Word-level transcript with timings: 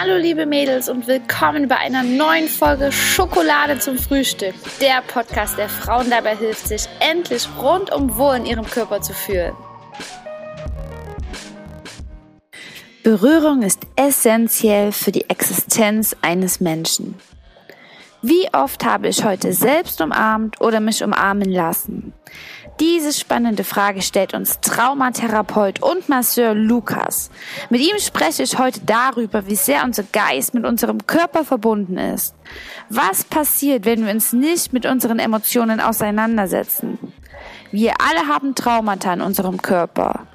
Hallo 0.00 0.16
liebe 0.16 0.46
Mädels 0.46 0.88
und 0.88 1.08
willkommen 1.08 1.66
bei 1.66 1.76
einer 1.76 2.04
neuen 2.04 2.46
Folge 2.46 2.92
Schokolade 2.92 3.80
zum 3.80 3.98
Frühstück. 3.98 4.54
Der 4.80 5.02
Podcast, 5.02 5.58
der 5.58 5.68
Frauen 5.68 6.08
dabei 6.08 6.36
hilft, 6.36 6.68
sich 6.68 6.84
endlich 7.00 7.48
rundum 7.60 8.16
wohl 8.16 8.36
in 8.36 8.46
ihrem 8.46 8.64
Körper 8.64 9.00
zu 9.00 9.12
fühlen. 9.12 9.54
Berührung 13.02 13.62
ist 13.62 13.80
essentiell 13.96 14.92
für 14.92 15.10
die 15.10 15.28
Existenz 15.28 16.14
eines 16.22 16.60
Menschen. 16.60 17.16
Wie 18.22 18.48
oft 18.52 18.84
habe 18.84 19.08
ich 19.08 19.24
heute 19.24 19.52
selbst 19.52 20.00
umarmt 20.00 20.60
oder 20.60 20.78
mich 20.78 21.02
umarmen 21.02 21.50
lassen? 21.50 22.12
Diese 22.80 23.12
spannende 23.12 23.64
Frage 23.64 24.02
stellt 24.02 24.34
uns 24.34 24.60
Traumatherapeut 24.60 25.82
und 25.82 26.08
Masseur 26.08 26.54
Lukas. 26.54 27.28
Mit 27.70 27.80
ihm 27.80 27.98
spreche 27.98 28.44
ich 28.44 28.56
heute 28.56 28.80
darüber, 28.86 29.48
wie 29.48 29.56
sehr 29.56 29.82
unser 29.82 30.04
Geist 30.04 30.54
mit 30.54 30.64
unserem 30.64 31.04
Körper 31.04 31.44
verbunden 31.44 31.98
ist. 31.98 32.36
Was 32.88 33.24
passiert, 33.24 33.84
wenn 33.84 34.06
wir 34.06 34.12
uns 34.12 34.32
nicht 34.32 34.72
mit 34.72 34.86
unseren 34.86 35.18
Emotionen 35.18 35.80
auseinandersetzen? 35.80 37.00
Wir 37.72 37.94
alle 38.00 38.28
haben 38.28 38.54
Traumata 38.54 39.12
in 39.12 39.22
unserem 39.22 39.60
Körper. 39.60 40.28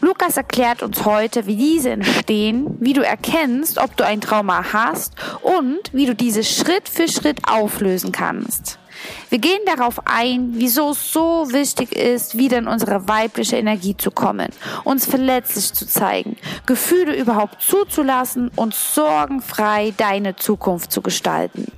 Lukas 0.00 0.38
erklärt 0.38 0.82
uns 0.82 1.04
heute, 1.04 1.46
wie 1.46 1.56
diese 1.56 1.90
entstehen, 1.90 2.78
wie 2.80 2.94
du 2.94 3.02
erkennst, 3.02 3.78
ob 3.78 3.94
du 3.98 4.06
ein 4.06 4.22
Trauma 4.22 4.72
hast 4.72 5.14
und 5.42 5.92
wie 5.92 6.06
du 6.06 6.14
diese 6.14 6.44
Schritt 6.44 6.88
für 6.88 7.08
Schritt 7.08 7.40
auflösen 7.46 8.10
kannst. 8.10 8.78
Wir 9.28 9.38
gehen 9.38 9.60
darauf 9.66 10.06
ein, 10.06 10.50
wieso 10.54 10.90
es 10.90 11.12
so 11.12 11.46
wichtig 11.52 11.92
ist, 11.92 12.36
wieder 12.36 12.58
in 12.58 12.66
unsere 12.66 13.08
weibliche 13.08 13.56
Energie 13.56 13.96
zu 13.96 14.10
kommen, 14.10 14.48
uns 14.84 15.06
verletzlich 15.06 15.72
zu 15.72 15.86
zeigen, 15.86 16.36
Gefühle 16.66 17.16
überhaupt 17.16 17.62
zuzulassen 17.62 18.50
und 18.56 18.74
sorgenfrei 18.74 19.92
deine 19.96 20.36
Zukunft 20.36 20.92
zu 20.92 21.02
gestalten. 21.02 21.70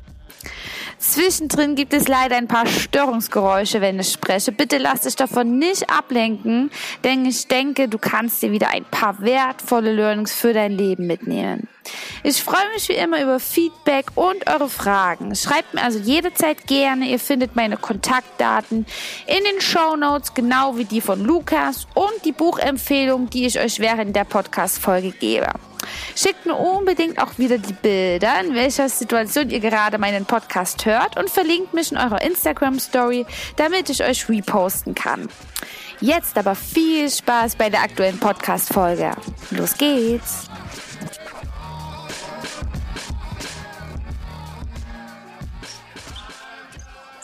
Zwischendrin 1.03 1.75
gibt 1.75 1.95
es 1.95 2.07
leider 2.07 2.37
ein 2.37 2.47
paar 2.47 2.65
Störungsgeräusche, 2.67 3.81
wenn 3.81 3.99
ich 3.99 4.13
spreche. 4.13 4.53
Bitte 4.53 4.79
lass 4.79 5.01
dich 5.01 5.17
davon 5.17 5.59
nicht 5.59 5.91
ablenken, 5.91 6.71
denn 7.03 7.27
ich 7.27 7.49
denke, 7.49 7.89
du 7.89 7.99
kannst 7.99 8.41
dir 8.41 8.53
wieder 8.53 8.69
ein 8.69 8.85
paar 8.85 9.21
wertvolle 9.21 9.93
Learnings 9.93 10.33
für 10.33 10.53
dein 10.53 10.71
Leben 10.71 11.09
mitnehmen. 11.09 11.69
Ich 12.23 12.43
freue 12.43 12.69
mich 12.75 12.89
wie 12.89 12.95
immer 12.95 13.21
über 13.23 13.41
Feedback 13.41 14.07
und 14.15 14.49
eure 14.49 14.69
Fragen. 14.69 15.35
Schreibt 15.35 15.75
mir 15.75 15.83
also 15.83 15.99
jederzeit 15.99 16.67
gerne. 16.67 17.07
Ihr 17.07 17.19
findet 17.19 17.57
meine 17.57 17.77
Kontaktdaten 17.77 18.87
in 19.27 19.45
den 19.45 19.61
Show 19.61 19.97
Notes, 19.97 20.33
genau 20.35 20.77
wie 20.77 20.85
die 20.85 21.01
von 21.01 21.25
Lukas 21.25 21.87
und 21.95 22.25
die 22.25 22.33
Buchempfehlung, 22.33 23.29
die 23.31 23.47
ich 23.47 23.59
euch 23.59 23.81
während 23.81 24.15
der 24.15 24.25
Podcast-Folge 24.25 25.11
gebe. 25.11 25.49
Schickt 26.15 26.47
mir 26.47 26.55
unbedingt 26.55 27.21
auch 27.21 27.39
wieder 27.39 27.59
die 27.59 27.73
Bilder, 27.73 28.41
in 28.41 28.55
welcher 28.55 28.89
Situation 28.89 29.51
ihr 29.51 29.61
gerade 29.61 29.99
meinen 29.99 30.25
Podcast 30.25 30.87
hört 30.87 31.17
und 31.17 31.29
verlinkt 31.29 31.75
mich 31.75 31.91
in 31.91 31.99
eurer 31.99 32.23
Instagram 32.23 32.79
Story, 32.79 33.27
damit 33.57 33.91
ich 33.91 34.05
euch 34.05 34.29
reposten 34.29 34.95
kann. 34.95 35.29
Jetzt 36.01 36.37
aber 36.37 36.55
viel 36.55 37.11
Spaß 37.11 37.57
bei 37.57 37.71
der 37.71 37.83
aktuellen 37.83 38.19
Podcast-Folge. 38.19 39.13
Los 39.51 39.77
geht's! 39.77 40.49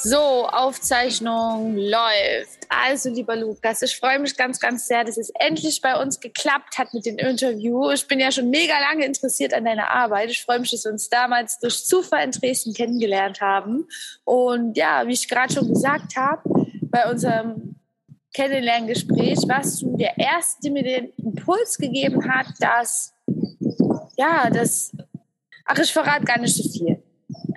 So, 0.00 0.46
Aufzeichnung 0.46 1.76
läuft. 1.76 2.66
Also, 2.68 3.10
lieber 3.10 3.34
Lukas, 3.34 3.82
ich 3.82 3.96
freue 3.96 4.20
mich 4.20 4.36
ganz, 4.36 4.60
ganz 4.60 4.86
sehr, 4.86 5.02
dass 5.02 5.18
es 5.18 5.30
endlich 5.40 5.80
bei 5.80 6.00
uns 6.00 6.20
geklappt 6.20 6.78
hat 6.78 6.94
mit 6.94 7.04
dem 7.04 7.18
Interview. 7.18 7.90
Ich 7.90 8.06
bin 8.06 8.20
ja 8.20 8.30
schon 8.30 8.48
mega 8.48 8.78
lange 8.78 9.04
interessiert 9.04 9.52
an 9.54 9.64
deiner 9.64 9.90
Arbeit. 9.90 10.30
Ich 10.30 10.44
freue 10.44 10.60
mich, 10.60 10.70
dass 10.70 10.84
wir 10.84 10.92
uns 10.92 11.08
damals 11.08 11.58
durch 11.58 11.84
Zufall 11.84 12.24
in 12.24 12.30
Dresden 12.30 12.74
kennengelernt 12.74 13.40
haben. 13.40 13.88
Und 14.24 14.76
ja, 14.76 15.04
wie 15.06 15.14
ich 15.14 15.28
gerade 15.28 15.52
schon 15.52 15.68
gesagt 15.68 16.14
habe, 16.16 16.42
bei 16.82 17.10
unserem 17.10 17.74
Kennenlerngespräch 18.34 19.38
warst 19.48 19.82
du 19.82 19.96
der 19.96 20.16
Erste, 20.16 20.60
der 20.62 20.72
mir 20.72 20.82
den 20.84 21.12
Impuls 21.16 21.76
gegeben 21.76 22.28
hat, 22.32 22.46
dass, 22.60 23.14
ja, 24.16 24.48
das, 24.48 24.92
ach, 25.64 25.78
ich 25.78 25.92
verrate 25.92 26.24
gar 26.24 26.38
nicht 26.38 26.54
so 26.54 26.68
viel 26.68 27.02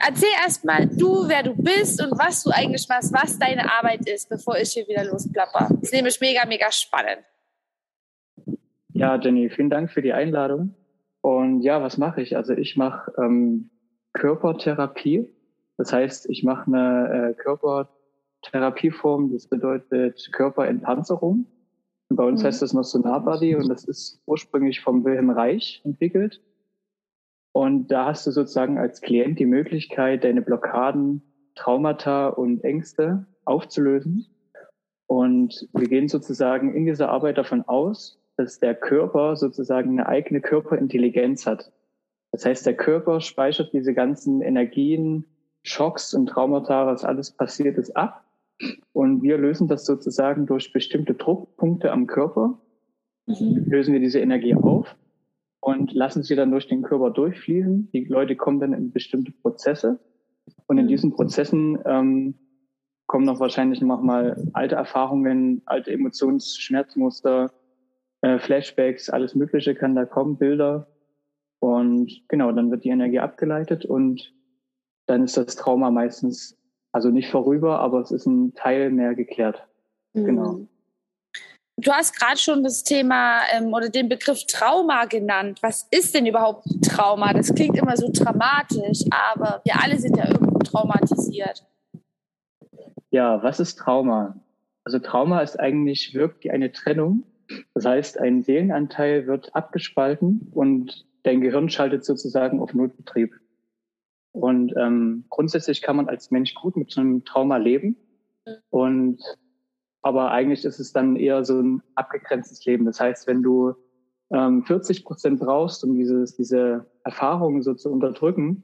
erzähl 0.06 0.30
erst 0.44 0.66
mal 0.66 0.88
du, 0.88 1.28
wer 1.28 1.44
du 1.44 1.56
bist 1.56 2.04
und 2.04 2.12
was 2.18 2.44
du 2.44 2.52
eigentlich 2.52 2.88
machst, 2.90 3.14
was 3.14 3.38
deine 3.40 3.72
Arbeit 3.72 4.08
ist, 4.08 4.30
bevor 4.30 4.58
ich 4.58 4.72
hier 4.72 4.88
wieder 4.88 5.06
losplapper. 5.06 5.68
Das 5.70 5.84
ist 5.84 5.94
nämlich 5.94 6.20
mega, 6.22 6.46
mega 6.46 6.72
spannend. 6.72 7.24
Ja, 8.94 9.16
Jenny, 9.16 9.50
vielen 9.50 9.70
Dank 9.70 9.92
für 9.92 10.02
die 10.02 10.14
Einladung. 10.14 10.76
Und 11.22 11.62
ja, 11.62 11.82
was 11.82 11.98
mache 11.98 12.22
ich? 12.22 12.36
Also 12.36 12.54
ich 12.54 12.76
mache 12.78 13.12
ähm, 13.18 13.70
Körpertherapie. 14.14 15.28
Das 15.78 15.94
heißt, 15.94 16.30
ich 16.30 16.44
mache 16.44 16.68
eine 16.68 17.32
äh, 17.32 17.34
Körpertherapieform, 17.42 19.32
das 19.34 19.48
bedeutet 19.48 20.30
Körperentpanzerung. 20.32 21.46
Und 22.10 22.16
bei 22.16 22.24
uns 22.24 22.42
mhm. 22.42 22.48
heißt 22.48 22.62
das 22.62 22.74
noch 22.74 22.84
Sonarbody 22.84 23.56
und 23.56 23.70
das 23.70 23.86
ist 23.86 24.22
ursprünglich 24.26 24.82
vom 24.82 25.06
Wilhelm 25.06 25.30
Reich 25.30 25.82
entwickelt. 25.86 26.42
Und 27.54 27.88
da 27.90 28.06
hast 28.06 28.26
du 28.26 28.32
sozusagen 28.32 28.78
als 28.78 29.02
Klient 29.02 29.40
die 29.40 29.46
Möglichkeit, 29.46 30.24
deine 30.24 30.42
Blockaden, 30.42 31.22
Traumata 31.56 32.30
und 32.30 32.64
Ängste 32.64 33.26
aufzulösen. 33.44 34.28
Und 35.08 35.68
wir 35.74 35.90
gehen 35.90 36.08
sozusagen 36.08 36.74
in 36.74 36.86
dieser 36.86 37.10
Arbeit 37.10 37.38
davon 37.38 37.64
aus, 37.64 38.18
dass 38.38 38.60
der 38.60 38.76
Körper 38.76 39.36
sozusagen 39.36 39.92
eine 39.92 40.08
eigene 40.08 40.40
Körperintelligenz 40.40 41.46
hat. 41.46 41.72
Das 42.32 42.46
heißt, 42.46 42.66
der 42.66 42.78
Körper 42.78 43.20
speichert 43.20 43.74
diese 43.74 43.94
ganzen 43.94 44.42
Energien, 44.42 45.26
Schocks 45.64 46.14
und 46.14 46.28
Traumata, 46.28 46.88
was 46.88 47.04
alles 47.04 47.32
passiert 47.32 47.78
ist, 47.78 47.92
ab. 47.98 48.24
Und 48.94 49.22
wir 49.22 49.38
lösen 49.38 49.68
das 49.68 49.86
sozusagen 49.86 50.46
durch 50.46 50.72
bestimmte 50.72 51.16
Druckpunkte 51.16 51.92
am 51.92 52.08
Körper, 52.08 52.58
mhm. 53.26 53.66
lösen 53.68 53.94
wir 53.94 54.00
diese 54.00 54.20
Energie 54.20 54.56
auf 54.56 54.96
und 55.62 55.94
lassen 55.94 56.24
sie 56.24 56.36
dann 56.36 56.52
durch 56.52 56.68
den 56.68 56.82
Körper 56.82 57.12
durchfließen. 57.12 57.92
Die 57.94 58.06
Leute 58.06 58.36
kommen 58.36 58.60
dann 58.60 58.74
in 58.74 58.92
bestimmte 58.92 59.32
Prozesse 59.32 60.00
und 60.68 60.78
in 60.78 60.86
mhm. 60.86 60.90
diesen 60.90 61.14
Prozessen 61.14 61.80
ähm, 61.86 62.36
kommen 63.06 63.26
noch 63.26 63.40
wahrscheinlich 63.40 63.82
noch 63.82 64.02
mal 64.02 64.44
alte 64.54 64.76
Erfahrungen, 64.76 65.62
alte 65.66 65.92
Emotionsschmerzmuster, 65.92 67.52
äh, 68.22 68.40
Flashbacks, 68.40 69.10
alles 69.10 69.36
Mögliche 69.36 69.76
kann 69.76 69.96
da 69.96 70.06
kommen, 70.06 70.38
Bilder 70.38 70.88
und 71.60 72.24
genau, 72.28 72.52
dann 72.52 72.72
wird 72.72 72.84
die 72.84 72.90
Energie 72.90 73.20
abgeleitet 73.20 73.86
und 73.86 74.34
dann 75.06 75.24
ist 75.24 75.38
das 75.38 75.56
Trauma 75.56 75.92
meistens 75.92 76.58
also 76.92 77.10
nicht 77.10 77.30
vorüber, 77.30 77.80
aber 77.80 78.02
es 78.02 78.12
ist 78.12 78.26
ein 78.26 78.54
Teil 78.54 78.90
mehr 78.90 79.14
geklärt. 79.14 79.68
Mhm. 80.14 80.26
Genau. 80.26 80.68
Du 81.78 81.92
hast 81.92 82.20
gerade 82.20 82.38
schon 82.38 82.64
das 82.64 82.84
Thema 82.84 83.42
ähm, 83.54 83.74
oder 83.74 83.90
den 83.90 84.08
Begriff 84.08 84.46
Trauma 84.46 85.06
genannt. 85.06 85.60
Was 85.62 85.88
ist 85.90 86.14
denn 86.14 86.26
überhaupt 86.26 86.68
Trauma? 86.84 87.34
Das 87.34 87.54
klingt 87.54 87.78
immer 87.78 87.98
so 87.98 88.10
dramatisch, 88.12 89.04
aber 89.10 89.62
wir 89.64 89.82
alle 89.82 89.98
sind 89.98 90.18
ja 90.18 90.28
irgendwo 90.28 90.60
traumatisiert. 90.60 91.66
Ja, 93.10 93.42
was 93.42 93.60
ist 93.60 93.78
Trauma? 93.78 94.36
Also 94.84 95.00
Trauma 95.00 95.42
ist 95.42 95.60
eigentlich 95.60 96.14
wirkt 96.14 96.44
wie 96.44 96.52
eine 96.52 96.72
Trennung. 96.72 97.24
Das 97.74 97.86
heißt, 97.86 98.20
ein 98.20 98.42
Seelenanteil 98.44 99.28
wird 99.28 99.56
abgespalten 99.56 100.52
und 100.54 101.06
dein 101.24 101.42
Gehirn 101.42 101.70
schaltet 101.70 102.06
sozusagen 102.06 102.60
auf 102.60 102.74
Notbetrieb. 102.74 103.34
Und 104.34 104.74
ähm, 104.78 105.26
grundsätzlich 105.30 105.82
kann 105.82 105.98
man 105.98 106.08
als 106.08 106.32
Mensch 106.32 106.56
gut 106.56 106.78
mit 106.78 106.92
so 106.92 107.02
einem 107.02 107.26
Trauma 107.26 107.58
leben. 107.58 107.98
Mhm. 108.46 108.54
Und 108.70 109.22
aber 110.02 110.32
eigentlich 110.32 110.66
ist 110.66 110.80
es 110.80 110.94
dann 110.94 111.16
eher 111.16 111.44
so 111.46 111.60
ein 111.60 111.84
abgegrenztes 111.96 112.66
Leben. 112.66 112.86
Das 112.86 113.00
heißt, 113.00 113.28
wenn 113.28 113.44
du 113.44 113.74
ähm, 114.32 114.64
40 114.64 115.06
Prozent 115.06 115.40
brauchst, 115.40 115.84
um 115.84 115.96
dieses, 115.96 116.36
diese 116.36 116.86
Erfahrungen 117.04 117.62
so 117.62 117.74
zu 117.74 117.92
unterdrücken 117.92 118.64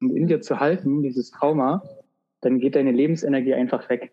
und 0.00 0.10
in 0.10 0.26
dir 0.26 0.40
zu 0.40 0.60
halten, 0.60 1.02
dieses 1.02 1.30
Trauma, 1.30 1.82
dann 2.40 2.58
geht 2.58 2.76
deine 2.76 2.92
Lebensenergie 2.92 3.54
einfach 3.54 3.88
weg. 3.90 4.12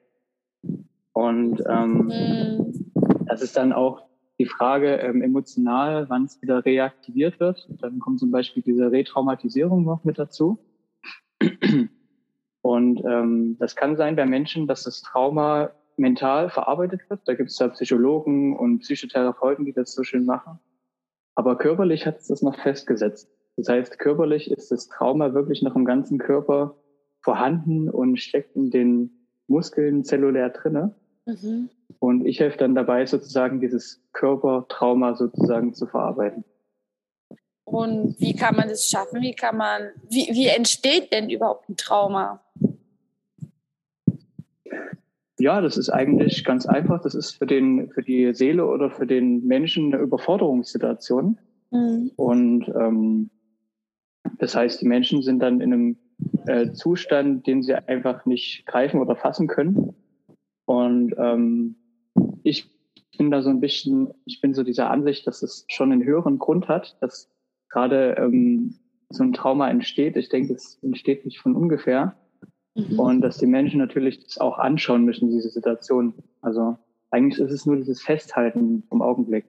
Und 1.13 1.63
ähm, 1.69 2.07
mhm. 2.07 3.25
das 3.27 3.41
ist 3.41 3.55
dann 3.55 3.71
auch 3.71 4.05
die 4.37 4.45
Frage 4.45 4.95
ähm, 4.97 5.21
emotional, 5.21 6.09
wann 6.09 6.25
es 6.25 6.41
wieder 6.41 6.65
reaktiviert 6.65 7.39
wird. 7.39 7.69
Dann 7.81 7.99
kommt 7.99 8.19
zum 8.19 8.31
Beispiel 8.31 8.63
diese 8.63 8.91
Retraumatisierung 8.91 9.85
noch 9.85 10.03
mit 10.03 10.19
dazu. 10.19 10.59
Und 12.61 13.03
ähm, 13.05 13.57
das 13.59 13.75
kann 13.75 13.95
sein 13.95 14.15
bei 14.15 14.25
Menschen, 14.25 14.67
dass 14.67 14.83
das 14.83 15.01
Trauma 15.01 15.69
mental 15.97 16.49
verarbeitet 16.49 17.09
wird. 17.09 17.21
Da 17.25 17.33
gibt 17.33 17.49
es 17.49 17.59
ja 17.59 17.67
Psychologen 17.69 18.57
und 18.57 18.79
Psychotherapeuten, 18.79 19.65
die 19.65 19.73
das 19.73 19.93
so 19.93 20.03
schön 20.03 20.25
machen. 20.25 20.59
Aber 21.35 21.57
körperlich 21.57 22.05
hat 22.05 22.19
es 22.19 22.27
das 22.27 22.41
noch 22.41 22.55
festgesetzt. 22.55 23.29
Das 23.57 23.69
heißt, 23.69 23.99
körperlich 23.99 24.51
ist 24.51 24.71
das 24.71 24.87
Trauma 24.87 25.33
wirklich 25.33 25.61
noch 25.61 25.75
im 25.75 25.85
ganzen 25.85 26.17
Körper 26.17 26.75
vorhanden 27.21 27.89
und 27.89 28.17
steckt 28.17 28.55
in 28.55 28.69
den 28.69 29.27
Muskeln 29.47 30.03
zellulär 30.03 30.49
drinne. 30.49 30.95
Mhm. 31.25 31.69
Und 31.99 32.25
ich 32.25 32.39
helfe 32.39 32.57
dann 32.57 32.75
dabei, 32.75 33.05
sozusagen 33.05 33.59
dieses 33.59 34.03
Körpertrauma 34.13 35.15
sozusagen 35.15 35.73
zu 35.73 35.87
verarbeiten. 35.87 36.43
Und 37.63 38.19
wie 38.19 38.35
kann 38.35 38.55
man 38.55 38.69
das 38.69 38.87
schaffen? 38.87 39.21
Wie 39.21 39.33
kann 39.33 39.57
man, 39.57 39.89
wie, 40.07 40.29
wie 40.31 40.47
entsteht 40.47 41.11
denn 41.11 41.29
überhaupt 41.29 41.67
ein 41.67 41.77
Trauma? 41.77 42.41
Ja, 45.45 45.61
das 45.61 45.77
ist 45.77 45.91
eigentlich 45.91 46.43
ganz 46.43 46.65
einfach. 46.65 47.03
Das 47.03 47.13
ist 47.13 47.37
für 47.37 47.45
den, 47.45 47.91
für 47.91 48.01
die 48.01 48.33
Seele 48.33 48.65
oder 48.65 48.89
für 48.89 49.05
den 49.05 49.45
Menschen 49.45 49.93
eine 49.93 50.01
Überforderungssituation. 50.01 51.37
Mhm. 51.69 52.11
Und 52.15 52.67
ähm, 52.69 53.29
das 54.39 54.55
heißt, 54.55 54.81
die 54.81 54.87
Menschen 54.87 55.21
sind 55.21 55.37
dann 55.43 55.61
in 55.61 55.71
einem 55.71 55.97
äh, 56.47 56.71
Zustand, 56.71 57.45
den 57.45 57.61
sie 57.61 57.75
einfach 57.75 58.25
nicht 58.25 58.65
greifen 58.65 58.99
oder 58.99 59.15
fassen 59.15 59.45
können. 59.45 59.93
Und 60.65 61.13
ähm, 61.19 61.75
ich 62.41 62.67
bin 63.15 63.29
da 63.29 63.43
so 63.43 63.51
ein 63.51 63.59
bisschen, 63.59 64.15
ich 64.25 64.41
bin 64.41 64.55
so 64.55 64.63
dieser 64.63 64.89
Ansicht, 64.89 65.27
dass 65.27 65.43
es 65.43 65.65
schon 65.67 65.91
einen 65.91 66.03
höheren 66.03 66.39
Grund 66.39 66.67
hat, 66.67 66.97
dass 67.01 67.29
gerade 67.69 68.15
ähm, 68.17 68.79
so 69.09 69.21
ein 69.21 69.33
Trauma 69.33 69.69
entsteht. 69.69 70.17
Ich 70.17 70.29
denke, 70.29 70.53
es 70.53 70.79
entsteht 70.81 71.23
nicht 71.23 71.37
von 71.37 71.55
ungefähr. 71.55 72.15
Mhm. 72.75 72.99
Und 72.99 73.21
dass 73.21 73.37
die 73.37 73.47
Menschen 73.47 73.79
natürlich 73.79 74.23
das 74.23 74.37
auch 74.37 74.59
anschauen 74.59 75.05
müssen, 75.05 75.29
diese 75.31 75.49
Situation. 75.49 76.13
Also 76.41 76.77
eigentlich 77.09 77.39
ist 77.39 77.51
es 77.51 77.65
nur 77.65 77.77
dieses 77.77 78.01
Festhalten 78.01 78.83
vom 78.89 79.01
Augenblick. 79.01 79.45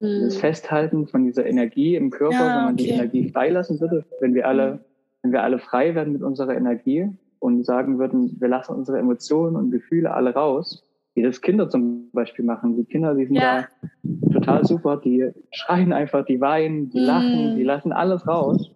Mhm. 0.00 0.24
Das 0.24 0.36
Festhalten 0.36 1.06
von 1.06 1.24
dieser 1.24 1.46
Energie 1.46 1.94
im 1.94 2.10
Körper, 2.10 2.34
ja, 2.34 2.56
wenn 2.56 2.64
man 2.64 2.74
okay. 2.74 2.84
die 2.84 2.88
Energie 2.90 3.30
freilassen 3.30 3.80
würde, 3.80 4.04
wenn 4.20 4.34
wir 4.34 4.46
alle, 4.48 4.74
mhm. 4.74 4.78
wenn 5.22 5.32
wir 5.32 5.42
alle 5.42 5.58
frei 5.58 5.94
werden 5.94 6.12
mit 6.12 6.22
unserer 6.22 6.56
Energie 6.56 7.08
und 7.38 7.64
sagen 7.64 7.98
würden, 7.98 8.36
wir 8.40 8.48
lassen 8.48 8.74
unsere 8.74 8.98
Emotionen 8.98 9.54
und 9.54 9.70
Gefühle 9.70 10.12
alle 10.12 10.34
raus, 10.34 10.84
wie 11.14 11.22
das 11.22 11.40
Kinder 11.40 11.70
zum 11.70 12.10
Beispiel 12.10 12.44
machen. 12.44 12.76
Die 12.76 12.84
Kinder, 12.84 13.14
die 13.14 13.26
sind 13.26 13.36
ja. 13.36 13.68
da 14.02 14.32
total 14.32 14.64
super, 14.64 14.96
die 14.96 15.30
schreien 15.52 15.92
einfach, 15.92 16.24
die 16.24 16.40
weinen, 16.40 16.90
die 16.90 16.98
mhm. 16.98 17.06
lachen, 17.06 17.56
die 17.56 17.62
lassen 17.62 17.92
alles 17.92 18.26
raus. 18.26 18.72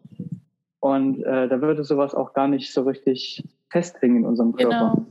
Und 0.78 1.22
äh, 1.22 1.48
da 1.48 1.60
würde 1.60 1.84
sowas 1.84 2.14
auch 2.14 2.32
gar 2.32 2.48
nicht 2.48 2.72
so 2.72 2.82
richtig 2.82 3.44
festhängen 3.72 4.18
in 4.18 4.26
unserem 4.26 4.52
Körper. 4.52 4.94
Genau. 4.94 5.06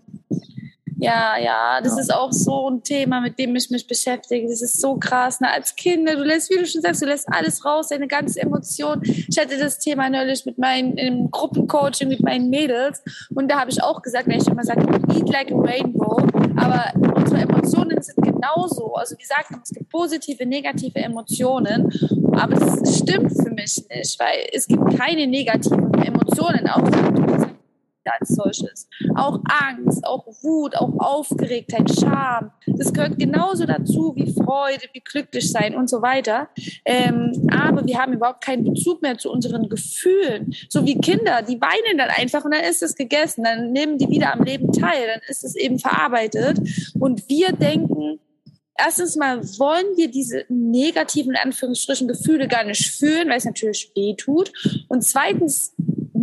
Ja, 1.02 1.36
ja, 1.36 1.82
das 1.82 1.96
ja. 1.96 2.02
ist 2.02 2.14
auch 2.14 2.32
so 2.32 2.70
ein 2.70 2.84
Thema, 2.84 3.22
mit 3.22 3.40
dem 3.40 3.56
ich 3.56 3.72
mich 3.72 3.88
beschäftige. 3.88 4.48
Das 4.48 4.62
ist 4.62 4.80
so 4.80 4.98
krass. 4.98 5.42
Ne? 5.42 5.50
Als 5.50 5.76
Kinder, 5.76 6.16
du 6.16 6.24
lässt, 6.24 6.52
wie 6.52 6.60
du 6.60 6.68
schon 6.68 6.84
sagst, 6.84 7.02
du 7.02 7.08
lässt 7.08 7.28
alles 7.28 7.66
raus, 7.66 7.88
deine 7.88 8.08
ganze 8.08 8.40
Emotion. 8.40 9.02
Ich 9.04 9.40
hatte 9.40 9.58
das 9.58 9.80
Thema 9.80 10.12
neulich 10.12 10.46
mit 10.46 10.60
meinen 10.60 10.98
im 11.00 11.32
Gruppencoaching 11.32 12.08
mit 12.08 12.22
meinen 12.22 12.52
Mädels 12.52 13.04
und 13.34 13.50
da 13.50 13.62
habe 13.62 13.72
ich 13.72 13.82
auch 13.82 14.04
gesagt, 14.04 14.28
wenn 14.28 14.40
ich 14.40 14.48
immer 14.48 14.64
sage, 14.64 14.82
eat 15.12 15.28
like 15.28 15.52
a 15.52 15.56
rainbow, 15.56 16.18
aber 16.56 16.94
unsere 17.16 17.42
Emotionen 17.42 18.00
sind 18.00 18.18
genauso. 18.18 18.94
Also 18.94 19.16
wie 19.16 19.22
gesagt, 19.24 19.48
es 19.64 19.72
gibt 19.72 19.90
positive, 19.90 20.46
negative 20.46 21.00
Emotionen, 21.00 21.90
aber 22.34 22.54
das 22.54 23.00
stimmt 23.00 23.32
für 23.32 23.50
mich 23.50 23.84
nicht, 23.90 24.20
weil 24.20 24.50
es 24.54 24.68
gibt 24.68 24.96
keine 25.00 25.26
negativen 25.26 25.92
Emotionen, 25.96 26.68
auch 26.68 27.31
als 28.10 28.30
solches. 28.30 28.88
Auch 29.16 29.40
Angst, 29.46 30.06
auch 30.06 30.26
Wut, 30.42 30.76
auch 30.76 30.94
Aufgeregtheit, 31.00 31.90
Scham. 32.00 32.52
Das 32.66 32.94
gehört 32.94 33.20
genauso 33.20 33.66
dazu 33.66 34.14
wie 34.16 34.34
Freude, 34.34 34.86
wie 34.94 35.02
glücklich 35.02 35.52
sein 35.52 35.76
und 35.76 35.90
so 35.90 36.02
weiter. 36.02 36.50
Ähm, 36.86 37.48
aber 37.52 37.86
wir 37.86 37.98
haben 37.98 38.14
überhaupt 38.14 38.44
keinen 38.44 38.64
Bezug 38.64 39.02
mehr 39.02 39.18
zu 39.18 39.32
unseren 39.32 39.70
Gefühlen. 39.70 40.54
So 40.70 40.86
wie 40.86 41.00
Kinder, 41.00 41.42
die 41.42 41.60
weinen 41.62 41.98
dann 41.98 42.10
einfach 42.10 42.44
und 42.46 42.52
dann 42.52 42.64
ist 42.64 42.84
es 42.84 42.96
gegessen. 42.96 43.44
Dann 43.44 43.72
nehmen 43.72 43.98
die 43.98 44.10
wieder 44.10 44.34
am 44.34 44.44
Leben 44.44 44.72
teil. 44.72 45.08
Dann 45.08 45.22
ist 45.28 45.44
es 45.44 45.56
eben 45.56 45.80
verarbeitet. 45.80 46.60
Und 47.00 47.28
wir 47.30 47.52
denken, 47.52 48.20
erstens 48.78 49.16
mal 49.16 49.42
wollen 49.60 49.96
wir 49.96 50.10
diese 50.10 50.46
negativen 50.50 51.36
Anführungsstrichen 51.36 52.08
Gefühle 52.08 52.48
gar 52.48 52.64
nicht 52.64 52.92
fühlen, 52.92 53.30
weil 53.30 53.38
es 53.38 53.46
natürlich 53.46 53.92
weh 53.96 54.16
tut. 54.16 54.52
Und 54.88 55.04
zweitens 55.04 55.74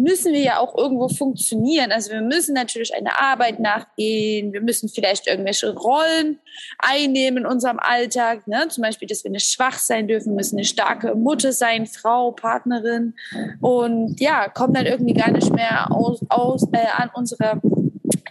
müssen 0.02 0.32
wir 0.32 0.40
ja 0.40 0.58
auch 0.58 0.76
irgendwo 0.76 1.08
funktionieren. 1.08 1.92
Also 1.92 2.12
wir 2.12 2.20
müssen 2.20 2.54
natürlich 2.54 2.94
einer 2.94 3.20
Arbeit 3.20 3.58
nachgehen, 3.58 4.52
wir 4.52 4.60
müssen 4.60 4.88
vielleicht 4.88 5.26
irgendwelche 5.26 5.74
Rollen 5.74 6.38
einnehmen 6.78 7.44
in 7.44 7.46
unserem 7.46 7.78
Alltag, 7.78 8.46
ne? 8.46 8.68
zum 8.68 8.82
Beispiel, 8.82 9.08
dass 9.08 9.24
wir 9.24 9.30
nicht 9.30 9.52
schwach 9.52 9.78
sein 9.78 10.08
dürfen, 10.08 10.34
müssen 10.34 10.56
eine 10.56 10.64
starke 10.64 11.14
Mutter 11.14 11.52
sein, 11.52 11.86
Frau, 11.86 12.32
Partnerin 12.32 13.14
und 13.60 14.20
ja, 14.20 14.48
kommen 14.48 14.74
dann 14.74 14.86
irgendwie 14.86 15.14
gar 15.14 15.30
nicht 15.30 15.52
mehr 15.52 15.90
aus, 15.90 16.20
aus, 16.28 16.66
äh, 16.72 16.86
an 16.96 17.10
unsere 17.14 17.60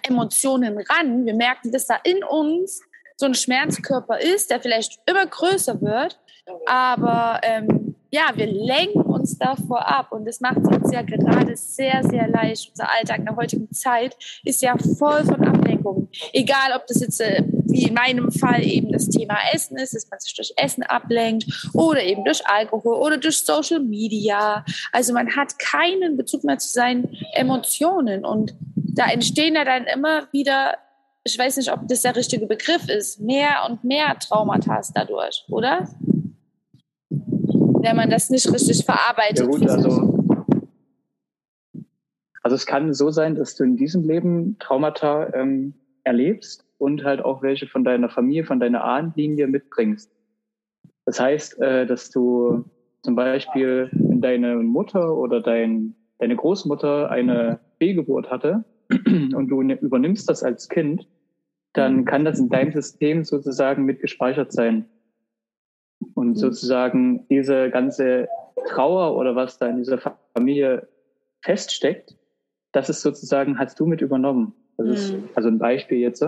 Emotionen 0.04 0.78
ran. 0.90 1.26
Wir 1.26 1.36
merken, 1.36 1.72
dass 1.72 1.88
da 1.88 1.98
in 2.04 2.24
uns 2.24 2.82
so 3.18 3.26
ein 3.26 3.34
Schmerzkörper 3.34 4.20
ist, 4.20 4.52
der 4.52 4.62
vielleicht 4.62 5.00
immer 5.06 5.26
größer 5.26 5.82
wird, 5.82 6.20
aber 6.66 7.42
ähm, 7.44 7.77
ja, 8.12 8.32
wir 8.36 8.48
lenken 8.48 9.02
uns 9.02 9.38
davor 9.38 9.88
ab 9.88 10.12
und 10.12 10.26
das 10.26 10.40
macht 10.40 10.58
uns 10.58 10.92
ja 10.92 11.02
gerade 11.02 11.56
sehr, 11.56 12.04
sehr 12.04 12.28
leicht. 12.28 12.70
Unser 12.70 12.90
Alltag 12.92 13.20
in 13.20 13.26
der 13.26 13.36
heutigen 13.36 13.72
Zeit 13.72 14.16
ist 14.44 14.62
ja 14.62 14.76
voll 14.98 15.24
von 15.26 15.44
Ablenkungen. 15.46 16.10
Egal, 16.34 16.72
ob 16.76 16.88
das 16.88 17.02
jetzt 17.02 17.20
äh, 17.20 17.44
wie 17.66 17.84
in 17.84 17.94
meinem 17.94 18.32
Fall 18.32 18.64
eben 18.64 18.92
das 18.92 19.10
Thema 19.10 19.38
Essen 19.54 19.78
ist, 19.78 19.94
dass 19.94 20.10
man 20.10 20.20
sich 20.20 20.34
durch 20.36 20.54
Essen 20.56 20.84
ablenkt 20.84 21.70
oder 21.74 22.04
eben 22.04 22.24
durch 22.24 22.46
Alkohol 22.48 22.96
oder 22.96 23.18
durch 23.18 23.40
Social 23.40 23.80
Media. 23.80 24.64
Also 24.92 25.14
man 25.14 25.36
hat 25.36 25.60
keinen 25.60 26.18
Bezug 26.18 26.44
mehr 26.44 26.58
zu 26.58 26.70
seinen 26.70 27.16
Emotionen 27.34 28.26
und 28.26 28.56
da 28.76 29.08
entstehen 29.08 29.56
ja 29.56 29.66
dann 29.66 29.86
immer 29.86 30.28
wieder 30.32 30.76
ich 31.28 31.38
weiß 31.38 31.58
nicht, 31.58 31.74
ob 31.74 31.88
das 31.90 32.04
der 32.04 32.16
richtige 32.16 32.48
Begriff 32.48 32.88
ist, 32.88 33.20
mehr 33.20 33.66
und 33.68 33.84
mehr 33.84 34.18
Traumata 34.18 34.82
dadurch, 34.94 35.44
oder? 35.50 35.90
Wenn 37.88 37.96
man 37.96 38.10
das 38.10 38.30
nicht 38.30 38.52
richtig 38.52 38.84
verarbeitet. 38.84 39.40
Ja 39.40 39.46
gut, 39.46 39.68
also, 39.70 40.44
also 42.44 42.56
es 42.56 42.66
kann 42.66 42.94
so 42.94 43.12
sein, 43.12 43.36
dass 43.36 43.56
du 43.56 43.64
in 43.64 43.78
diesem 43.78 44.08
Leben 44.08 44.58
Traumata 44.60 45.34
ähm, 45.34 45.74
erlebst 46.04 46.66
und 46.78 47.04
halt 47.04 47.24
auch 47.24 47.42
welche 47.42 47.68
von 47.68 47.84
deiner 47.84 48.10
Familie, 48.10 48.44
von 48.44 48.60
deiner 48.60 48.84
Ahnenlinie 48.84 49.48
mitbringst. 49.48 50.12
Das 51.06 51.20
heißt, 51.20 51.60
äh, 51.62 51.86
dass 51.86 52.10
du 52.10 52.66
zum 53.04 53.16
Beispiel, 53.16 53.90
wenn 53.94 54.22
deine 54.22 54.58
Mutter 54.58 55.16
oder 55.16 55.42
dein, 55.42 55.96
deine 56.20 56.36
Großmutter 56.36 57.10
eine 57.10 57.60
Fehlgeburt 57.78 58.30
hatte 58.30 58.66
und 58.90 59.48
du 59.48 59.64
ne, 59.64 59.76
übernimmst 59.80 60.30
das 60.30 60.44
als 60.44 60.68
Kind, 60.68 61.08
dann 61.74 61.98
mhm. 61.98 62.06
kann 62.06 62.26
das 62.26 62.40
in 62.40 62.50
deinem 62.50 62.74
System 62.74 63.24
sozusagen 63.24 63.86
mitgespeichert 63.86 64.52
sein. 64.52 64.86
Und 66.18 66.30
mhm. 66.30 66.36
sozusagen 66.36 67.28
diese 67.30 67.70
ganze 67.70 68.28
Trauer 68.70 69.16
oder 69.16 69.36
was 69.36 69.60
da 69.60 69.68
in 69.68 69.78
dieser 69.78 70.00
Familie 70.34 70.88
feststeckt, 71.42 72.18
das 72.72 72.90
ist 72.90 73.04
sozusagen, 73.04 73.60
hast 73.60 73.80
du 73.80 73.86
mit 73.86 74.02
übernommen. 74.02 74.54
Das 74.78 74.88
ist 74.88 75.14
mhm. 75.14 75.30
also 75.36 75.50
ein 75.50 75.60
Beispiel 75.60 76.00
jetzt. 76.00 76.26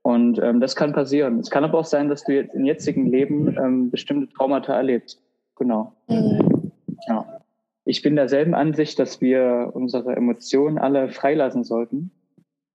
Und 0.00 0.38
ähm, 0.42 0.60
das 0.60 0.74
kann 0.76 0.94
passieren. 0.94 1.40
Es 1.40 1.50
kann 1.50 1.62
aber 1.62 1.78
auch 1.78 1.84
sein, 1.84 2.08
dass 2.08 2.24
du 2.24 2.32
jetzt 2.32 2.54
im 2.54 2.64
jetzigen 2.64 3.06
Leben 3.06 3.54
ähm, 3.58 3.90
bestimmte 3.90 4.32
Traumata 4.32 4.74
erlebst. 4.74 5.22
Genau. 5.56 5.92
Mhm. 6.08 6.72
Ja. 7.06 7.42
Ich 7.84 8.00
bin 8.00 8.16
derselben 8.16 8.54
Ansicht, 8.54 8.98
dass 8.98 9.20
wir 9.20 9.72
unsere 9.74 10.16
Emotionen 10.16 10.78
alle 10.78 11.10
freilassen 11.10 11.64
sollten 11.64 12.12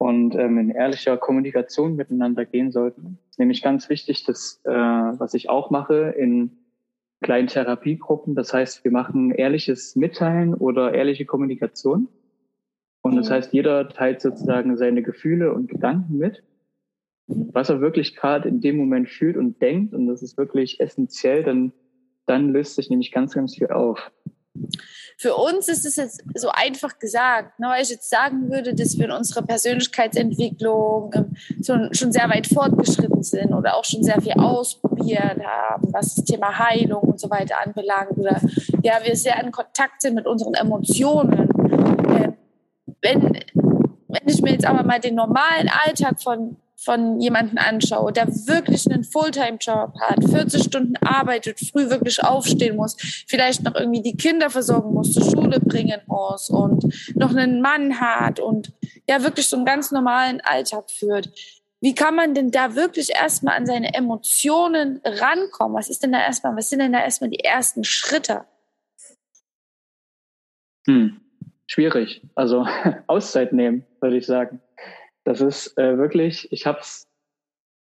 und 0.08 0.36
ähm, 0.36 0.58
in 0.58 0.70
ehrlicher 0.70 1.18
Kommunikation 1.18 1.98
miteinander 1.98 2.46
gehen 2.46 2.72
sollten. 2.72 3.20
Es 3.26 3.32
ist 3.32 3.40
nämlich 3.40 3.62
ganz 3.62 3.90
wichtig, 3.90 4.24
dass, 4.24 4.62
äh, 4.64 4.72
was 4.72 5.34
ich 5.34 5.50
auch 5.50 5.70
mache 5.70 6.14
in 6.18 6.60
kleinen 7.20 7.50
Therapiegruppen, 7.50 8.34
das 8.34 8.54
heißt, 8.54 8.86
wir 8.86 8.92
machen 8.92 9.32
ehrliches 9.32 9.98
Mitteilen 9.98 10.54
oder 10.54 10.94
ehrliche 10.94 11.26
Kommunikation. 11.26 12.08
Und 13.02 13.18
das 13.18 13.28
mhm. 13.28 13.34
heißt, 13.34 13.54
jeder 13.54 13.90
teilt 13.90 14.22
sozusagen 14.22 14.78
seine 14.78 15.04
Gefühle 15.04 15.52
und 15.52 15.68
Gedanken 15.68 16.18
mit, 16.18 16.42
was 17.28 17.70
er 17.70 17.82
wirklich 17.82 18.16
gerade 18.16 18.48
in 18.48 18.62
dem 18.62 18.78
Moment 18.78 19.10
fühlt 19.10 19.36
und 19.36 19.62
denkt. 19.62 19.94
Und 19.94 20.08
das 20.08 20.24
ist 20.24 20.38
wirklich 20.38 20.80
essentiell, 20.80 21.44
denn 21.44 21.74
dann 22.28 22.54
löst 22.54 22.76
sich 22.76 22.90
nämlich 22.90 23.12
ganz, 23.12 23.34
ganz 23.34 23.58
viel 23.58 23.72
auf. 23.72 24.10
Für 25.20 25.36
uns 25.36 25.68
ist 25.68 25.86
es 25.86 25.96
jetzt 25.96 26.24
so 26.36 26.50
einfach 26.50 27.00
gesagt, 27.00 27.60
ne, 27.60 27.70
weil 27.70 27.82
ich 27.82 27.90
jetzt 27.90 28.10
sagen 28.10 28.52
würde, 28.52 28.76
dass 28.76 28.98
wir 29.00 29.06
in 29.06 29.12
unserer 29.12 29.42
Persönlichkeitsentwicklung 29.42 31.12
ähm, 31.16 31.36
schon, 31.66 31.92
schon 31.94 32.12
sehr 32.12 32.30
weit 32.30 32.46
fortgeschritten 32.46 33.24
sind 33.24 33.52
oder 33.54 33.78
auch 33.78 33.84
schon 33.84 34.04
sehr 34.04 34.22
viel 34.22 34.34
ausprobiert 34.34 35.44
haben, 35.44 35.92
was 35.92 36.16
das 36.16 36.26
Thema 36.26 36.60
Heilung 36.60 37.02
und 37.02 37.20
so 37.20 37.32
weiter 37.32 37.56
anbelangt 37.66 38.18
oder 38.18 38.40
ja, 38.84 39.00
wir 39.04 39.16
sehr 39.16 39.44
in 39.44 39.52
Kontakt 39.52 40.02
sind 40.04 40.14
mit 40.14 40.28
unseren 40.28 40.54
Emotionen. 40.54 41.50
Ähm, 42.12 42.38
wenn, 43.02 43.22
wenn 43.24 44.28
ich 44.28 44.42
mir 44.44 44.52
jetzt 44.52 44.66
aber 44.66 44.84
mal 44.84 45.00
den 45.00 45.16
normalen 45.16 45.70
Alltag 45.70 46.22
von 46.22 46.58
von 46.78 47.20
jemanden 47.20 47.58
anschaue, 47.58 48.14
der 48.14 48.28
wirklich 48.28 48.90
einen 48.90 49.04
Fulltime-Job 49.04 50.00
hat, 50.00 50.24
40 50.24 50.64
Stunden 50.64 50.96
arbeitet, 50.98 51.60
früh 51.60 51.90
wirklich 51.90 52.24
aufstehen 52.24 52.76
muss, 52.76 52.96
vielleicht 53.28 53.64
noch 53.64 53.76
irgendwie 53.76 54.04
die 54.04 54.16
Kinder 54.16 54.50
versorgen 54.50 54.94
muss, 54.94 55.14
zur 55.14 55.24
Schule 55.24 55.60
bringen 55.60 56.02
muss 56.06 56.50
und 56.50 57.16
noch 57.16 57.32
einen 57.32 57.62
Mann 57.62 58.00
hat 58.00 58.40
und 58.40 58.74
ja 59.10 59.24
wirklich 59.24 59.48
so 59.48 59.56
einen 59.56 59.66
ganz 59.66 59.92
normalen 59.92 60.40
Alltag 60.42 60.92
führt. 60.92 61.32
Wie 61.82 61.96
kann 61.96 62.16
man 62.16 62.34
denn 62.34 62.52
da 62.52 62.76
wirklich 62.76 63.10
erstmal 63.10 63.58
an 63.58 63.66
seine 63.66 63.94
Emotionen 63.94 65.02
rankommen? 65.04 65.76
Was 65.76 65.90
ist 65.90 66.04
denn 66.04 66.12
da 66.12 66.20
erstmal, 66.20 66.56
was 66.56 66.70
sind 66.70 66.80
denn 66.80 66.94
da 66.94 67.02
erstmal 67.02 67.30
die 67.30 67.44
ersten 67.44 67.84
Schritte? 67.84 68.46
Hm. 70.88 71.22
Schwierig. 71.68 72.22
Also 72.34 72.66
Auszeit 73.08 73.52
nehmen, 73.54 73.86
würde 74.00 74.18
ich 74.18 74.26
sagen. 74.26 74.62
Das 75.28 75.42
ist 75.42 75.78
äh, 75.78 75.98
wirklich, 75.98 76.50
ich 76.54 76.66
habe 76.66 76.80
es 76.80 77.06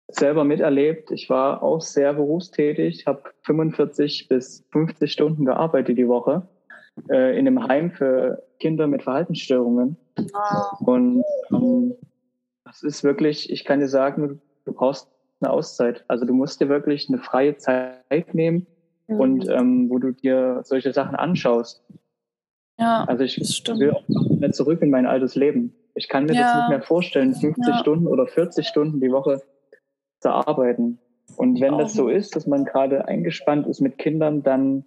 selber 0.07 0.43
miterlebt. 0.43 1.11
Ich 1.11 1.29
war 1.29 1.61
auch 1.61 1.79
sehr 1.79 2.15
berufstätig, 2.15 3.05
habe 3.05 3.21
45 3.43 4.27
bis 4.27 4.65
50 4.71 5.11
Stunden 5.11 5.45
gearbeitet 5.45 5.95
die 5.95 6.07
Woche 6.07 6.47
äh, 7.07 7.37
in 7.37 7.45
einem 7.45 7.67
Heim 7.67 7.91
für 7.91 8.41
Kinder 8.59 8.87
mit 8.87 9.03
Verhaltensstörungen. 9.03 9.95
Wow. 10.17 10.81
Und 10.87 11.23
ähm, 11.51 11.93
das 12.63 12.81
ist 12.81 13.03
wirklich, 13.03 13.51
ich 13.51 13.63
kann 13.63 13.79
dir 13.79 13.89
sagen, 13.89 14.41
du 14.65 14.73
brauchst 14.73 15.07
eine 15.39 15.51
Auszeit. 15.51 16.03
Also 16.07 16.25
du 16.25 16.33
musst 16.33 16.61
dir 16.61 16.69
wirklich 16.69 17.07
eine 17.09 17.19
freie 17.19 17.57
Zeit 17.57 18.33
nehmen 18.33 18.65
mhm. 19.05 19.19
und 19.19 19.49
ähm, 19.49 19.87
wo 19.91 19.99
du 19.99 20.13
dir 20.13 20.61
solche 20.63 20.93
Sachen 20.93 21.15
anschaust. 21.15 21.83
Ja, 22.79 23.03
also 23.03 23.23
ich 23.23 23.37
will 23.37 23.91
auch 23.91 24.07
nicht 24.07 24.55
zurück 24.55 24.81
in 24.81 24.89
mein 24.89 25.05
altes 25.05 25.35
Leben. 25.35 25.75
Ich 25.95 26.09
kann 26.09 26.25
mir 26.25 26.33
ja. 26.33 26.41
das 26.41 26.55
nicht 26.57 26.69
mehr 26.69 26.81
vorstellen, 26.81 27.33
50 27.33 27.65
ja. 27.67 27.77
Stunden 27.79 28.07
oder 28.07 28.27
40 28.27 28.67
Stunden 28.67 28.99
die 28.99 29.11
Woche 29.11 29.41
zu 30.19 30.29
arbeiten. 30.29 30.99
Und 31.37 31.59
wenn 31.59 31.77
das 31.77 31.93
so 31.93 32.07
ist, 32.09 32.35
dass 32.35 32.45
man 32.45 32.65
gerade 32.65 33.07
eingespannt 33.07 33.65
ist 33.67 33.81
mit 33.81 33.97
Kindern, 33.97 34.43
dann 34.43 34.85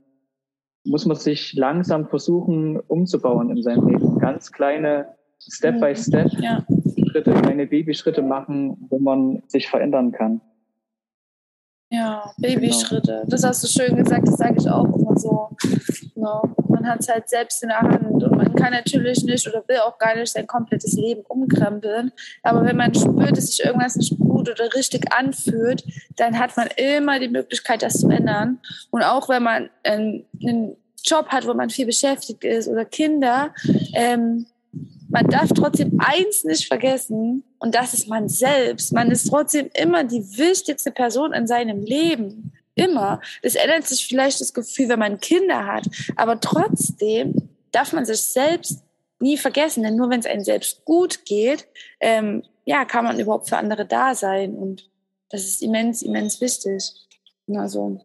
muss 0.85 1.07
man 1.07 1.17
sich 1.17 1.55
langsam 1.55 2.09
versuchen 2.09 2.79
umzubauen 2.79 3.51
in 3.51 3.63
seinem 3.63 3.89
Leben. 3.89 4.19
Ganz 4.19 4.53
kleine 4.53 5.15
Step 5.41 5.81
by 5.81 5.95
Step 5.95 6.33
ja. 6.41 6.65
Schritte, 7.11 7.33
kleine 7.33 7.67
Babyschritte 7.67 8.23
machen, 8.23 8.87
wo 8.89 8.99
man 8.99 9.43
sich 9.47 9.69
verändern 9.69 10.13
kann. 10.13 10.41
Ja, 11.91 12.31
Babyschritte. 12.39 13.21
Genau. 13.21 13.31
Das 13.31 13.45
hast 13.45 13.65
du 13.65 13.69
schön 13.69 13.97
gesagt, 13.97 14.29
das 14.29 14.37
sage 14.37 14.57
ich 14.59 14.69
auch 14.69 14.85
immer 14.85 15.17
so. 15.17 15.49
No. 16.15 16.43
Man 16.81 16.91
hat 16.91 17.01
es 17.01 17.09
halt 17.09 17.29
selbst 17.29 17.63
in 17.63 17.71
der 17.71 17.81
Hand 17.81 18.23
und 18.23 18.37
man 18.37 18.55
kann 18.55 18.73
natürlich 18.73 19.25
nicht 19.25 19.47
oder 19.49 19.65
will 19.67 19.79
auch 19.79 19.99
gar 19.99 20.17
nicht 20.17 20.33
sein 20.33 20.47
komplettes 20.47 20.93
Leben 20.95 21.23
umkrempeln. 21.29 22.13
Aber 22.43 22.65
wenn 22.65 22.77
man 22.77 22.95
spürt, 22.95 23.37
dass 23.37 23.47
sich 23.47 23.65
irgendwas 23.65 23.97
nicht 23.97 24.17
gut 24.19 24.49
oder 24.49 24.73
richtig 24.75 25.13
anfühlt, 25.13 25.85
dann 26.17 26.39
hat 26.39 26.57
man 26.57 26.69
immer 26.77 27.19
die 27.19 27.29
Möglichkeit, 27.29 27.83
das 27.83 28.01
zu 28.01 28.09
ändern. 28.09 28.61
Und 28.91 29.03
auch 29.03 29.29
wenn 29.29 29.43
man 29.43 29.71
einen, 29.83 30.25
einen 30.43 30.77
Job 31.05 31.29
hat, 31.29 31.47
wo 31.47 31.55
man 31.55 31.71
viel 31.71 31.87
beschäftigt 31.87 32.45
ist 32.45 32.69
oder 32.69 32.85
Kinder, 32.85 33.55
ähm, 33.95 34.47
man 35.11 35.27
darf 35.27 35.49
trotzdem 35.55 35.99
eins 35.99 36.45
nicht 36.45 36.67
vergessen, 36.67 37.43
und 37.59 37.75
das 37.75 37.93
ist 37.95 38.09
man 38.09 38.29
selbst. 38.29 38.93
Man 38.93 39.11
ist 39.11 39.29
trotzdem 39.29 39.69
immer 39.75 40.05
die 40.05 40.23
wichtigste 40.39 40.93
Person 40.93 41.33
in 41.33 41.47
seinem 41.47 41.83
Leben. 41.83 42.53
Immer. 42.79 43.21
Es 43.43 43.55
ändert 43.55 43.87
sich 43.87 44.07
vielleicht 44.07 44.41
das 44.41 44.55
Gefühl, 44.55 44.89
wenn 44.89 44.99
man 44.99 45.21
Kinder 45.21 45.67
hat, 45.67 45.85
aber 46.17 46.41
trotzdem 46.41 47.51
darf 47.73 47.93
man 47.93 48.05
sich 48.05 48.23
selbst 48.23 48.83
nie 49.21 49.37
vergessen, 49.37 49.83
denn 49.83 49.97
nur 49.97 50.11
wenn 50.11 50.21
es 50.21 50.27
einem 50.27 50.45
selbst 50.45 50.85
gut 50.85 51.25
geht, 51.25 51.67
ähm, 52.01 52.43
ja, 52.65 52.85
kann 52.85 53.05
man 53.05 53.19
überhaupt 53.19 53.49
für 53.49 53.57
andere 53.57 53.87
da 53.87 54.15
sein. 54.15 54.55
Und 54.55 54.91
das 55.31 55.45
ist 55.45 55.63
immens, 55.63 56.03
immens 56.03 56.41
wichtig. 56.41 56.85
Also, 57.57 58.01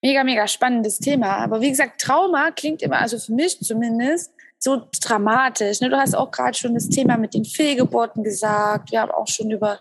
mega, 0.00 0.24
mega 0.24 0.46
spannendes 0.46 0.98
Thema. 0.98 1.36
Aber 1.38 1.60
wie 1.60 1.70
gesagt, 1.70 2.00
Trauma 2.00 2.50
klingt 2.50 2.82
immer, 2.82 3.00
also 3.00 3.18
für 3.18 3.32
mich 3.32 3.58
zumindest, 3.60 4.32
so 4.62 4.80
dramatisch. 5.00 5.80
Ne? 5.80 5.90
Du 5.90 5.96
hast 5.96 6.14
auch 6.14 6.30
gerade 6.30 6.56
schon 6.56 6.74
das 6.74 6.88
Thema 6.88 7.16
mit 7.16 7.34
den 7.34 7.44
Fehlgeburten 7.44 8.22
gesagt. 8.22 8.92
Wir 8.92 9.00
haben 9.00 9.10
auch 9.10 9.26
schon 9.26 9.50
über 9.50 9.80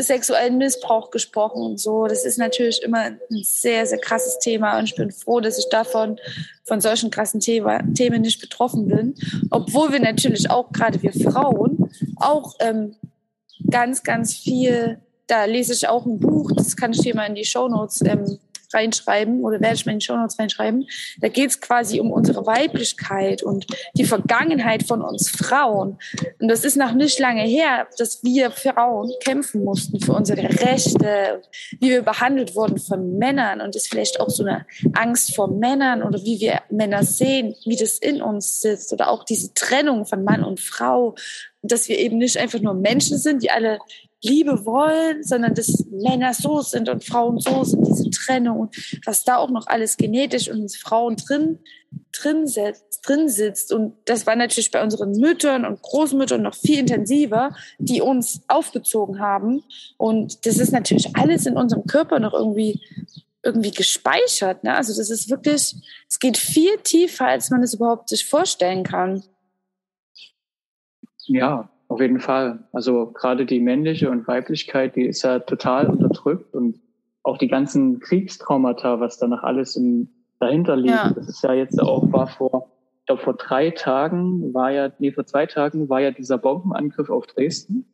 sexuellen 0.00 0.58
Missbrauch 0.58 1.12
gesprochen 1.12 1.62
und 1.62 1.78
so. 1.78 2.06
Das 2.06 2.24
ist 2.24 2.36
natürlich 2.36 2.82
immer 2.82 2.98
ein 2.98 3.20
sehr, 3.44 3.86
sehr 3.86 3.98
krasses 3.98 4.40
Thema 4.40 4.76
und 4.76 4.86
ich 4.86 4.96
bin 4.96 5.12
froh, 5.12 5.38
dass 5.38 5.56
ich 5.56 5.68
davon 5.68 6.18
von 6.64 6.80
solchen 6.80 7.10
krassen 7.10 7.38
Thema, 7.38 7.80
Themen 7.94 8.22
nicht 8.22 8.40
betroffen 8.40 8.88
bin. 8.88 9.14
Obwohl 9.50 9.92
wir 9.92 10.00
natürlich 10.00 10.50
auch 10.50 10.72
gerade 10.72 11.00
wir 11.00 11.12
Frauen 11.12 11.88
auch 12.16 12.56
ähm, 12.58 12.96
ganz, 13.70 14.02
ganz 14.02 14.34
viel, 14.34 14.98
da 15.28 15.44
lese 15.44 15.74
ich 15.74 15.88
auch 15.88 16.06
ein 16.06 16.18
Buch, 16.18 16.50
das 16.56 16.76
kann 16.76 16.92
ich 16.92 17.02
dir 17.02 17.14
mal 17.14 17.26
in 17.26 17.36
die 17.36 17.44
Show 17.44 17.68
Notes 17.68 18.02
ähm, 18.02 18.40
reinschreiben 18.72 19.44
oder 19.44 19.60
werde 19.60 19.74
ich 19.74 19.86
mal 19.86 19.92
in 19.92 19.98
die 19.98 20.04
Show 20.04 20.16
Notes 20.16 20.38
reinschreiben. 20.38 20.86
Da 21.20 21.28
geht 21.28 21.50
es 21.50 21.60
quasi 21.60 22.00
um 22.00 22.10
unsere 22.10 22.46
Weiblichkeit 22.46 23.42
und 23.42 23.66
die 23.94 24.04
Vergangenheit 24.04 24.82
von 24.82 25.02
uns 25.02 25.30
Frauen. 25.30 25.98
Und 26.40 26.48
das 26.48 26.64
ist 26.64 26.76
noch 26.76 26.92
nicht 26.92 27.18
lange 27.18 27.42
her, 27.42 27.86
dass 27.98 28.22
wir 28.22 28.50
Frauen 28.50 29.12
kämpfen 29.22 29.64
mussten 29.64 30.00
für 30.00 30.12
unsere 30.12 30.42
Rechte, 30.42 31.42
wie 31.80 31.90
wir 31.90 32.02
behandelt 32.02 32.54
wurden 32.54 32.78
von 32.78 33.18
Männern 33.18 33.60
und 33.60 33.76
ist 33.76 33.88
vielleicht 33.88 34.20
auch 34.20 34.30
so 34.30 34.44
eine 34.44 34.66
Angst 34.94 35.34
vor 35.34 35.48
Männern 35.48 36.02
oder 36.02 36.18
wie 36.24 36.40
wir 36.40 36.62
Männer 36.70 37.04
sehen, 37.04 37.54
wie 37.64 37.76
das 37.76 37.98
in 37.98 38.22
uns 38.22 38.60
sitzt 38.60 38.92
oder 38.92 39.08
auch 39.10 39.24
diese 39.24 39.54
Trennung 39.54 40.06
von 40.06 40.24
Mann 40.24 40.44
und 40.44 40.60
Frau 40.60 41.14
dass 41.62 41.88
wir 41.88 41.98
eben 41.98 42.18
nicht 42.18 42.36
einfach 42.36 42.60
nur 42.60 42.74
Menschen 42.74 43.18
sind, 43.18 43.42
die 43.42 43.50
alle 43.50 43.78
Liebe 44.22 44.64
wollen, 44.66 45.22
sondern 45.22 45.54
dass 45.54 45.84
Männer 45.90 46.34
so 46.34 46.60
sind 46.60 46.88
und 46.88 47.04
Frauen 47.04 47.38
so 47.38 47.62
sind, 47.62 47.86
diese 47.86 48.10
Trennung 48.10 48.60
und 48.60 49.00
was 49.06 49.24
da 49.24 49.36
auch 49.36 49.50
noch 49.50 49.66
alles 49.68 49.96
genetisch 49.96 50.50
und 50.50 50.74
Frauen 50.74 51.16
drin, 51.16 51.60
drin, 52.12 52.46
setzt, 52.46 53.06
drin 53.06 53.28
sitzt. 53.28 53.72
Und 53.72 53.94
das 54.06 54.26
war 54.26 54.34
natürlich 54.34 54.70
bei 54.72 54.82
unseren 54.82 55.12
Müttern 55.12 55.64
und 55.64 55.80
Großmüttern 55.82 56.42
noch 56.42 56.54
viel 56.54 56.80
intensiver, 56.80 57.54
die 57.78 58.00
uns 58.00 58.40
aufgezogen 58.48 59.20
haben. 59.20 59.62
Und 59.96 60.46
das 60.46 60.58
ist 60.58 60.72
natürlich 60.72 61.14
alles 61.16 61.46
in 61.46 61.56
unserem 61.56 61.84
Körper 61.84 62.18
noch 62.18 62.34
irgendwie 62.34 62.80
irgendwie 63.44 63.70
gespeichert. 63.70 64.64
Ne? 64.64 64.74
Also 64.74 64.96
das 64.96 65.10
ist 65.10 65.30
wirklich, 65.30 65.76
es 66.08 66.18
geht 66.18 66.36
viel 66.36 66.76
tiefer, 66.78 67.26
als 67.26 67.50
man 67.50 67.62
es 67.62 67.74
überhaupt 67.74 68.08
sich 68.08 68.24
vorstellen 68.24 68.82
kann. 68.82 69.22
Ja, 71.26 71.70
auf 71.88 72.00
jeden 72.00 72.20
Fall. 72.20 72.68
Also 72.72 73.06
gerade 73.12 73.46
die 73.46 73.60
männliche 73.60 74.10
und 74.10 74.28
Weiblichkeit, 74.28 74.94
die 74.94 75.06
ist 75.06 75.22
ja 75.22 75.38
total 75.40 75.88
unterdrückt 75.88 76.54
und 76.54 76.80
auch 77.22 77.38
die 77.38 77.48
ganzen 77.48 78.00
Kriegstraumata, 78.00 79.00
was 79.00 79.18
danach 79.18 79.42
alles 79.42 79.76
im, 79.76 80.08
dahinter 80.38 80.76
liegt. 80.76 80.94
Ja. 80.94 81.12
Das 81.14 81.28
ist 81.28 81.42
ja 81.42 81.54
jetzt 81.54 81.80
auch 81.80 82.12
war 82.12 82.26
vor, 82.26 82.70
ich 83.00 83.06
glaube 83.06 83.22
vor 83.22 83.34
drei 83.34 83.70
Tagen 83.70 84.54
war 84.54 84.70
ja, 84.70 84.92
nee, 84.98 85.12
vor 85.12 85.26
zwei 85.26 85.46
Tagen 85.46 85.88
war 85.88 86.00
ja 86.00 86.10
dieser 86.10 86.38
Bombenangriff 86.38 87.10
auf 87.10 87.26
Dresden. 87.26 87.86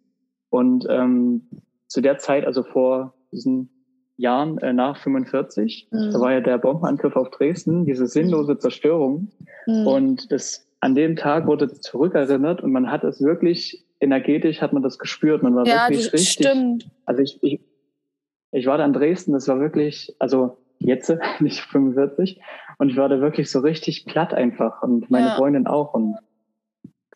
Und 0.51 0.87
ähm, 0.89 1.49
zu 1.87 2.01
der 2.01 2.19
Zeit, 2.19 2.45
also 2.45 2.63
vor 2.63 3.15
diesen 3.33 3.71
Jahren 4.17 4.59
äh, 4.59 4.73
nach 4.73 4.97
45, 4.99 5.89
mhm. 5.91 6.11
da 6.13 6.21
war 6.21 6.33
ja 6.33 6.41
der 6.41 6.59
Bombenangriff 6.59 7.17
auf 7.17 7.31
Dresden, 7.31 7.85
diese 7.85 8.07
sinnlose 8.07 8.59
Zerstörung. 8.59 9.33
Mhm. 9.67 9.87
Und 9.87 10.33
das 10.33 10.67
an 10.81 10.95
dem 10.95 11.17
Tag 11.17 11.47
wurde 11.47 11.73
zurückerinnert 11.81 12.63
und 12.63 12.71
man 12.71 12.91
hat 12.91 13.05
es 13.05 13.23
wirklich 13.23 13.84
energetisch 14.01 14.61
hat 14.61 14.73
man 14.73 14.83
das 14.83 14.99
gespürt. 14.99 15.43
Man 15.43 15.55
war 15.55 15.67
ja, 15.67 15.89
wirklich 15.89 16.13
richtig. 16.13 16.29
Stimmt. 16.31 16.91
Also 17.05 17.23
ich, 17.23 17.43
ich, 17.43 17.61
ich 18.53 18.67
war 18.67 18.79
da 18.79 18.85
in 18.85 18.93
Dresden, 18.93 19.33
das 19.33 19.49
war 19.49 19.61
wirklich, 19.61 20.15
also 20.19 20.59
jetzt, 20.79 21.13
nicht 21.41 21.61
45, 21.61 22.41
und 22.79 22.91
ich 22.91 22.97
war 22.97 23.09
da 23.09 23.21
wirklich 23.21 23.51
so 23.51 23.61
richtig 23.61 24.07
platt 24.07 24.35
einfach 24.35 24.83
und 24.83 25.11
meine 25.11 25.29
ja. 25.29 25.35
Freundin 25.35 25.67
auch 25.67 25.95
und 25.95 26.17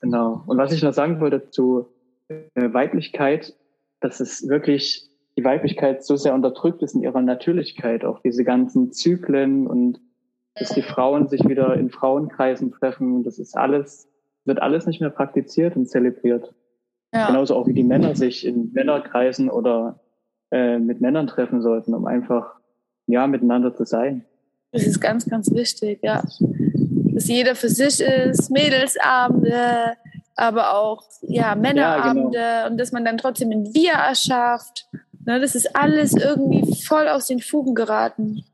genau. 0.01 0.43
Und 0.47 0.57
was 0.59 0.73
ich 0.73 0.83
noch 0.83 0.93
sagen 0.93 1.21
wollte 1.21 1.51
zu 1.51 1.89
äh, 2.29 2.73
Weiblichkeit, 2.73 3.55
dass 4.01 4.21
es 4.21 4.49
wirklich 4.49 5.09
die 5.37 5.45
Weiblichkeit 5.45 6.05
so 6.05 6.17
sehr 6.17 6.35
unterdrückt 6.35 6.83
ist 6.83 6.95
in 6.95 7.03
ihrer 7.03 7.23
Natürlichkeit, 7.23 8.05
auch 8.05 8.21
diese 8.21 8.45
ganzen 8.45 8.93
Zyklen 8.93 9.67
und 9.67 10.01
dass 10.57 10.71
die 10.71 10.83
Frauen 10.83 11.29
sich 11.29 11.49
wieder 11.49 11.75
in 11.75 11.91
Frauenkreisen 11.91 12.73
treffen. 12.73 13.23
Das 13.23 13.39
ist 13.39 13.57
alles, 13.57 14.09
wird 14.45 14.61
alles 14.61 14.87
nicht 14.87 15.01
mehr 15.01 15.11
praktiziert 15.11 15.77
und 15.77 15.87
zelebriert. 15.87 16.53
Ja. 17.13 17.27
Genauso 17.29 17.57
auch 17.57 17.67
wie 17.67 17.75
die 17.75 17.85
Männer 17.85 18.15
sich 18.15 18.45
in 18.45 18.73
Männerkreisen 18.73 19.49
oder 19.49 20.01
äh, 20.51 20.79
mit 20.79 21.01
Männern 21.01 21.27
treffen 21.27 21.63
sollten, 21.63 21.95
um 21.95 22.07
einfach 22.07 22.55
ja 23.07 23.27
miteinander 23.27 23.75
zu 23.75 23.85
sein. 23.85 24.25
Das 24.73 24.87
ist 24.87 25.01
ganz, 25.01 25.27
ganz 25.27 25.51
wichtig, 25.51 26.01
ja. 26.03 26.23
Dass 27.15 27.29
jeder 27.29 27.55
für 27.55 27.71
sich 27.71 28.01
ist, 28.01 28.51
Mädelsabende, 28.51 29.95
aber 30.37 30.75
auch 30.75 31.03
ja, 31.23 31.55
Männerabende 31.55 32.39
ja, 32.39 32.59
genau. 32.61 32.71
und 32.71 32.79
dass 32.79 32.93
man 32.93 33.05
dann 33.05 33.17
trotzdem 33.17 33.51
ein 33.51 33.75
Wir 33.75 33.93
erschafft. 33.93 34.87
Ne, 35.25 35.41
das 35.41 35.55
ist 35.55 35.75
alles 35.75 36.15
irgendwie 36.15 36.81
voll 36.83 37.09
aus 37.09 37.27
den 37.27 37.41
Fugen 37.41 37.75
geraten. 37.75 38.45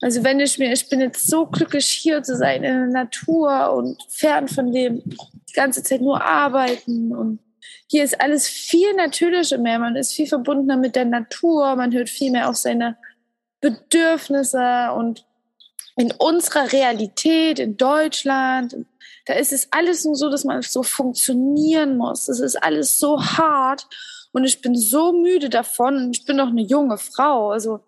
Also 0.00 0.24
wenn 0.24 0.40
ich 0.40 0.58
mir, 0.58 0.72
ich 0.72 0.88
bin 0.88 1.00
jetzt 1.00 1.28
so 1.28 1.46
glücklich 1.46 1.86
hier 1.86 2.22
zu 2.22 2.36
sein 2.36 2.64
in 2.64 2.72
der 2.72 2.86
Natur 3.04 3.72
und 3.72 4.02
fern 4.08 4.46
von 4.48 4.72
dem 4.72 5.02
die 5.04 5.52
ganze 5.54 5.82
Zeit 5.82 6.00
nur 6.00 6.22
arbeiten 6.22 7.14
und 7.14 7.38
hier 7.88 8.04
ist 8.04 8.20
alles 8.20 8.48
viel 8.48 8.94
natürlicher 8.94 9.58
mehr. 9.58 9.78
Man 9.78 9.96
ist 9.96 10.12
viel 10.12 10.26
verbundener 10.26 10.76
mit 10.76 10.96
der 10.96 11.04
Natur. 11.04 11.76
Man 11.76 11.92
hört 11.92 12.08
viel 12.08 12.30
mehr 12.30 12.48
auf 12.48 12.56
seine 12.56 12.96
Bedürfnisse 13.60 14.92
und 14.96 15.24
in 15.96 16.12
unserer 16.12 16.72
Realität 16.72 17.58
in 17.58 17.76
Deutschland, 17.76 18.76
da 19.24 19.34
ist 19.34 19.52
es 19.52 19.68
alles 19.72 20.04
nur 20.04 20.14
so, 20.14 20.30
dass 20.30 20.44
man 20.44 20.62
so 20.62 20.82
funktionieren 20.82 21.96
muss. 21.96 22.26
Das 22.26 22.38
ist 22.38 22.56
alles 22.56 22.98
so 22.98 23.20
hart 23.20 23.88
und 24.32 24.44
ich 24.44 24.60
bin 24.60 24.76
so 24.76 25.12
müde 25.12 25.48
davon. 25.48 26.10
Ich 26.12 26.24
bin 26.26 26.36
doch 26.36 26.48
eine 26.48 26.62
junge 26.62 26.98
Frau. 26.98 27.50
Also 27.50 27.80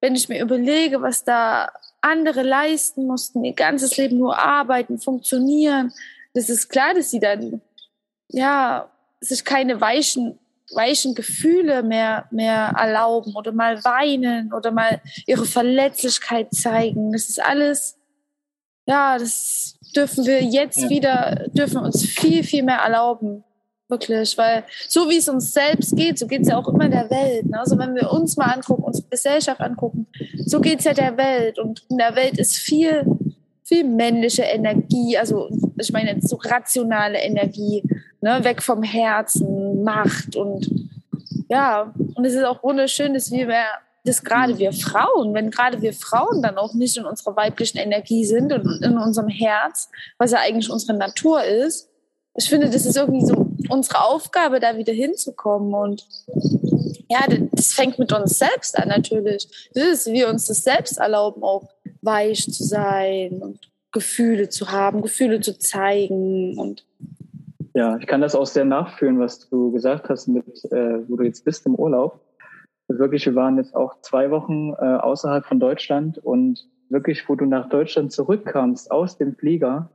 wenn 0.00 0.14
ich 0.14 0.28
mir 0.28 0.42
überlege, 0.42 1.00
was 1.00 1.24
da 1.24 1.70
andere 2.00 2.42
leisten 2.42 3.06
mussten, 3.06 3.44
ihr 3.44 3.54
ganzes 3.54 3.96
Leben 3.96 4.18
nur 4.18 4.38
arbeiten, 4.38 4.98
funktionieren. 4.98 5.92
Das 6.34 6.50
ist 6.50 6.68
klar, 6.68 6.94
dass 6.94 7.10
sie 7.10 7.18
dann, 7.18 7.60
ja, 8.28 8.90
sich 9.20 9.44
keine 9.44 9.80
weichen, 9.80 10.38
weichen 10.74 11.14
Gefühle 11.14 11.82
mehr, 11.82 12.26
mehr 12.30 12.74
erlauben 12.76 13.34
oder 13.34 13.52
mal 13.52 13.82
weinen 13.84 14.52
oder 14.52 14.70
mal 14.70 15.00
ihre 15.26 15.44
Verletzlichkeit 15.44 16.52
zeigen. 16.52 17.12
Das 17.12 17.28
ist 17.28 17.42
alles, 17.42 17.96
ja, 18.86 19.18
das 19.18 19.78
dürfen 19.94 20.26
wir 20.26 20.42
jetzt 20.42 20.78
ja. 20.78 20.88
wieder, 20.88 21.46
dürfen 21.52 21.78
uns 21.78 22.04
viel, 22.04 22.44
viel 22.44 22.62
mehr 22.62 22.78
erlauben. 22.78 23.44
Wirklich, 23.90 24.36
weil 24.36 24.64
so 24.86 25.08
wie 25.08 25.16
es 25.16 25.30
uns 25.30 25.54
selbst 25.54 25.96
geht, 25.96 26.18
so 26.18 26.26
geht 26.26 26.42
es 26.42 26.48
ja 26.48 26.58
auch 26.58 26.68
immer 26.68 26.90
der 26.90 27.08
Welt. 27.08 27.46
Ne? 27.46 27.58
Also 27.58 27.78
wenn 27.78 27.94
wir 27.94 28.12
uns 28.12 28.36
mal 28.36 28.52
angucken, 28.52 28.82
unsere 28.82 29.08
Gesellschaft 29.08 29.62
angucken, 29.62 30.06
so 30.44 30.60
geht 30.60 30.80
es 30.80 30.84
ja 30.84 30.92
der 30.92 31.16
Welt. 31.16 31.58
Und 31.58 31.86
in 31.88 31.96
der 31.96 32.14
Welt 32.14 32.36
ist 32.38 32.58
viel, 32.58 33.06
viel 33.68 33.84
männliche 33.84 34.42
Energie, 34.42 35.18
also 35.18 35.48
ich 35.78 35.92
meine 35.92 36.14
jetzt 36.14 36.28
so 36.28 36.36
rationale 36.36 37.18
Energie, 37.18 37.82
ne? 38.20 38.42
weg 38.42 38.62
vom 38.62 38.82
Herzen, 38.82 39.84
Macht 39.84 40.36
und 40.36 40.68
ja, 41.50 41.92
und 42.14 42.24
es 42.24 42.34
ist 42.34 42.44
auch 42.44 42.62
wunderschön, 42.62 43.14
dass 43.14 43.30
wir 43.30 43.46
mehr, 43.46 43.66
dass 44.04 44.22
gerade 44.22 44.58
wir 44.58 44.72
Frauen, 44.72 45.34
wenn 45.34 45.50
gerade 45.50 45.82
wir 45.82 45.92
Frauen 45.92 46.42
dann 46.42 46.56
auch 46.56 46.74
nicht 46.74 46.96
in 46.96 47.04
unserer 47.04 47.36
weiblichen 47.36 47.78
Energie 47.78 48.24
sind 48.24 48.52
und 48.52 48.82
in 48.82 48.96
unserem 48.98 49.28
Herz, 49.28 49.90
was 50.18 50.32
ja 50.32 50.38
eigentlich 50.38 50.70
unsere 50.70 50.96
Natur 50.96 51.44
ist, 51.44 51.88
ich 52.38 52.48
finde, 52.48 52.70
das 52.70 52.86
ist 52.86 52.96
irgendwie 52.96 53.26
so 53.26 53.48
unsere 53.68 54.04
Aufgabe, 54.04 54.60
da 54.60 54.76
wieder 54.76 54.92
hinzukommen. 54.92 55.74
Und 55.74 56.06
ja, 57.10 57.26
das 57.50 57.72
fängt 57.72 57.98
mit 57.98 58.12
uns 58.12 58.38
selbst 58.38 58.78
an 58.78 58.88
natürlich. 58.88 59.48
Das 59.74 59.84
ist, 59.84 60.06
wie 60.06 60.12
wir 60.12 60.28
uns 60.28 60.46
das 60.46 60.62
selbst 60.62 60.98
erlauben, 60.98 61.42
auch 61.42 61.68
weich 62.02 62.44
zu 62.44 62.64
sein 62.64 63.42
und 63.42 63.70
Gefühle 63.92 64.48
zu 64.48 64.70
haben, 64.70 65.02
Gefühle 65.02 65.40
zu 65.40 65.58
zeigen 65.58 66.58
und 66.58 66.84
ja, 67.74 67.96
ich 67.98 68.06
kann 68.08 68.20
das 68.20 68.34
auch 68.34 68.46
sehr 68.46 68.64
nachfühlen, 68.64 69.20
was 69.20 69.48
du 69.48 69.70
gesagt 69.70 70.08
hast, 70.08 70.26
mit, 70.26 70.46
äh, 70.72 71.08
wo 71.08 71.16
du 71.16 71.22
jetzt 71.22 71.44
bist 71.44 71.64
im 71.64 71.76
Urlaub. 71.76 72.20
Wirklich, 72.88 73.24
wir 73.26 73.36
waren 73.36 73.56
jetzt 73.56 73.76
auch 73.76 74.00
zwei 74.00 74.30
Wochen 74.32 74.72
äh, 74.72 74.84
außerhalb 74.84 75.46
von 75.46 75.60
Deutschland 75.60 76.18
und 76.18 76.66
wirklich, 76.88 77.28
wo 77.28 77.36
du 77.36 77.44
nach 77.44 77.68
Deutschland 77.68 78.10
zurückkamst 78.10 78.90
aus 78.90 79.18
dem 79.18 79.36
Flieger, 79.36 79.90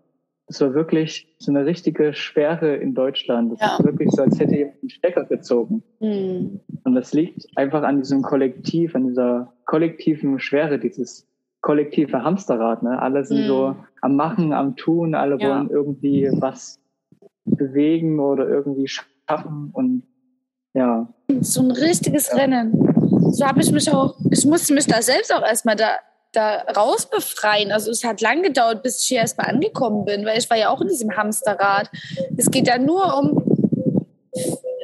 es 0.48 0.62
war 0.62 0.74
wirklich 0.74 1.36
so 1.39 1.51
eine 1.51 1.65
richtige 1.65 2.13
Schwere 2.13 2.75
in 2.75 2.93
Deutschland. 2.93 3.53
Es 3.53 3.60
ja. 3.60 3.77
ist 3.77 3.86
wirklich 3.86 4.12
so, 4.12 4.24
als 4.24 4.39
hätte 4.39 4.55
jemand 4.55 4.81
einen 4.81 4.89
Stecker 4.89 5.25
gezogen. 5.25 5.83
Mhm. 6.00 6.60
Und 6.83 6.95
das 6.95 7.13
liegt 7.13 7.48
einfach 7.55 7.83
an 7.83 7.98
diesem 7.98 8.22
Kollektiv, 8.22 8.95
an 8.95 9.07
dieser 9.07 9.53
kollektiven 9.65 10.39
Schwere, 10.39 10.79
dieses 10.79 11.27
kollektive 11.63 12.24
Hamsterrad. 12.24 12.84
Ne? 12.84 13.01
Alle 13.01 13.25
sind 13.25 13.43
mhm. 13.43 13.48
so 13.48 13.75
am 14.01 14.15
Machen, 14.15 14.53
am 14.53 14.75
Tun, 14.75 15.15
alle 15.15 15.39
ja. 15.39 15.50
wollen 15.50 15.70
irgendwie 15.72 16.29
was 16.34 16.79
bewegen 17.46 18.20
oder 18.20 18.48
irgendwie 18.48 18.88
schaffen 18.88 19.72
und 19.74 20.03
ja. 20.75 21.08
So 21.41 21.62
ein 21.62 21.72
richtiges 21.72 22.36
Rennen. 22.36 23.32
So 23.32 23.46
habe 23.46 23.62
ich 23.62 23.72
mich 23.72 23.91
auch, 23.91 24.15
ich 24.29 24.46
musste 24.46 24.74
mich 24.74 24.86
da 24.88 25.01
selbst 25.01 25.34
auch 25.34 25.43
erstmal 25.43 25.75
da 25.75 25.98
da 26.34 26.63
raus 26.75 27.10
befreien. 27.10 27.72
Also 27.72 27.91
es 27.91 28.03
hat 28.03 28.20
lang 28.20 28.41
gedauert, 28.41 28.84
bis 28.84 29.01
ich 29.01 29.08
hier 29.08 29.20
erstmal 29.20 29.48
angekommen 29.50 30.03
bin, 30.03 30.25
weil 30.25 30.39
ich 30.39 30.50
war 30.50 30.58
ja 30.58 30.70
auch 30.70 30.82
in 30.82 30.88
diesem 30.88 31.15
Hamsterrad. 31.15 31.89
Es 32.36 32.50
geht 32.50 32.67
da 32.67 32.77
nur 32.77 33.17
um, 33.17 33.42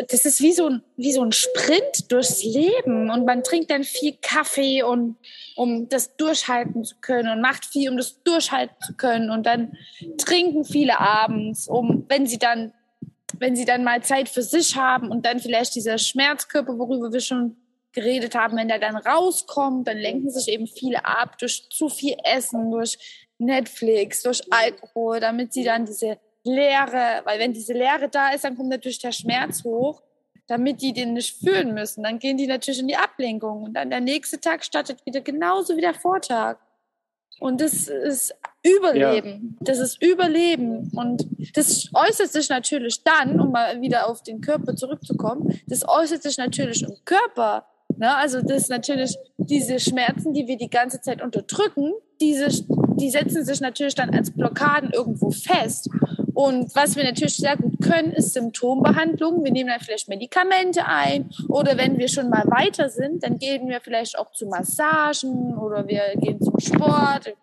das 0.10 0.26
ist 0.26 0.42
wie 0.42 0.54
so, 0.54 0.68
ein, 0.68 0.82
wie 0.98 1.12
so 1.12 1.24
ein 1.24 1.32
Sprint 1.32 2.12
durchs 2.12 2.44
Leben. 2.44 3.10
Und 3.10 3.26
man 3.26 3.44
trinkt 3.44 3.72
dann 3.72 3.84
viel 3.84 4.18
Kaffee, 4.22 4.84
und, 4.84 5.18
um 5.56 5.88
das 5.90 6.16
durchhalten 6.18 6.84
zu 6.84 6.96
können 7.02 7.30
und 7.30 7.42
macht 7.42 7.66
viel, 7.66 7.90
um 7.90 7.98
das 7.98 8.22
durchhalten 8.24 8.76
zu 8.82 8.94
können. 8.96 9.30
Und 9.30 9.46
dann 9.46 9.78
trinken 10.18 10.66
viele 10.66 11.00
abends, 11.00 11.68
um, 11.68 12.06
wenn 12.10 12.26
sie 12.26 12.40
dann 12.40 12.74
wenn 13.38 13.56
sie 13.56 13.66
dann 13.66 13.84
mal 13.84 14.02
Zeit 14.04 14.28
für 14.28 14.42
sich 14.42 14.76
haben 14.76 15.10
und 15.10 15.26
dann 15.26 15.40
vielleicht 15.40 15.76
dieser 15.76 15.98
Schmerzkörper, 15.98 16.78
worüber 16.78 17.14
wir 17.14 17.22
schon 17.22 17.56
geredet 17.92 18.36
haben, 18.36 18.58
wenn 18.58 18.68
der 18.68 18.80
dann 18.80 18.96
rauskommt, 18.96 19.88
dann 19.88 19.98
lenken 19.98 20.30
sich 20.30 20.48
eben 20.48 20.68
viele 20.68 21.06
ab 21.06 21.38
durch 21.38 21.70
zu 21.70 21.90
viel 21.90 22.16
Essen, 22.24 22.72
durch 22.72 22.98
Netflix, 23.38 24.24
durch 24.24 24.42
Alkohol, 24.52 25.20
damit 25.20 25.54
sie 25.54 25.64
dann 25.64 25.86
diese 25.86 26.20
Leere, 26.44 27.22
weil 27.26 27.40
wenn 27.40 27.54
diese 27.54 27.74
Leere 27.74 28.10
da 28.10 28.30
ist, 28.30 28.44
dann 28.44 28.56
kommt 28.56 28.70
natürlich 28.70 29.00
der 29.00 29.12
Schmerz 29.12 29.64
hoch, 29.64 30.02
damit 30.48 30.82
die 30.82 30.94
den 30.94 31.14
nicht 31.14 31.38
fühlen 31.38 31.74
müssen. 31.74 32.04
Dann 32.04 32.20
gehen 32.20 32.38
die 32.38 32.48
natürlich 32.48 32.80
in 32.80 32.88
die 32.88 32.96
Ablenkung 32.96 33.64
und 33.64 33.74
dann 33.74 33.90
der 33.90 34.02
nächste 34.02 34.40
Tag 34.40 34.64
startet 34.64 35.06
wieder 35.06 35.22
genauso 35.22 35.76
wie 35.78 35.82
der 35.82 35.94
Vortag. 35.94 36.58
Und 37.40 37.62
das 37.62 37.88
ist 37.88 38.36
Überleben. 38.64 39.58
Ja. 39.60 39.66
Das 39.66 39.80
ist 39.80 40.02
Überleben. 40.02 40.92
Und 40.94 41.26
das 41.54 41.90
äußert 41.94 42.32
sich 42.32 42.50
natürlich 42.50 43.04
dann, 43.04 43.40
um 43.40 43.52
mal 43.52 43.82
wieder 43.82 44.10
auf 44.10 44.24
den 44.24 44.42
Körper 44.42 44.76
zurückzukommen, 44.76 45.60
das 45.68 45.88
äußert 45.88 46.24
sich 46.24 46.38
natürlich 46.38 46.84
im 46.84 46.96
Körper 47.06 47.66
Ne? 48.00 48.16
Also 48.16 48.42
das 48.42 48.64
ist 48.64 48.70
natürlich 48.70 49.18
diese 49.38 49.80
Schmerzen, 49.80 50.34
die 50.34 50.48
wir 50.48 50.58
die 50.58 50.70
ganze 50.70 51.02
Zeit 51.02 51.22
unterdrücken, 51.22 51.92
diese, 52.22 52.48
die 52.96 53.10
setzen 53.10 53.44
sich 53.44 53.60
natürlich 53.60 53.96
dann 53.96 54.12
als 54.12 54.32
Blockaden 54.32 54.92
irgendwo 54.92 55.32
fest. 55.32 55.90
Und 56.40 56.74
was 56.74 56.96
wir 56.96 57.04
natürlich 57.04 57.36
sehr 57.36 57.58
gut 57.58 57.82
können, 57.82 58.14
ist 58.14 58.32
Symptombehandlung. 58.32 59.44
Wir 59.44 59.52
nehmen 59.52 59.72
dann 59.72 59.82
vielleicht 59.82 60.08
Medikamente 60.08 60.86
ein 60.86 61.30
oder 61.50 61.78
wenn 61.78 61.98
wir 61.98 62.08
schon 62.08 62.30
mal 62.30 62.46
weiter 62.46 62.88
sind, 62.88 63.24
dann 63.24 63.40
gehen 63.40 63.68
wir 63.68 63.82
vielleicht 63.82 64.18
auch 64.18 64.32
zu 64.32 64.46
Massagen 64.46 65.58
oder 65.58 65.86
wir 65.86 66.02
gehen 66.16 66.40
zum 66.42 66.58
Sport, 66.58 67.34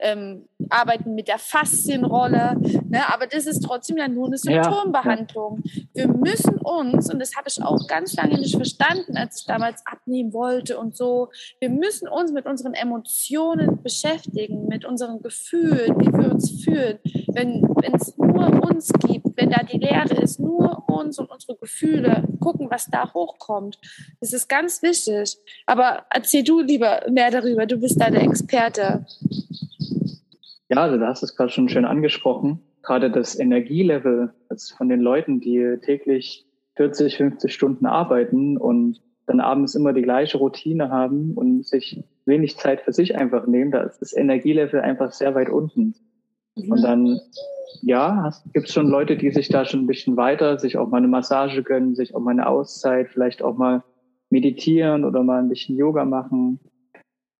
ähm, 0.00 0.48
arbeiten 0.68 1.14
mit 1.14 1.28
der 1.28 1.38
Faszienrolle. 1.38 2.56
Ne? 2.88 3.08
Aber 3.12 3.28
das 3.28 3.46
ist 3.46 3.60
trotzdem 3.60 3.98
ja 3.98 4.08
nur 4.08 4.26
eine 4.26 4.38
Symptombehandlung. 4.38 5.62
Ja. 5.62 5.82
Wir 5.94 6.08
müssen 6.08 6.56
uns, 6.56 7.08
und 7.08 7.20
das 7.20 7.36
habe 7.36 7.48
ich 7.48 7.62
auch 7.62 7.86
ganz 7.86 8.16
lange 8.16 8.36
nicht 8.36 8.56
verstanden, 8.56 9.16
als 9.16 9.40
ich 9.40 9.46
damals 9.46 9.86
abnehmen 9.86 10.32
wollte 10.32 10.76
und 10.76 10.96
so, 10.96 11.28
wir 11.60 11.70
müssen 11.70 12.08
uns 12.08 12.32
mit 12.32 12.46
unseren 12.46 12.74
Emotionen 12.74 13.80
beschäftigen, 13.80 14.66
mit 14.66 14.84
unseren 14.84 15.22
Gefühlen, 15.22 16.00
wie 16.00 16.12
wir 16.12 16.32
uns 16.32 16.64
fühlen. 16.64 16.98
Wenn 17.34 17.94
es 17.94 18.16
nur 18.16 18.62
uns 18.68 18.92
gibt, 18.92 19.36
wenn 19.36 19.50
da 19.50 19.62
die 19.62 19.78
Lehre 19.78 20.14
ist, 20.22 20.40
nur 20.40 20.88
uns 20.88 21.18
und 21.18 21.30
unsere 21.30 21.56
Gefühle, 21.56 22.24
gucken, 22.40 22.68
was 22.70 22.86
da 22.86 23.12
hochkommt. 23.12 23.78
Das 24.20 24.32
ist 24.32 24.48
ganz 24.48 24.82
wichtig. 24.82 25.38
Aber 25.66 26.04
erzähl 26.10 26.44
du 26.44 26.60
lieber 26.60 27.02
mehr 27.10 27.30
darüber, 27.30 27.66
du 27.66 27.78
bist 27.78 28.00
da 28.00 28.10
der 28.10 28.22
Experte. 28.22 29.06
Ja, 30.68 30.78
also 30.78 30.96
du 30.96 31.06
hast 31.06 31.22
es 31.22 31.36
gerade 31.36 31.50
schon 31.50 31.68
schön 31.68 31.84
angesprochen. 31.84 32.60
Gerade 32.82 33.10
das 33.10 33.38
Energielevel 33.38 34.32
also 34.48 34.74
von 34.76 34.88
den 34.88 35.00
Leuten, 35.00 35.40
die 35.40 35.78
täglich 35.82 36.46
40, 36.76 37.16
50 37.16 37.52
Stunden 37.52 37.86
arbeiten 37.86 38.56
und 38.56 39.00
dann 39.26 39.40
abends 39.40 39.74
immer 39.74 39.92
die 39.92 40.02
gleiche 40.02 40.38
Routine 40.38 40.90
haben 40.90 41.34
und 41.34 41.64
sich 41.64 42.02
wenig 42.24 42.56
Zeit 42.56 42.80
für 42.82 42.92
sich 42.92 43.16
einfach 43.16 43.46
nehmen, 43.46 43.70
da 43.70 43.82
ist 43.82 44.00
das 44.00 44.16
Energielevel 44.16 44.80
einfach 44.80 45.12
sehr 45.12 45.34
weit 45.34 45.48
unten. 45.48 45.94
Mhm. 46.56 46.72
Und 46.72 46.82
dann, 46.82 47.20
ja, 47.82 48.32
gibt 48.52 48.68
es 48.68 48.74
schon 48.74 48.88
Leute, 48.88 49.16
die 49.16 49.30
sich 49.30 49.48
da 49.48 49.64
schon 49.64 49.80
ein 49.80 49.86
bisschen 49.86 50.16
weiter, 50.16 50.58
sich 50.58 50.76
auch 50.78 50.88
mal 50.88 50.98
eine 50.98 51.08
Massage 51.08 51.62
gönnen, 51.62 51.94
sich 51.94 52.14
auch 52.14 52.20
mal 52.20 52.32
eine 52.32 52.46
Auszeit, 52.46 53.08
vielleicht 53.08 53.42
auch 53.42 53.56
mal 53.56 53.82
meditieren 54.30 55.04
oder 55.04 55.22
mal 55.22 55.40
ein 55.40 55.48
bisschen 55.48 55.76
Yoga 55.76 56.04
machen. 56.04 56.60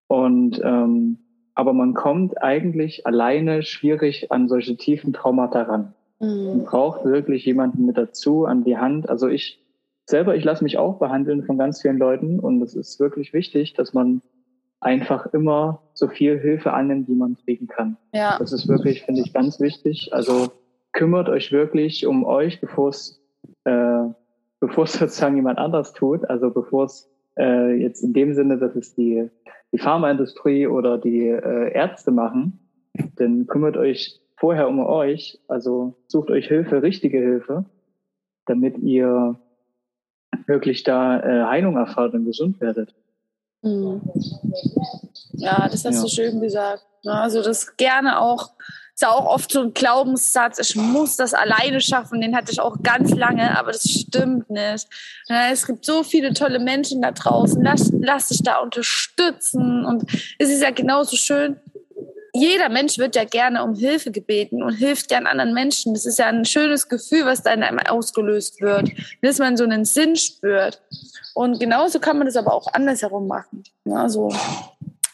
Und 0.07 0.61
ähm, 0.63 1.19
aber 1.55 1.73
man 1.73 1.93
kommt 1.93 2.41
eigentlich 2.41 3.05
alleine 3.05 3.63
schwierig 3.63 4.31
an 4.31 4.47
solche 4.47 4.75
tiefen 4.75 5.13
Traumata 5.13 5.63
ran. 5.63 5.93
Mhm. 6.19 6.45
Man 6.45 6.63
braucht 6.65 7.05
wirklich 7.05 7.45
jemanden 7.45 7.85
mit 7.85 7.97
dazu, 7.97 8.45
an 8.45 8.63
die 8.63 8.77
Hand. 8.77 9.09
Also 9.09 9.27
ich 9.27 9.59
selber, 10.05 10.35
ich 10.35 10.43
lasse 10.43 10.63
mich 10.63 10.77
auch 10.77 10.99
behandeln 10.99 11.43
von 11.43 11.57
ganz 11.57 11.81
vielen 11.81 11.97
Leuten 11.97 12.39
und 12.39 12.61
es 12.61 12.75
ist 12.75 12.99
wirklich 12.99 13.33
wichtig, 13.33 13.73
dass 13.73 13.93
man 13.93 14.21
einfach 14.83 15.33
immer 15.33 15.81
so 15.93 16.07
viel 16.07 16.39
Hilfe 16.39 16.73
annimmt, 16.73 17.07
wie 17.07 17.15
man 17.15 17.37
kriegen 17.37 17.67
kann. 17.67 17.97
Ja. 18.13 18.37
Das 18.39 18.53
ist 18.53 18.67
wirklich, 18.67 19.03
finde 19.03 19.21
ich, 19.21 19.33
ganz 19.33 19.59
wichtig. 19.59 20.09
Also 20.11 20.51
kümmert 20.91 21.29
euch 21.29 21.51
wirklich 21.51 22.05
um 22.05 22.25
euch, 22.25 22.61
bevor 22.61 22.89
es, 22.89 23.21
äh, 23.63 24.05
bevor 24.59 24.83
es 24.85 24.93
sozusagen 24.99 25.35
jemand 25.35 25.59
anders 25.59 25.93
tut. 25.93 26.29
Also 26.29 26.51
bevor 26.51 26.85
es 26.85 27.09
äh, 27.37 27.73
jetzt 27.75 28.03
in 28.03 28.13
dem 28.13 28.33
Sinne, 28.33 28.57
dass 28.57 28.75
es 28.75 28.93
die 28.95 29.29
die 29.73 29.79
Pharmaindustrie 29.79 30.67
oder 30.67 30.97
die 30.97 31.27
äh, 31.27 31.73
Ärzte 31.73 32.11
machen, 32.11 32.59
dann 33.15 33.47
kümmert 33.47 33.75
euch 33.75 34.21
vorher 34.37 34.69
um 34.69 34.79
euch, 34.79 35.39
also 35.47 35.95
sucht 36.07 36.29
euch 36.29 36.47
Hilfe, 36.47 36.83
richtige 36.83 37.17
Hilfe, 37.17 37.65
damit 38.45 38.77
ihr 38.77 39.35
wirklich 40.45 40.83
da 40.83 41.19
äh, 41.19 41.45
Heilung 41.45 41.75
erfahrt 41.75 42.13
und 42.13 42.25
gesund 42.25 42.61
werdet. 42.61 42.93
Ja, 45.33 45.67
das 45.69 45.85
hast 45.85 45.95
ja. 45.95 46.01
du 46.01 46.07
schön 46.07 46.41
gesagt. 46.41 46.83
Also 47.05 47.41
das 47.41 47.75
gerne 47.75 48.19
auch 48.19 48.51
ist 48.93 49.01
ja 49.01 49.09
auch 49.09 49.25
oft 49.25 49.51
so 49.51 49.61
ein 49.61 49.73
Glaubenssatz, 49.73 50.59
ich 50.59 50.75
muss 50.75 51.15
das 51.15 51.33
alleine 51.33 51.81
schaffen, 51.81 52.21
den 52.21 52.35
hatte 52.35 52.51
ich 52.51 52.59
auch 52.59 52.83
ganz 52.83 53.09
lange, 53.11 53.57
aber 53.57 53.71
das 53.71 53.89
stimmt 53.89 54.51
nicht. 54.51 54.87
Es 55.27 55.65
gibt 55.65 55.83
so 55.83 56.03
viele 56.03 56.33
tolle 56.33 56.59
Menschen 56.59 57.01
da 57.01 57.11
draußen, 57.11 57.63
lass, 57.63 57.91
lass 57.91 58.27
dich 58.27 58.43
da 58.43 58.59
unterstützen 58.59 59.83
und 59.83 60.03
es 60.37 60.49
ist 60.49 60.61
ja 60.61 60.69
genauso 60.69 61.17
schön, 61.17 61.59
jeder 62.35 62.69
Mensch 62.69 62.97
wird 62.97 63.15
ja 63.15 63.25
gerne 63.25 63.63
um 63.63 63.75
Hilfe 63.75 64.11
gebeten 64.11 64.63
und 64.63 64.73
hilft 64.73 65.07
gern 65.07 65.27
anderen 65.27 65.53
Menschen. 65.53 65.93
Das 65.93 66.05
ist 66.05 66.17
ja 66.17 66.27
ein 66.27 66.45
schönes 66.45 66.89
Gefühl, 66.89 67.25
was 67.25 67.43
da 67.43 67.53
in 67.53 67.61
einem 67.61 67.79
ausgelöst 67.79 68.59
wird, 68.59 68.89
dass 69.21 69.37
man 69.37 69.55
so 69.55 69.63
einen 69.63 69.85
Sinn 69.85 70.15
spürt. 70.15 70.81
Und 71.35 71.59
genauso 71.59 71.99
kann 71.99 72.17
man 72.17 72.25
das 72.25 72.35
aber 72.35 72.53
auch 72.53 72.67
andersherum 72.73 73.27
machen. 73.27 73.63
Also, 73.85 74.29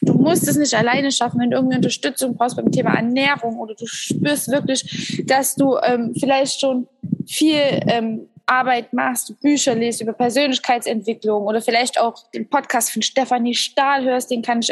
du 0.01 0.13
musst 0.13 0.47
es 0.47 0.55
nicht 0.55 0.73
alleine 0.73 1.11
schaffen, 1.11 1.41
wenn 1.41 1.51
du 1.51 1.57
irgendwie 1.57 1.75
Unterstützung 1.75 2.35
brauchst 2.37 2.55
beim 2.55 2.71
Thema 2.71 2.93
Ernährung 2.95 3.57
oder 3.59 3.75
du 3.75 3.85
spürst 3.85 4.49
wirklich, 4.49 5.23
dass 5.25 5.55
du 5.55 5.77
ähm, 5.83 6.13
vielleicht 6.17 6.61
schon 6.61 6.87
viel 7.27 7.81
ähm, 7.87 8.29
Arbeit 8.49 8.93
machst, 8.93 9.39
Bücher 9.41 9.75
liest 9.75 10.01
über 10.01 10.13
Persönlichkeitsentwicklung 10.13 11.45
oder 11.45 11.61
vielleicht 11.61 11.99
auch 11.99 12.29
den 12.31 12.49
Podcast 12.49 12.91
von 12.91 13.01
Stefanie 13.01 13.53
Stahl 13.53 14.03
hörst, 14.03 14.31
den 14.31 14.41
kann 14.41 14.59
ich 14.61 14.69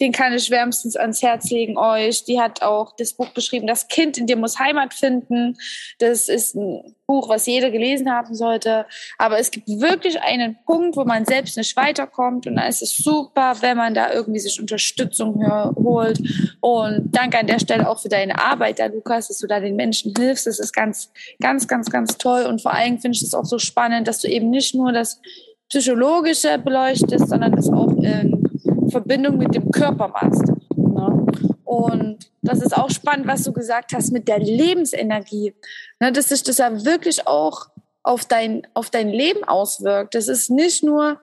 den 0.00 0.12
kann 0.12 0.32
ich 0.32 0.50
wärmstens 0.50 0.96
ans 0.96 1.22
Herz 1.22 1.50
legen 1.50 1.76
euch. 1.76 2.24
Die 2.24 2.40
hat 2.40 2.62
auch 2.62 2.94
das 2.96 3.14
Buch 3.14 3.34
geschrieben, 3.34 3.66
Das 3.66 3.88
Kind 3.88 4.18
in 4.18 4.26
dir 4.26 4.36
muss 4.36 4.58
Heimat 4.58 4.94
finden. 4.94 5.56
Das 5.98 6.28
ist 6.28 6.54
ein 6.54 6.94
Buch, 7.06 7.28
was 7.28 7.46
jeder 7.46 7.70
gelesen 7.70 8.10
haben 8.10 8.34
sollte. 8.34 8.86
Aber 9.18 9.38
es 9.38 9.50
gibt 9.50 9.68
wirklich 9.68 10.20
einen 10.22 10.56
Punkt, 10.64 10.96
wo 10.96 11.04
man 11.04 11.24
selbst 11.24 11.56
nicht 11.56 11.76
weiterkommt. 11.76 12.46
Und 12.46 12.56
da 12.56 12.66
ist 12.66 12.82
es 12.82 12.96
super, 12.96 13.56
wenn 13.60 13.76
man 13.76 13.94
da 13.94 14.12
irgendwie 14.12 14.40
sich 14.40 14.60
Unterstützung 14.60 15.44
holt. 15.76 16.20
Und 16.60 17.10
danke 17.12 17.38
an 17.38 17.46
der 17.46 17.58
Stelle 17.58 17.88
auch 17.88 18.00
für 18.00 18.08
deine 18.08 18.40
Arbeit, 18.40 18.78
da 18.78 18.86
Lukas, 18.86 19.28
dass 19.28 19.38
du 19.38 19.46
da 19.46 19.60
den 19.60 19.76
Menschen 19.76 20.14
hilfst. 20.16 20.46
Das 20.46 20.58
ist 20.58 20.72
ganz, 20.72 21.10
ganz, 21.40 21.68
ganz, 21.68 21.90
ganz 21.90 22.16
toll. 22.18 22.44
Und 22.44 22.62
vor 22.62 22.72
allem 22.72 22.83
finde 22.84 23.16
ich 23.16 23.22
es 23.22 23.34
auch 23.34 23.44
so 23.44 23.58
spannend, 23.58 24.08
dass 24.08 24.20
du 24.20 24.28
eben 24.28 24.50
nicht 24.50 24.74
nur 24.74 24.92
das 24.92 25.20
Psychologische 25.68 26.58
beleuchtest, 26.58 27.28
sondern 27.28 27.52
das 27.52 27.68
auch 27.68 27.88
in 27.96 28.44
Verbindung 28.90 29.38
mit 29.38 29.54
dem 29.54 29.70
Körper 29.70 30.08
machst. 30.08 30.44
Ne? 30.76 31.26
Und 31.64 32.30
das 32.42 32.60
ist 32.60 32.76
auch 32.76 32.90
spannend, 32.90 33.26
was 33.26 33.42
du 33.42 33.52
gesagt 33.52 33.92
hast 33.94 34.12
mit 34.12 34.28
der 34.28 34.38
Lebensenergie. 34.38 35.54
Ne, 36.00 36.12
dass 36.12 36.28
sich 36.28 36.42
das 36.42 36.58
ja 36.58 36.84
wirklich 36.84 37.26
auch 37.26 37.68
auf 38.02 38.26
dein, 38.26 38.66
auf 38.74 38.90
dein 38.90 39.08
Leben 39.08 39.42
auswirkt. 39.44 40.14
Das 40.14 40.28
ist 40.28 40.50
nicht 40.50 40.84
nur, 40.84 41.20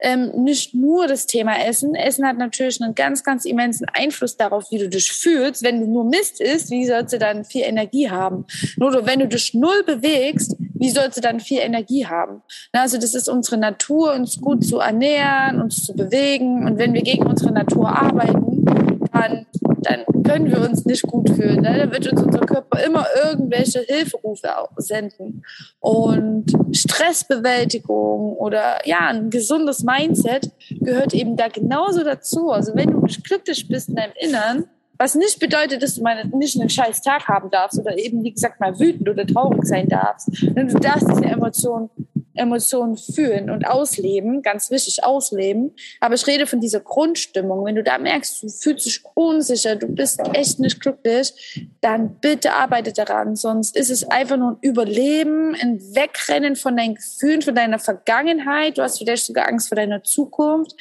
ähm, 0.00 0.30
nicht 0.44 0.74
nur 0.74 1.06
das 1.06 1.26
Thema 1.26 1.64
Essen. 1.64 1.94
Essen 1.94 2.26
hat 2.26 2.38
natürlich 2.38 2.80
einen 2.82 2.94
ganz, 2.94 3.22
ganz 3.22 3.44
immensen 3.44 3.86
Einfluss 3.92 4.36
darauf, 4.36 4.70
wie 4.70 4.78
du 4.78 4.88
dich 4.88 5.12
fühlst. 5.12 5.62
Wenn 5.62 5.80
du 5.80 5.86
nur 5.86 6.04
Mist 6.04 6.40
isst, 6.40 6.70
wie 6.70 6.86
sollst 6.86 7.12
du 7.12 7.18
dann 7.18 7.44
viel 7.44 7.62
Energie 7.62 8.10
haben? 8.10 8.46
Nur 8.76 9.06
wenn 9.06 9.20
du 9.20 9.28
dich 9.28 9.54
null 9.54 9.82
bewegst, 9.84 10.56
wie 10.74 10.90
sollst 10.90 11.18
du 11.18 11.20
dann 11.20 11.40
viel 11.40 11.60
Energie 11.60 12.06
haben? 12.06 12.42
Also 12.72 12.98
das 12.98 13.14
ist 13.14 13.28
unsere 13.28 13.58
Natur, 13.58 14.14
uns 14.14 14.40
gut 14.40 14.64
zu 14.64 14.78
ernähren, 14.78 15.60
uns 15.60 15.84
zu 15.84 15.94
bewegen. 15.94 16.66
Und 16.66 16.78
wenn 16.78 16.94
wir 16.94 17.02
gegen 17.02 17.26
unsere 17.26 17.52
Natur 17.52 17.88
arbeiten, 17.88 18.64
dann 19.12 19.46
dann 19.82 20.04
können 20.24 20.50
wir 20.50 20.60
uns 20.60 20.84
nicht 20.84 21.02
gut 21.02 21.30
fühlen. 21.30 21.62
Ne? 21.62 21.78
Dann 21.78 21.92
wird 21.92 22.10
uns 22.10 22.22
unser 22.22 22.40
Körper 22.40 22.84
immer 22.84 23.06
irgendwelche 23.24 23.80
Hilferufe 23.80 24.48
senden. 24.76 25.42
Und 25.80 26.52
Stressbewältigung 26.72 28.36
oder 28.36 28.86
ja, 28.86 29.08
ein 29.08 29.30
gesundes 29.30 29.82
Mindset 29.82 30.50
gehört 30.70 31.14
eben 31.14 31.36
da 31.36 31.48
genauso 31.48 32.04
dazu. 32.04 32.50
Also 32.50 32.74
wenn 32.74 32.90
du 32.90 33.00
nicht 33.00 33.24
glücklich 33.24 33.68
bist 33.68 33.88
in 33.88 33.96
deinem 33.96 34.12
Innern, 34.20 34.64
was 35.00 35.14
nicht 35.14 35.40
bedeutet, 35.40 35.82
dass 35.82 35.94
du 35.94 36.02
mal 36.02 36.26
nicht 36.26 36.60
einen 36.60 36.68
scheiß 36.68 37.00
Tag 37.00 37.26
haben 37.26 37.50
darfst 37.50 37.78
oder 37.78 37.96
eben, 37.98 38.22
wie 38.22 38.32
gesagt, 38.32 38.60
mal 38.60 38.78
wütend 38.78 39.08
oder 39.08 39.26
traurig 39.26 39.64
sein 39.64 39.88
darfst. 39.88 40.28
Denn 40.42 40.68
du 40.68 40.78
darfst 40.78 41.08
diese 41.08 41.24
Emotion 41.24 41.88
Emotionen 42.34 42.96
fühlen 42.96 43.50
und 43.50 43.66
ausleben, 43.66 44.42
ganz 44.42 44.70
wichtig 44.70 45.02
ausleben. 45.02 45.74
Aber 46.00 46.14
ich 46.14 46.26
rede 46.26 46.46
von 46.46 46.60
dieser 46.60 46.80
Grundstimmung. 46.80 47.64
Wenn 47.64 47.74
du 47.74 47.82
da 47.82 47.98
merkst, 47.98 48.42
du 48.42 48.48
fühlst 48.48 48.86
dich 48.86 49.02
unsicher, 49.14 49.76
du 49.76 49.88
bist 49.88 50.20
echt 50.34 50.60
nicht 50.60 50.80
glücklich, 50.80 51.68
dann 51.80 52.16
bitte 52.20 52.52
arbeite 52.52 52.92
daran. 52.92 53.36
Sonst 53.36 53.76
ist 53.76 53.90
es 53.90 54.08
einfach 54.08 54.36
nur 54.36 54.52
ein 54.52 54.58
Überleben, 54.60 55.54
ein 55.54 55.80
Wegrennen 55.94 56.56
von 56.56 56.76
deinen 56.76 56.94
Gefühlen, 56.94 57.42
von 57.42 57.54
deiner 57.54 57.78
Vergangenheit. 57.78 58.78
Du 58.78 58.82
hast 58.82 58.98
vielleicht 58.98 59.26
sogar 59.26 59.48
Angst 59.48 59.68
vor 59.68 59.76
deiner 59.76 60.02
Zukunft. 60.02 60.74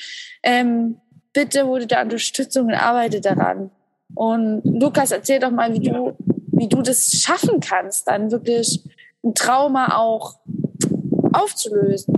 Ähm, 0.43 0.97
bitte 1.33 1.65
hol 1.65 1.79
dir 1.79 1.87
da 1.87 2.01
Unterstützung 2.01 2.67
und 2.67 2.73
arbeite 2.73 3.21
daran. 3.21 3.71
Und 4.15 4.61
Lukas, 4.63 5.11
erzähl 5.11 5.39
doch 5.39 5.51
mal, 5.51 5.73
wie 5.73 5.79
du, 5.79 6.15
wie 6.51 6.67
du 6.67 6.81
das 6.81 7.11
schaffen 7.11 7.59
kannst, 7.59 8.07
dann 8.07 8.31
wirklich 8.31 8.83
ein 9.23 9.33
Trauma 9.33 9.97
auch 9.97 10.39
aufzulösen? 11.33 12.13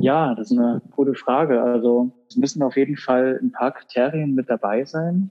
Ja, 0.00 0.34
das 0.34 0.50
ist 0.50 0.58
eine 0.58 0.82
gute 0.96 1.14
Frage. 1.14 1.62
Also 1.62 2.10
es 2.28 2.36
müssen 2.36 2.62
auf 2.62 2.76
jeden 2.76 2.96
Fall 2.96 3.38
ein 3.40 3.52
paar 3.52 3.72
Kriterien 3.72 4.34
mit 4.34 4.50
dabei 4.50 4.84
sein. 4.84 5.30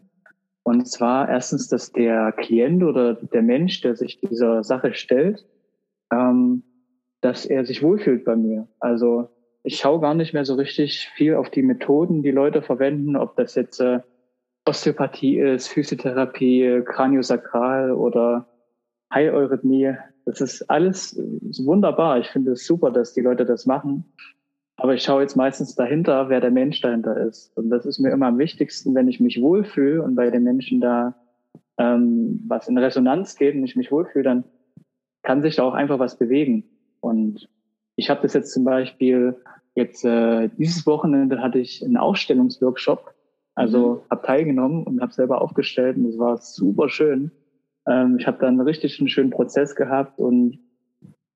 Und 0.64 0.88
zwar 0.88 1.28
erstens, 1.28 1.68
dass 1.68 1.92
der 1.92 2.32
Klient 2.32 2.84
oder 2.84 3.16
der 3.16 3.42
Mensch, 3.42 3.82
der 3.82 3.96
sich 3.96 4.20
dieser 4.22 4.64
Sache 4.64 4.94
stellt, 4.94 5.46
ähm, 6.12 6.64
dass 7.20 7.46
er 7.46 7.66
sich 7.66 7.84
wohlfühlt 7.84 8.24
bei 8.24 8.36
mir. 8.36 8.68
Also 8.80 9.30
ich 9.64 9.78
schaue 9.78 10.00
gar 10.00 10.14
nicht 10.14 10.34
mehr 10.34 10.46
so 10.46 10.56
richtig 10.56 11.10
viel 11.16 11.36
auf 11.36 11.50
die 11.50 11.64
Methoden, 11.64 12.24
die 12.24 12.32
Leute 12.32 12.62
verwenden, 12.62 13.16
ob 13.16 13.36
das 13.36 13.56
jetzt 13.56 13.80
äh, 13.80 14.00
Osteopathie 14.66 15.40
ist, 15.40 15.68
Physiotherapie, 15.68 16.84
Kraniosakral 16.86 17.92
oder 17.92 18.48
Heileurythmie. 19.14 19.96
Das 20.32 20.40
ist 20.40 20.70
alles 20.70 21.20
wunderbar. 21.66 22.20
Ich 22.20 22.28
finde 22.28 22.54
es 22.54 22.66
super, 22.66 22.90
dass 22.90 23.12
die 23.12 23.22
Leute 23.22 23.44
das 23.44 23.66
machen. 23.66 24.06
Aber 24.78 24.94
ich 24.94 25.04
schaue 25.04 25.22
jetzt 25.22 25.36
meistens 25.36 25.76
dahinter, 25.76 26.30
wer 26.30 26.40
der 26.40 26.52
Mensch 26.52 26.80
dahinter 26.80 27.18
ist. 27.18 27.56
Und 27.58 27.70
das 27.70 27.86
ist 27.86 28.00
mir 28.00 28.12
immer 28.12 28.28
am 28.28 28.38
wichtigsten, 28.38 28.96
wenn 28.96 29.10
ich 29.10 29.20
mich 29.20 29.42
wohlfühle 29.42 30.02
und 30.02 30.16
bei 30.16 30.30
den 30.30 30.44
Menschen 30.44 30.80
da 30.80 31.16
ähm, 31.78 32.46
was 32.48 32.70
in 32.70 32.78
Resonanz 32.78 33.36
geht 33.36 33.56
und 33.56 33.64
ich 33.66 33.76
mich 33.76 33.92
wohlfühle, 33.92 34.24
dann 34.24 34.44
kann 35.22 35.42
sich 35.42 35.58
da 35.58 35.64
auch 35.64 35.74
einfach 35.74 36.00
was 36.00 36.18
bewegen. 36.18 36.64
Und 37.02 37.50
ich 37.98 38.10
habe 38.10 38.22
das 38.22 38.34
jetzt 38.34 38.54
zum 38.54 38.64
Beispiel 38.64 39.36
jetzt 39.76 40.06
äh, 40.06 40.50
dieses 40.58 40.86
Wochenende 40.88 41.42
hatte 41.42 41.60
ich 41.60 41.84
einen 41.84 41.98
Ausstellungsworkshop, 41.98 43.14
also 43.56 43.90
mhm. 43.90 44.00
habe 44.10 44.26
teilgenommen 44.26 44.84
und 44.84 45.02
habe 45.02 45.12
selber 45.12 45.42
aufgestellt 45.42 45.98
und 45.98 46.06
es 46.06 46.18
war 46.18 46.38
super 46.38 46.88
schön. 46.88 47.32
Ähm, 47.88 48.18
ich 48.20 48.28
habe 48.28 48.40
dann 48.40 48.60
richtig 48.62 48.96
schönen 49.12 49.30
Prozess 49.32 49.76
gehabt 49.76 50.20
und 50.20 50.60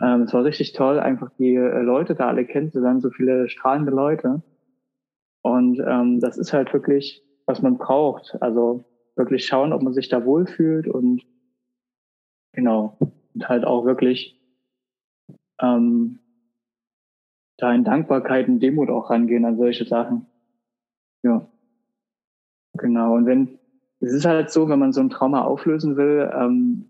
ähm, 0.01 0.23
es 0.23 0.33
war 0.33 0.43
richtig 0.43 0.73
toll, 0.73 0.99
einfach 0.99 1.31
die 1.37 1.55
äh, 1.55 1.81
Leute 1.81 2.15
da 2.15 2.27
alle 2.27 2.45
kennenzulernen, 2.45 3.01
so 3.01 3.09
viele 3.09 3.49
strahlende 3.49 3.91
Leute. 3.91 4.43
Und 5.41 5.79
ähm, 5.79 6.19
das 6.19 6.37
ist 6.37 6.53
halt 6.53 6.73
wirklich, 6.73 7.23
was 7.45 7.61
man 7.61 7.77
braucht. 7.77 8.35
Also 8.41 8.83
wirklich 9.15 9.45
schauen, 9.45 9.73
ob 9.73 9.81
man 9.81 9.93
sich 9.93 10.09
da 10.09 10.25
wohlfühlt 10.25 10.87
und 10.87 11.23
genau. 12.51 12.97
Und 13.33 13.47
halt 13.47 13.63
auch 13.65 13.85
wirklich 13.85 14.41
ähm, 15.61 16.19
da 17.57 17.73
in 17.73 17.83
Dankbarkeit 17.83 18.47
und 18.47 18.59
Demut 18.59 18.89
auch 18.89 19.09
rangehen 19.09 19.45
an 19.45 19.57
solche 19.57 19.85
Sachen. 19.85 20.25
Ja. 21.23 21.47
Genau. 22.73 23.15
Und 23.15 23.25
wenn, 23.25 23.59
es 24.05 24.13
ist 24.13 24.25
halt 24.25 24.51
so, 24.51 24.69
wenn 24.69 24.79
man 24.79 24.93
so 24.93 25.01
ein 25.01 25.09
Trauma 25.09 25.43
auflösen 25.43 25.97
will, 25.97 26.31
ähm, 26.33 26.89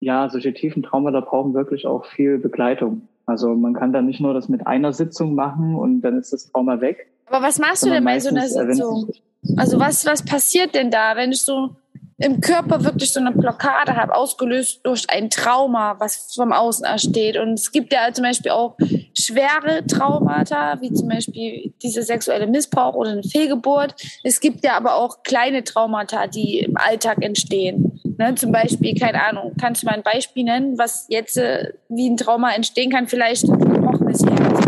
ja, 0.00 0.28
solche 0.28 0.52
tiefen 0.52 0.82
Trauma, 0.82 1.10
da 1.10 1.20
brauchen 1.20 1.54
wirklich 1.54 1.86
auch 1.86 2.04
viel 2.04 2.38
Begleitung. 2.38 3.08
Also 3.26 3.54
man 3.54 3.72
kann 3.72 3.92
da 3.92 4.02
nicht 4.02 4.20
nur 4.20 4.34
das 4.34 4.48
mit 4.48 4.66
einer 4.66 4.92
Sitzung 4.92 5.34
machen 5.34 5.74
und 5.74 6.02
dann 6.02 6.18
ist 6.18 6.32
das 6.32 6.50
Trauma 6.52 6.80
weg. 6.80 7.08
Aber 7.26 7.44
was 7.44 7.58
machst 7.58 7.84
du 7.86 7.90
denn 7.90 8.04
bei 8.04 8.20
so 8.20 8.28
einer 8.28 8.46
Sitzung? 8.46 9.10
Also 9.56 9.80
was, 9.80 10.04
was 10.04 10.24
passiert 10.24 10.74
denn 10.74 10.90
da, 10.90 11.16
wenn 11.16 11.32
ich 11.32 11.40
so 11.40 11.70
im 12.18 12.40
Körper 12.40 12.84
wirklich 12.84 13.12
so 13.12 13.20
eine 13.20 13.32
Blockade 13.32 13.96
habe, 13.96 14.14
ausgelöst 14.14 14.80
durch 14.84 15.04
ein 15.10 15.30
Trauma, 15.30 15.96
was 15.98 16.32
vom 16.34 16.52
Außen 16.52 16.84
ersteht. 16.84 17.36
Und 17.36 17.54
es 17.54 17.72
gibt 17.72 17.92
ja 17.92 18.12
zum 18.12 18.24
Beispiel 18.24 18.52
auch 18.52 18.76
schwere 19.18 19.84
Traumata, 19.86 20.80
wie 20.80 20.92
zum 20.92 21.08
Beispiel 21.08 21.72
dieser 21.82 22.02
sexuelle 22.02 22.46
Missbrauch 22.46 22.94
oder 22.94 23.10
eine 23.10 23.24
Fehlgeburt. 23.24 23.94
Es 24.22 24.40
gibt 24.40 24.64
ja 24.64 24.76
aber 24.76 24.94
auch 24.94 25.22
kleine 25.24 25.64
Traumata, 25.64 26.26
die 26.26 26.60
im 26.60 26.76
Alltag 26.76 27.22
entstehen. 27.22 28.00
Ne, 28.16 28.32
zum 28.36 28.52
Beispiel, 28.52 28.94
keine 28.94 29.24
Ahnung, 29.24 29.54
kannst 29.60 29.82
du 29.82 29.86
mal 29.86 29.94
ein 29.94 30.04
Beispiel 30.04 30.44
nennen, 30.44 30.78
was 30.78 31.06
jetzt 31.08 31.36
äh, 31.36 31.72
wie 31.88 32.08
ein 32.08 32.16
Trauma 32.16 32.52
entstehen 32.52 32.90
kann, 32.92 33.08
vielleicht 33.08 33.42
gebrochenes 33.48 34.24
Herz. 34.24 34.60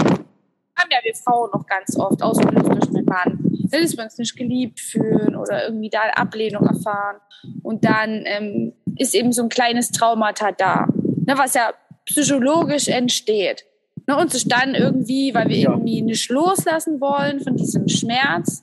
Haben 0.79 0.91
ja 0.91 0.99
wir 1.03 1.15
Frauen 1.15 1.51
noch 1.55 1.65
ganz 1.65 1.97
oft, 1.97 2.21
ausgelöst 2.23 2.67
durch 2.67 2.89
einen 2.89 3.05
Mann 3.05 3.46
uns 3.73 4.19
nicht 4.19 4.37
geliebt 4.37 4.81
fühlen 4.81 5.37
oder 5.37 5.65
irgendwie 5.65 5.91
da 5.91 6.01
Ablehnung 6.15 6.67
erfahren. 6.67 7.17
Und 7.63 7.85
dann 7.85 8.25
ähm, 8.27 8.73
ist 8.97 9.15
eben 9.15 9.33
so 9.33 9.43
ein 9.43 9.49
kleines 9.49 9.91
Traumata 9.91 10.53
da, 10.53 10.87
ne, 11.27 11.35
was 11.37 11.55
ja 11.55 11.73
psychologisch 12.05 12.89
entsteht. 12.89 13.65
Ne, 14.07 14.17
und 14.17 14.31
sich 14.31 14.47
dann 14.47 14.75
irgendwie, 14.75 15.35
weil 15.35 15.49
wir 15.49 15.57
ja. 15.57 15.71
irgendwie 15.71 16.03
nicht 16.03 16.31
loslassen 16.31 17.01
wollen 17.01 17.41
von 17.41 17.57
diesem 17.57 17.89
Schmerz, 17.89 18.63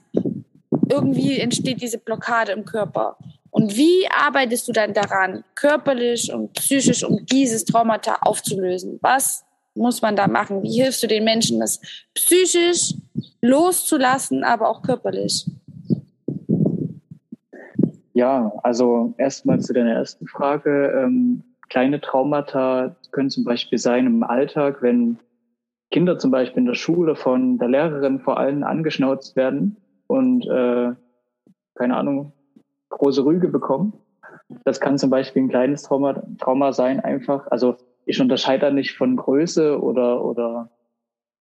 irgendwie 0.90 1.40
entsteht 1.40 1.82
diese 1.82 1.98
Blockade 1.98 2.52
im 2.54 2.66
Körper. 2.66 3.18
Und 3.52 3.76
wie 3.76 4.08
arbeitest 4.10 4.68
du 4.68 4.72
dann 4.72 4.94
daran, 4.94 5.44
körperlich 5.54 6.34
und 6.34 6.54
psychisch, 6.54 7.04
um 7.04 7.26
dieses 7.26 7.66
Traumata 7.66 8.18
aufzulösen? 8.22 8.98
Was 9.02 9.44
muss 9.76 10.02
man 10.02 10.16
da 10.16 10.28
machen? 10.28 10.64
Wie 10.64 10.82
hilfst 10.82 11.04
du 11.04 11.08
den 11.08 11.24
Menschen, 11.24 11.60
das 11.60 11.80
psychisch 12.14 12.94
loszulassen, 13.44 14.44
aber 14.44 14.70
auch 14.70 14.82
körperlich? 14.82 15.46
Ja, 18.14 18.54
also 18.64 19.14
erstmal 19.18 19.60
zu 19.60 19.74
deiner 19.74 19.94
ersten 19.94 20.28
Frage. 20.28 20.94
Ähm, 21.04 21.44
kleine 21.70 22.00
Traumata 22.00 22.96
können 23.12 23.30
zum 23.30 23.44
Beispiel 23.44 23.78
sein 23.78 24.06
im 24.06 24.24
Alltag, 24.24 24.82
wenn 24.82 25.20
Kinder 25.92 26.18
zum 26.18 26.32
Beispiel 26.32 26.60
in 26.60 26.68
der 26.68 26.76
Schule 26.76 27.16
von 27.16 27.58
der 27.58 27.68
Lehrerin 27.68 28.20
vor 28.20 28.38
allem 28.38 28.64
angeschnauzt 28.64 29.36
werden 29.36 29.78
und 30.08 30.48
äh, 30.48 30.94
keine 31.76 31.98
Ahnung, 31.98 32.32
große 32.90 33.26
Rüge 33.26 33.50
bekommen. 33.50 33.94
Das 34.64 34.80
kann 34.80 34.98
zum 34.98 35.10
Beispiel 35.10 35.44
ein 35.44 35.50
kleines 35.50 35.84
Trauma, 35.84 36.24
Trauma 36.40 36.72
sein, 36.72 37.00
einfach. 37.00 37.48
Also 37.48 37.76
ich 38.06 38.22
unterscheide 38.22 38.68
da 38.68 38.72
nicht 38.72 38.96
von 38.96 39.16
Größe 39.16 39.82
oder, 39.82 40.24
oder, 40.24 40.70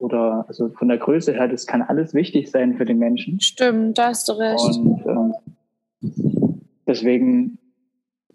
oder, 0.02 0.44
also 0.48 0.68
von 0.70 0.88
der 0.88 0.98
Größe 0.98 1.32
her, 1.32 1.48
das 1.48 1.66
kann 1.66 1.80
alles 1.80 2.12
wichtig 2.12 2.50
sein 2.50 2.74
für 2.76 2.84
den 2.84 2.98
Menschen. 2.98 3.40
Stimmt, 3.40 3.98
da 3.98 4.08
hast 4.08 4.28
du 4.28 4.32
recht. 4.32 4.76
Und 4.76 5.06
ähm, 5.06 6.60
deswegen 6.86 7.58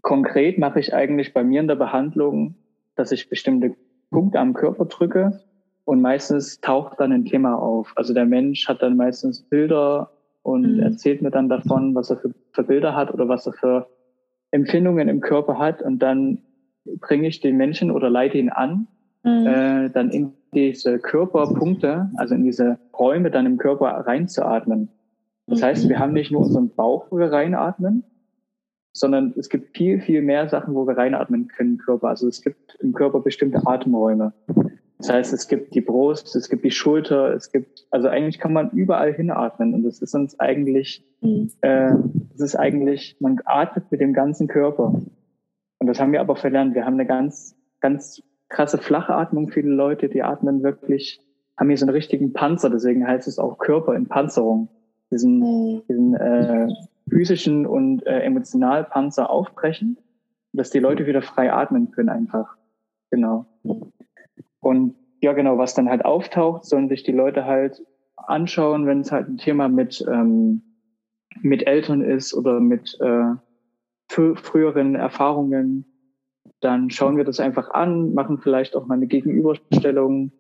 konkret 0.02 0.58
mache 0.58 0.80
ich 0.80 0.94
eigentlich 0.94 1.34
bei 1.34 1.44
mir 1.44 1.60
in 1.60 1.68
der 1.68 1.76
Behandlung, 1.76 2.56
dass 2.96 3.12
ich 3.12 3.30
bestimmte 3.30 3.76
Punkte 4.10 4.40
am 4.40 4.54
Körper 4.54 4.86
drücke 4.86 5.42
und 5.84 6.02
meistens 6.02 6.62
taucht 6.62 7.00
dann 7.00 7.12
ein 7.12 7.26
Thema 7.26 7.56
auf. 7.56 7.92
Also 7.98 8.14
der 8.14 8.26
Mensch 8.26 8.68
hat 8.70 8.82
dann 8.82 8.96
meistens 8.96 9.42
Bilder 9.42 10.12
und 10.44 10.78
mhm. 10.78 10.80
erzählt 10.80 11.22
mir 11.22 11.32
dann 11.32 11.50
davon, 11.50 11.94
was 11.94 12.10
er 12.10 12.18
für, 12.18 12.32
für 12.54 12.64
Bilder 12.64 12.96
hat 12.96 13.14
oder 13.14 13.28
was 13.28 13.46
er 13.46 13.54
für 13.54 13.88
Empfindungen 14.52 15.10
im 15.10 15.20
Körper 15.20 15.60
hat 15.60 15.82
und 15.82 16.00
dann 16.00 16.40
bringe 17.02 17.28
ich 17.28 17.42
den 17.42 17.58
Menschen 17.58 17.92
oder 17.92 18.10
leite 18.10 18.38
ihn 18.38 18.50
an, 18.50 18.88
mhm. 19.24 19.46
äh, 19.46 19.90
dann 19.90 20.10
in 20.10 20.32
diese 20.58 20.98
Körperpunkte, 20.98 22.10
also 22.16 22.34
in 22.34 22.44
diese 22.44 22.80
Räume 22.98 23.30
dann 23.30 23.46
im 23.46 23.58
Körper 23.58 23.86
reinzuatmen. 23.86 24.90
Das 25.46 25.62
heißt, 25.62 25.88
wir 25.88 26.00
haben 26.00 26.14
nicht 26.14 26.32
nur 26.32 26.42
unseren 26.42 26.70
Bauch, 26.70 27.08
wo 27.12 27.20
wir 27.20 27.32
reinatmen, 27.32 28.04
sondern 28.92 29.34
es 29.38 29.50
gibt 29.50 29.78
viel, 29.78 30.02
viel 30.02 30.22
mehr 30.24 30.50
Sachen, 30.50 30.74
wo 30.74 30.88
wir 30.88 30.98
reinatmen 30.98 31.48
können 31.48 31.74
im 31.74 31.78
Körper. 31.78 32.10
Also 32.10 32.28
es 32.28 32.42
gibt 32.42 32.76
im 32.82 32.94
Körper 32.94 33.20
bestimmte 33.20 33.66
Atemräume. 33.66 34.34
Das 34.98 35.12
heißt, 35.12 35.34
es 35.34 35.48
gibt 35.48 35.76
die 35.76 35.82
Brust, 35.82 36.36
es 36.36 36.50
gibt 36.50 36.66
die 36.66 36.72
Schulter, 36.72 37.32
es 37.34 37.52
gibt, 37.52 37.86
also 37.92 38.08
eigentlich 38.08 38.40
kann 38.40 38.52
man 38.52 38.72
überall 38.72 39.14
hinatmen 39.14 39.76
und 39.76 39.84
das 39.84 40.02
ist 40.02 40.16
uns 40.16 40.40
eigentlich, 40.40 41.06
mhm. 41.22 41.52
äh, 41.62 41.92
das 42.32 42.42
ist 42.42 42.56
eigentlich, 42.56 43.16
man 43.20 43.40
atmet 43.46 43.92
mit 43.92 44.02
dem 44.02 44.14
ganzen 44.14 44.48
Körper. 44.48 45.00
Und 45.78 45.88
das 45.88 46.00
haben 46.00 46.12
wir 46.12 46.20
aber 46.20 46.36
verlernt. 46.36 46.74
Wir 46.74 46.84
haben 46.84 46.96
eine 46.96 47.06
ganz, 47.06 47.56
ganz 47.80 48.24
krasse 48.50 48.78
flache 48.78 49.14
Atmung. 49.16 49.50
Viele 49.50 49.70
Leute, 49.70 50.10
die 50.10 50.24
atmen 50.24 50.64
wirklich, 50.64 51.22
haben 51.58 51.70
hier 51.70 51.78
so 51.78 51.86
einen 51.86 51.96
richtigen 51.96 52.34
Panzer. 52.34 52.70
Deswegen 52.70 53.08
heißt 53.08 53.28
es 53.28 53.40
auch 53.40 53.58
Körper 53.58 53.96
in 53.96 54.08
Panzerung. 54.08 54.70
Diesen, 55.12 55.40
mhm. 55.40 55.82
diesen 55.88 56.16
äh, 56.16 56.68
physischen 57.10 57.66
und 57.66 58.06
äh, 58.06 58.20
emotionalen 58.20 58.86
Panzer 58.90 59.30
aufbrechen, 59.30 59.98
dass 60.54 60.70
die 60.70 60.80
Leute 60.80 61.06
wieder 61.06 61.22
frei 61.22 61.52
atmen 61.52 61.92
können 61.92 62.10
einfach. 62.10 62.58
Genau. 63.10 63.46
Und 64.60 64.96
ja, 65.22 65.34
genau, 65.34 65.58
was 65.58 65.74
dann 65.74 65.90
halt 65.90 66.06
auftaucht, 66.06 66.66
sollen 66.66 66.90
sich 66.90 67.04
die 67.04 67.12
Leute 67.12 67.46
halt 67.46 67.84
anschauen, 68.16 68.86
wenn 68.86 69.02
es 69.02 69.12
halt 69.12 69.30
ein 69.30 69.38
Thema 69.38 69.70
mit, 69.70 70.06
ähm, 70.12 70.62
mit 71.42 71.66
Eltern 71.66 72.02
ist 72.02 72.34
oder 72.34 72.60
mit 72.60 72.98
äh, 73.00 73.34
früheren 74.10 74.96
Erfahrungen. 74.96 75.86
Dann 76.60 76.90
schauen 76.90 77.18
wir 77.18 77.24
das 77.24 77.40
einfach 77.40 77.72
an, 77.72 78.14
machen 78.14 78.40
vielleicht 78.40 78.76
auch 78.76 78.86
mal 78.86 78.96
eine 78.96 79.08
Gegenüberstellung, 79.08 80.32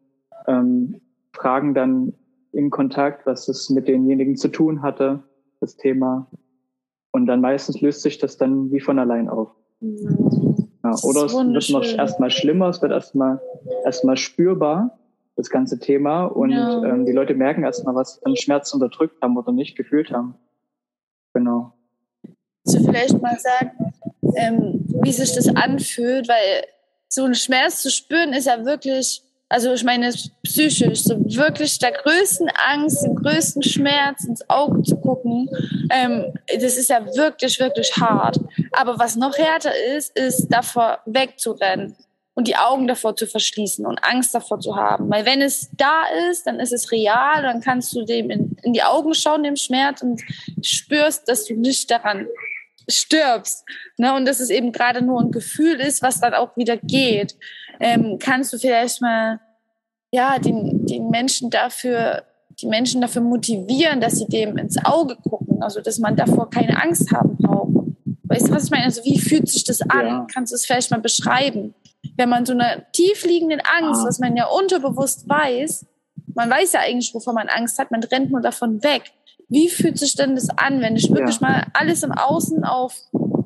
ähm, 0.48 1.02
fragen 1.34 1.74
dann 1.74 2.14
in 2.52 2.70
Kontakt, 2.70 3.26
was 3.26 3.48
es 3.48 3.70
mit 3.70 3.88
denjenigen 3.88 4.36
zu 4.36 4.48
tun 4.48 4.82
hatte, 4.82 5.24
das 5.60 5.78
Thema. 5.78 6.28
Und 7.12 7.28
dann 7.28 7.42
meistens 7.42 7.82
löst 7.82 8.02
sich 8.02 8.18
das 8.18 8.38
dann 8.38 8.72
wie 8.72 8.80
von 8.80 9.00
allein 9.00 9.30
auf. 9.30 9.50
Ja, 9.80 10.96
oder 11.04 11.26
es 11.26 11.34
wird 11.34 11.70
noch 11.70 11.84
erstmal 11.84 12.32
schlimmer, 12.32 12.70
es 12.70 12.82
wird 12.82 12.92
erstmal 12.92 13.40
erstmal 13.84 14.18
spürbar, 14.18 14.98
das 15.36 15.50
ganze 15.50 15.80
Thema. 15.80 16.26
Und 16.26 16.52
ja. 16.52 16.84
ähm, 16.84 17.06
die 17.06 17.12
Leute 17.12 17.36
merken 17.36 17.64
erstmal, 17.64 17.96
was 17.96 18.16
sie 18.16 18.26
an 18.26 18.36
Schmerz 18.36 18.74
unterdrückt 18.74 19.22
haben 19.22 19.38
oder 19.38 19.52
nicht 19.52 19.76
gefühlt 19.76 20.12
haben. 20.12 20.36
Genau. 21.34 21.74
Du 22.66 22.84
vielleicht 22.84 23.22
mal 23.22 23.38
sagen, 23.40 23.72
ähm, 24.36 24.77
wie 25.04 25.12
sich 25.12 25.34
das 25.34 25.48
anfühlt? 25.48 26.28
Weil 26.28 26.66
so 27.10 27.24
einen 27.24 27.36
Schmerz 27.36 27.82
zu 27.82 27.90
spüren 27.90 28.34
ist 28.34 28.46
ja 28.46 28.66
wirklich 28.66 29.22
also 29.50 29.74
ich 29.74 29.84
meine 29.84 30.14
psychisch, 30.44 31.04
so 31.04 31.16
wirklich 31.20 31.80
der 31.80 31.94
größten 31.94 32.50
Angst, 32.70 33.04
den 33.04 33.16
größten 33.16 33.64
Schmerz 33.64 34.26
ins 34.26 34.48
Auge 34.50 34.84
zu 34.84 34.98
gucken, 34.98 35.50
ähm, 35.90 36.34
das 36.54 36.78
ist 36.78 36.90
ja 36.90 37.06
wirklich, 37.16 37.60
wirklich 37.60 37.96
hart. 37.96 38.40
Aber 38.74 39.00
was 39.00 39.16
noch 39.16 39.38
härter 39.38 39.72
ist, 39.96 40.18
ist 40.18 40.48
davor 40.50 41.00
wegzurennen 41.06 41.96
und 42.34 42.48
die 42.48 42.58
Augen 42.58 42.88
davor 42.88 43.16
zu 43.16 43.26
verschließen 43.26 43.86
und 43.86 44.04
Angst 44.04 44.36
davor 44.36 44.60
zu 44.60 44.76
haben. 44.76 45.10
Weil 45.10 45.26
wenn 45.26 45.42
es 45.42 45.70
da 45.78 46.04
ist, 46.30 46.46
dann 46.46 46.60
ist 46.60 46.74
es 46.74 46.92
real, 46.92 47.42
dann 47.42 47.62
kannst 47.62 47.94
du 47.96 48.04
dem 48.04 48.30
in, 48.30 48.58
in 48.64 48.74
die 48.74 48.84
Augen 48.84 49.14
schauen, 49.14 49.44
dem 49.44 49.56
Schmerz 49.56 50.02
und 50.02 50.22
spürst, 50.62 51.30
dass 51.30 51.46
du 51.46 51.56
nicht 51.56 51.90
daran 51.90 52.28
stirbst. 52.90 53.66
Ne? 53.98 54.14
Und 54.16 54.26
dass 54.26 54.40
es 54.40 54.50
eben 54.50 54.72
gerade 54.72 55.04
nur 55.04 55.22
ein 55.22 55.32
Gefühl 55.32 55.80
ist, 55.80 56.02
was 56.02 56.20
dann 56.20 56.34
auch 56.34 56.56
wieder 56.56 56.78
geht 56.78 57.38
ähm, 57.80 58.18
kannst 58.20 58.54
du 58.54 58.58
vielleicht 58.58 59.02
mal 59.02 59.40
ja, 60.12 60.40
den, 60.40 60.86
den 60.86 61.10
Menschen 61.10 61.50
dafür, 61.50 62.24
die 62.62 62.68
Menschen 62.68 63.02
dafür 63.02 63.22
motivieren, 63.22 64.02
dass 64.02 64.18
sie 64.18 64.26
dem 64.26 64.58
ins 64.58 64.84
Auge 64.84 65.18
gucken, 65.18 65.62
also 65.62 65.82
dass 65.82 66.00
man 66.00 66.16
davor 66.16 66.50
keine 66.50 66.82
Angst 66.82 67.12
haben 67.12 67.38
braucht. 67.38 67.68
Weißt 68.24 68.48
du, 68.48 68.52
was 68.54 68.66
ich 68.66 68.72
meine? 68.72 68.86
Also 68.86 69.04
wie 69.04 69.20
fühlt 69.20 69.48
sich 69.48 69.64
das 69.64 69.82
an? 69.82 70.06
Ja. 70.06 70.28
Kannst 70.34 70.52
du 70.52 70.56
es 70.56 70.66
vielleicht 70.66 70.92
mal 70.92 71.00
beschreiben? 71.00 71.74
Wenn 72.16 72.30
man 72.30 72.46
so 72.46 72.54
eine 72.54 72.86
tiefliegende 72.94 73.58
Angst, 73.80 74.02
ah. 74.02 74.08
was 74.08 74.20
man 74.20 74.36
ja 74.36 74.48
unterbewusst 74.48 75.28
weiß, 75.28 75.86
man 76.36 76.50
weiß 76.50 76.74
ja 76.74 76.82
eigentlich, 76.82 77.14
wovon 77.14 77.36
man 77.36 77.50
Angst 77.50 77.80
hat, 77.80 77.92
man 77.92 78.04
rennt 78.04 78.32
nur 78.32 78.42
davon 78.42 78.84
weg. 78.84 79.12
Wie 79.50 79.70
fühlt 79.70 79.98
sich 79.98 80.16
denn 80.16 80.36
das 80.36 80.50
an, 80.50 80.82
wenn 80.82 80.96
ich 80.96 81.10
wirklich 81.10 81.40
ja. 81.40 81.48
mal 81.48 81.68
alles 81.74 82.04
im 82.04 82.12
Außen 82.12 82.64
auf, 82.64 82.96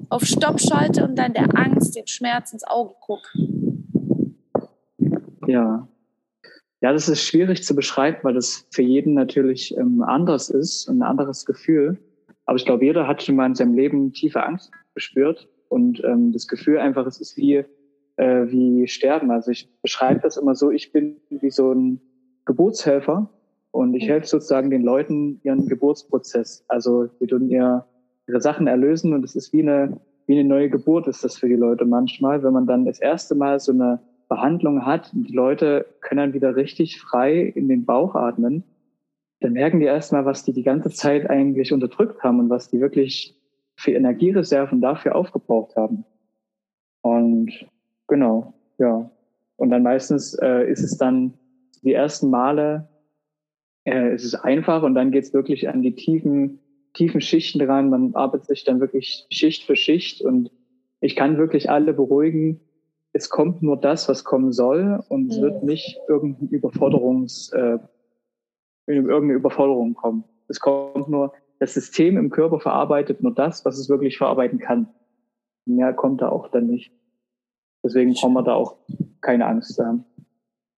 auf 0.09 0.23
Stopp 0.23 0.59
schalte 0.59 1.03
und 1.03 1.15
dann 1.15 1.33
der 1.33 1.55
Angst, 1.55 1.95
den 1.95 2.07
Schmerz 2.07 2.53
ins 2.53 2.63
Auge 2.63 2.95
gucke? 2.99 3.27
Ja. 5.47 5.87
Ja, 6.83 6.93
das 6.93 7.07
ist 7.07 7.23
schwierig 7.23 7.63
zu 7.63 7.75
beschreiben, 7.75 8.17
weil 8.23 8.33
das 8.33 8.65
für 8.71 8.81
jeden 8.81 9.13
natürlich 9.13 9.77
ähm, 9.77 10.01
anders 10.01 10.49
ist, 10.49 10.87
ein 10.87 11.03
anderes 11.03 11.45
Gefühl. 11.45 11.99
Aber 12.45 12.57
ich 12.57 12.65
glaube, 12.65 12.83
jeder 12.83 13.07
hat 13.07 13.21
schon 13.21 13.35
mal 13.35 13.45
in 13.45 13.53
seinem 13.53 13.75
Leben 13.75 14.13
tiefe 14.13 14.43
Angst 14.43 14.71
gespürt 14.95 15.47
und 15.69 16.03
ähm, 16.03 16.31
das 16.31 16.47
Gefühl 16.47 16.79
einfach, 16.79 17.05
es 17.05 17.21
ist 17.21 17.37
wie, 17.37 17.63
äh, 18.15 18.47
wie 18.47 18.87
Sterben. 18.87 19.29
Also 19.29 19.51
ich 19.51 19.69
beschreibe 19.83 20.21
das 20.21 20.37
immer 20.37 20.55
so, 20.55 20.71
ich 20.71 20.91
bin 20.91 21.21
wie 21.29 21.51
so 21.51 21.71
ein 21.71 22.01
Geburtshelfer 22.45 23.29
und 23.71 23.93
ich 23.93 24.07
helfe 24.07 24.27
sozusagen 24.27 24.69
den 24.69 24.83
Leuten 24.83 25.39
ihren 25.43 25.67
Geburtsprozess. 25.67 26.63
Also 26.67 27.05
die 27.19 27.27
tun 27.27 27.49
ihr, 27.49 27.85
ihre 28.27 28.41
Sachen 28.41 28.67
erlösen 28.67 29.13
und 29.13 29.23
es 29.23 29.35
ist 29.35 29.53
wie 29.53 29.61
eine, 29.61 29.99
wie 30.27 30.39
eine 30.39 30.47
neue 30.47 30.69
Geburt 30.69 31.07
ist 31.07 31.23
das 31.23 31.37
für 31.37 31.47
die 31.47 31.55
Leute 31.55 31.85
manchmal, 31.85 32.43
wenn 32.43 32.53
man 32.53 32.67
dann 32.67 32.85
das 32.85 32.99
erste 32.99 33.35
Mal 33.35 33.59
so 33.59 33.71
eine 33.71 33.99
Behandlung 34.27 34.85
hat 34.85 35.11
und 35.13 35.27
die 35.27 35.33
Leute 35.33 35.85
können 36.01 36.19
dann 36.19 36.33
wieder 36.33 36.55
richtig 36.55 37.01
frei 37.01 37.41
in 37.41 37.67
den 37.67 37.85
Bauch 37.85 38.15
atmen, 38.15 38.63
dann 39.41 39.53
merken 39.53 39.79
die 39.79 39.87
erstmal, 39.87 40.25
was 40.25 40.43
die 40.43 40.53
die 40.53 40.63
ganze 40.63 40.89
Zeit 40.89 41.29
eigentlich 41.29 41.73
unterdrückt 41.73 42.23
haben 42.23 42.39
und 42.39 42.49
was 42.49 42.69
die 42.69 42.79
wirklich 42.79 43.35
für 43.75 43.91
Energiereserven 43.91 44.79
dafür 44.79 45.15
aufgebraucht 45.15 45.75
haben. 45.75 46.05
Und 47.01 47.51
genau, 48.07 48.53
ja. 48.77 49.09
Und 49.57 49.69
dann 49.69 49.83
meistens 49.83 50.33
äh, 50.35 50.69
ist 50.69 50.83
es 50.83 50.97
dann 50.97 51.33
die 51.83 51.93
ersten 51.93 52.29
Male, 52.29 52.87
äh, 53.85 54.13
ist 54.13 54.25
es 54.25 54.35
einfach 54.35 54.83
und 54.83 54.95
dann 54.95 55.11
geht 55.11 55.23
es 55.23 55.33
wirklich 55.33 55.69
an 55.69 55.81
die 55.81 55.95
tiefen, 55.95 56.59
tiefen 56.93 57.21
Schichten 57.21 57.59
dran. 57.59 57.89
Man 57.89 58.15
arbeitet 58.15 58.47
sich 58.47 58.63
dann 58.63 58.79
wirklich 58.79 59.25
Schicht 59.29 59.63
für 59.63 59.75
Schicht 59.75 60.21
und 60.21 60.51
ich 60.99 61.15
kann 61.15 61.37
wirklich 61.37 61.69
alle 61.69 61.93
beruhigen, 61.93 62.59
es 63.13 63.29
kommt 63.29 63.61
nur 63.61 63.77
das, 63.77 64.07
was 64.07 64.23
kommen 64.23 64.51
soll 64.51 65.03
und 65.09 65.31
es 65.31 65.37
mhm. 65.37 65.41
wird 65.41 65.63
nicht 65.63 65.99
irgendeine 66.07 66.49
Überforderungs, 66.49 67.51
äh, 67.53 67.79
irgendeine 68.87 69.33
Überforderung 69.33 69.95
kommen. 69.95 70.23
Es 70.47 70.59
kommt 70.59 71.09
nur, 71.09 71.33
das 71.59 71.73
System 71.73 72.17
im 72.17 72.29
Körper 72.29 72.59
verarbeitet 72.59 73.21
nur 73.21 73.33
das, 73.33 73.65
was 73.65 73.77
es 73.77 73.89
wirklich 73.89 74.17
verarbeiten 74.17 74.59
kann. 74.59 74.87
Mehr 75.65 75.93
kommt 75.93 76.21
da 76.21 76.29
auch 76.29 76.47
dann 76.47 76.67
nicht. 76.67 76.91
Deswegen 77.83 78.13
brauchen 78.13 78.33
wir 78.33 78.43
da 78.43 78.55
auch 78.55 78.77
keine 79.21 79.45
Angst 79.45 79.75
zu 79.75 79.85
haben. 79.85 80.05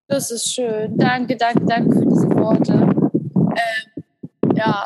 Das 0.07 0.31
ist 0.31 0.53
schön. 0.53 0.97
Danke, 0.97 1.37
danke, 1.37 1.65
danke 1.65 1.95
für 1.95 2.05
diese 2.05 2.29
Worte. 2.35 2.73
Ähm, 2.73 4.55
ja, 4.55 4.85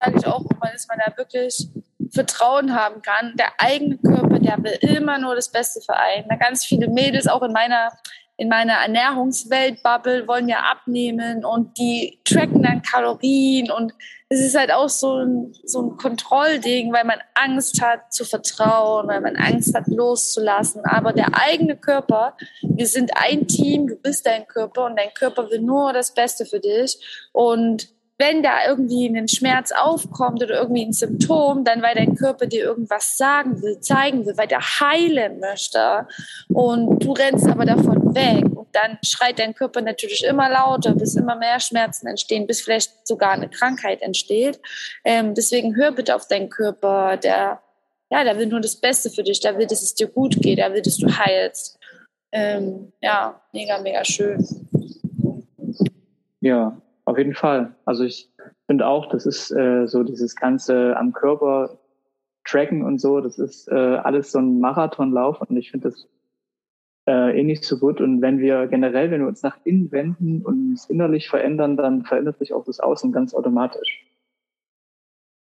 sage 0.00 0.18
ich 0.18 0.26
auch 0.26 0.44
immer, 0.50 0.70
dass 0.72 0.86
man 0.88 0.98
da 1.04 1.16
wirklich 1.16 1.68
Vertrauen 2.10 2.74
haben 2.74 3.02
kann. 3.02 3.34
Der 3.36 3.52
eigene 3.58 3.98
Körper, 3.98 4.38
der 4.38 4.62
will 4.62 4.78
immer 4.96 5.18
nur 5.18 5.34
das 5.34 5.50
Beste 5.50 5.80
für 5.80 5.96
einen. 5.96 6.28
Da 6.28 6.36
ganz 6.36 6.64
viele 6.64 6.88
Mädels 6.88 7.26
auch 7.26 7.42
in 7.42 7.52
meiner 7.52 7.90
in 8.38 8.48
meiner 8.48 8.74
Ernährungswelt-Bubble 8.74 10.28
wollen 10.28 10.48
ja 10.48 10.60
abnehmen 10.60 11.44
und 11.44 11.76
die 11.76 12.20
tracken 12.24 12.62
dann 12.62 12.82
Kalorien 12.82 13.68
und 13.70 13.92
es 14.28 14.40
ist 14.40 14.56
halt 14.56 14.72
auch 14.72 14.88
so 14.88 15.16
ein, 15.16 15.52
so 15.64 15.82
ein 15.82 15.96
Kontrollding, 15.96 16.92
weil 16.92 17.04
man 17.04 17.18
Angst 17.34 17.82
hat 17.82 18.12
zu 18.12 18.24
vertrauen, 18.24 19.08
weil 19.08 19.20
man 19.20 19.34
Angst 19.36 19.74
hat 19.74 19.88
loszulassen. 19.88 20.82
Aber 20.84 21.12
der 21.12 21.30
eigene 21.32 21.76
Körper, 21.76 22.36
wir 22.62 22.86
sind 22.86 23.10
ein 23.16 23.48
Team, 23.48 23.88
du 23.88 23.96
bist 23.96 24.24
dein 24.24 24.46
Körper 24.46 24.84
und 24.84 24.96
dein 24.96 25.12
Körper 25.14 25.50
will 25.50 25.60
nur 25.60 25.92
das 25.92 26.14
Beste 26.14 26.46
für 26.46 26.60
dich 26.60 27.28
und 27.32 27.88
wenn 28.18 28.42
da 28.42 28.66
irgendwie 28.66 29.06
ein 29.06 29.28
Schmerz 29.28 29.70
aufkommt 29.70 30.42
oder 30.42 30.60
irgendwie 30.60 30.84
ein 30.84 30.92
Symptom, 30.92 31.64
dann 31.64 31.82
weil 31.82 31.94
dein 31.94 32.16
Körper 32.16 32.46
dir 32.46 32.64
irgendwas 32.64 33.16
sagen 33.16 33.62
will, 33.62 33.80
zeigen 33.80 34.26
will, 34.26 34.36
weil 34.36 34.48
der 34.48 34.60
heilen 34.60 35.38
möchte 35.38 36.06
und 36.48 37.04
du 37.04 37.12
rennst 37.12 37.46
aber 37.46 37.64
davon 37.64 38.14
weg 38.14 38.44
und 38.44 38.68
dann 38.72 38.98
schreit 39.04 39.38
dein 39.38 39.54
Körper 39.54 39.80
natürlich 39.82 40.24
immer 40.24 40.50
lauter, 40.50 40.94
bis 40.94 41.14
immer 41.14 41.36
mehr 41.36 41.60
Schmerzen 41.60 42.08
entstehen, 42.08 42.48
bis 42.48 42.60
vielleicht 42.60 43.06
sogar 43.06 43.30
eine 43.30 43.48
Krankheit 43.48 44.02
entsteht. 44.02 44.60
Ähm, 45.04 45.34
deswegen 45.34 45.76
hör 45.76 45.92
bitte 45.92 46.16
auf 46.16 46.26
deinen 46.26 46.50
Körper, 46.50 47.16
der 47.16 47.62
ja, 48.10 48.24
der 48.24 48.38
will 48.38 48.46
nur 48.46 48.60
das 48.60 48.76
Beste 48.76 49.10
für 49.10 49.22
dich, 49.22 49.40
der 49.40 49.58
will, 49.58 49.66
dass 49.66 49.82
es 49.82 49.94
dir 49.94 50.08
gut 50.08 50.40
geht, 50.40 50.58
der 50.58 50.72
will, 50.72 50.80
dass 50.80 50.96
du 50.96 51.08
heilst. 51.08 51.78
Ähm, 52.32 52.92
ja, 53.02 53.40
mega, 53.52 53.78
mega 53.78 54.02
schön. 54.02 54.42
Ja, 56.40 56.80
auf 57.08 57.16
jeden 57.16 57.34
Fall. 57.34 57.74
Also 57.86 58.04
ich 58.04 58.30
finde 58.66 58.86
auch, 58.86 59.08
das 59.08 59.24
ist 59.24 59.50
äh, 59.50 59.86
so 59.86 60.02
dieses 60.02 60.36
ganze 60.36 60.94
am 60.96 61.14
Körper 61.14 61.78
tracken 62.44 62.84
und 62.84 63.00
so, 63.00 63.20
das 63.20 63.38
ist 63.38 63.68
äh, 63.68 63.74
alles 63.74 64.30
so 64.30 64.38
ein 64.38 64.60
Marathonlauf 64.60 65.40
und 65.40 65.56
ich 65.56 65.70
finde 65.70 65.88
das 65.88 66.06
äh, 67.06 67.40
eh 67.40 67.44
nicht 67.44 67.64
so 67.64 67.78
gut. 67.78 68.02
Und 68.02 68.20
wenn 68.20 68.40
wir 68.40 68.66
generell, 68.66 69.10
wenn 69.10 69.22
wir 69.22 69.28
uns 69.28 69.42
nach 69.42 69.58
innen 69.64 69.90
wenden 69.90 70.44
und 70.44 70.70
uns 70.72 70.90
innerlich 70.90 71.30
verändern, 71.30 71.78
dann 71.78 72.04
verändert 72.04 72.38
sich 72.38 72.52
auch 72.52 72.64
das 72.64 72.78
Außen 72.78 73.10
ganz 73.10 73.34
automatisch. 73.34 74.06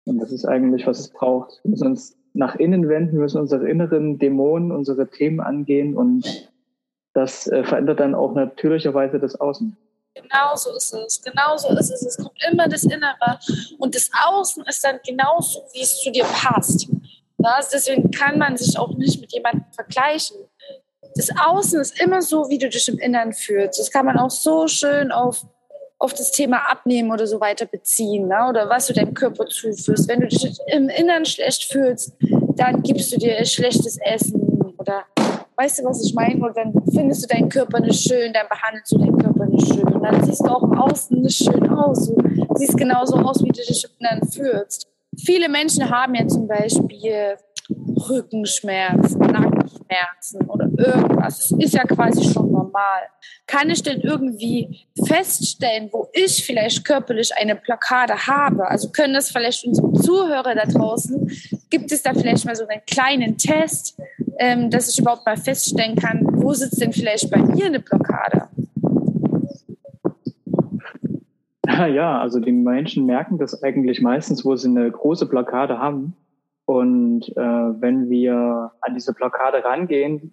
Und 0.07 0.19
das 0.19 0.31
ist 0.31 0.45
eigentlich, 0.45 0.87
was 0.87 1.01
es 1.01 1.13
braucht. 1.13 1.61
Wir 1.65 1.71
müssen 1.73 1.89
uns 1.89 2.17
nach 2.33 2.55
innen 2.55 2.89
wenden, 2.89 3.15
wir 3.15 3.23
müssen 3.23 3.41
unsere 3.41 3.69
inneren 3.69 4.19
Dämonen, 4.19 4.71
unsere 4.71 5.09
Themen 5.09 5.41
angehen 5.41 5.97
und 5.97 6.53
das 7.13 7.49
äh, 7.49 7.65
verändert 7.65 7.99
dann 7.99 8.15
auch 8.15 8.37
natürlicherweise 8.37 9.19
das 9.19 9.41
Außen. 9.41 9.77
Genau 10.22 10.56
so 10.56 10.74
ist 10.76 10.92
es. 10.92 11.22
Genau 11.22 11.56
so 11.56 11.68
ist 11.76 11.90
es. 11.90 12.02
Es 12.02 12.16
kommt 12.16 12.38
immer 12.50 12.68
das 12.68 12.85
Innere. 12.85 13.38
Und 13.78 13.94
das 13.94 14.11
Außen 14.26 14.64
ist 14.66 14.85
dann 14.85 15.00
genauso, 15.04 15.62
wie 15.72 15.83
es 15.83 16.00
zu 16.00 16.11
dir 16.11 16.24
passt. 16.24 16.88
Ja, 17.38 17.59
deswegen 17.72 18.11
kann 18.11 18.38
man 18.38 18.56
sich 18.56 18.78
auch 18.78 18.94
nicht 18.96 19.20
mit 19.20 19.33
jemandem 19.33 19.64
vergleichen. 19.72 20.37
Das 21.14 21.30
Außen 21.37 21.80
ist 21.80 22.00
immer 22.00 22.22
so, 22.22 22.48
wie 22.48 22.59
du 22.59 22.68
dich 22.68 22.87
im 22.88 22.98
Inneren 22.98 23.33
fühlst. 23.33 23.80
Das 23.80 23.90
kann 23.90 24.06
man 24.06 24.18
auch 24.18 24.30
so 24.30 24.68
schön 24.68 25.11
auf, 25.11 25.44
auf 25.98 26.14
das 26.14 26.30
Thema 26.33 26.70
Abnehmen 26.70 27.11
oder 27.11 27.26
so 27.26 27.40
weiter 27.40 27.66
beziehen. 27.66 28.28
Ne? 28.28 28.46
Oder 28.48 28.68
was 28.68 28.87
du 28.87 28.92
deinem 28.92 29.14
Körper 29.14 29.46
zuführst. 29.46 30.09
Wenn 30.09 30.20
du 30.20 30.28
dich 30.28 30.59
im 30.66 30.88
Inneren 30.88 31.24
schlecht 31.24 31.64
fühlst, 31.64 32.12
dann 32.56 32.83
gibst 32.83 33.12
du 33.12 33.16
dir 33.16 33.44
schlechtes 33.44 33.98
Essen 33.98 34.39
Weißt 35.61 35.81
du, 35.81 35.85
was 35.85 36.03
ich 36.03 36.14
meine? 36.14 36.42
Und 36.42 36.57
dann 36.57 36.73
findest 36.90 37.23
du 37.23 37.35
deinen 37.35 37.51
Körper 37.51 37.81
nicht 37.81 38.01
schön, 38.01 38.33
dann 38.33 38.46
behandelst 38.49 38.92
du 38.92 38.99
deinen 38.99 39.18
Körper 39.18 39.44
nicht 39.44 39.66
schön. 39.66 39.85
Und 39.85 40.03
dann 40.03 40.25
siehst 40.25 40.40
du 40.40 40.46
auch 40.46 40.62
im 40.62 40.73
Außen 40.73 41.20
nicht 41.20 41.37
schön 41.37 41.68
aus. 41.68 42.07
Du 42.09 42.55
siehst 42.55 42.79
genauso 42.79 43.16
aus, 43.16 43.44
wie 43.44 43.49
du 43.49 43.61
dich 43.61 43.87
innen 43.99 44.27
fühlst. 44.27 44.88
Viele 45.18 45.51
Menschen 45.51 45.90
haben 45.90 46.14
ja 46.14 46.27
zum 46.27 46.49
Beispiel 46.49 47.37
Rückenschmerzen, 48.09 49.20
Nackenschmerzen 49.20 50.49
oder 50.49 50.70
irgendwas. 50.79 51.51
Das 51.51 51.59
ist 51.59 51.75
ja 51.75 51.85
quasi 51.85 52.25
schon 52.33 52.51
normal. 52.51 53.03
Kann 53.46 53.68
ich 53.68 53.83
denn 53.83 54.01
irgendwie 54.01 54.88
feststellen, 55.07 55.90
wo 55.92 56.09
ich 56.14 56.42
vielleicht 56.42 56.87
körperlich 56.87 57.33
eine 57.37 57.57
Blockade 57.57 58.14
habe? 58.27 58.66
Also 58.66 58.90
können 58.90 59.12
das 59.12 59.31
vielleicht 59.31 59.66
unsere 59.66 59.92
Zuhörer 59.92 60.55
da 60.55 60.64
draußen, 60.64 61.31
gibt 61.68 61.92
es 61.92 62.03
da 62.03 62.14
vielleicht 62.14 62.46
mal 62.46 62.57
so 62.57 62.66
einen 62.66 62.81
kleinen 62.87 63.37
Test, 63.37 64.01
ähm, 64.40 64.70
dass 64.70 64.88
ich 64.88 64.98
überhaupt 64.98 65.26
mal 65.26 65.37
feststellen 65.37 65.96
kann, 65.96 66.26
wo 66.33 66.53
sitzt 66.55 66.81
denn 66.81 66.92
vielleicht 66.92 67.31
bei 67.31 67.40
mir 67.42 67.66
eine 67.66 67.79
Blockade? 67.79 68.48
Ja, 71.66 72.18
also 72.20 72.40
die 72.40 72.53
Menschen 72.53 73.07
merken 73.07 73.38
das 73.38 73.62
eigentlich 73.62 74.03
meistens, 74.03 74.44
wo 74.44 74.57
sie 74.57 74.68
eine 74.68 74.90
große 74.90 75.26
Blockade 75.26 75.79
haben. 75.79 76.14
Und 76.64 77.29
äh, 77.37 77.40
wenn 77.40 78.11
wir 78.11 78.72
an 78.81 78.94
diese 78.94 79.14
Blockade 79.14 79.64
rangehen, 79.64 80.33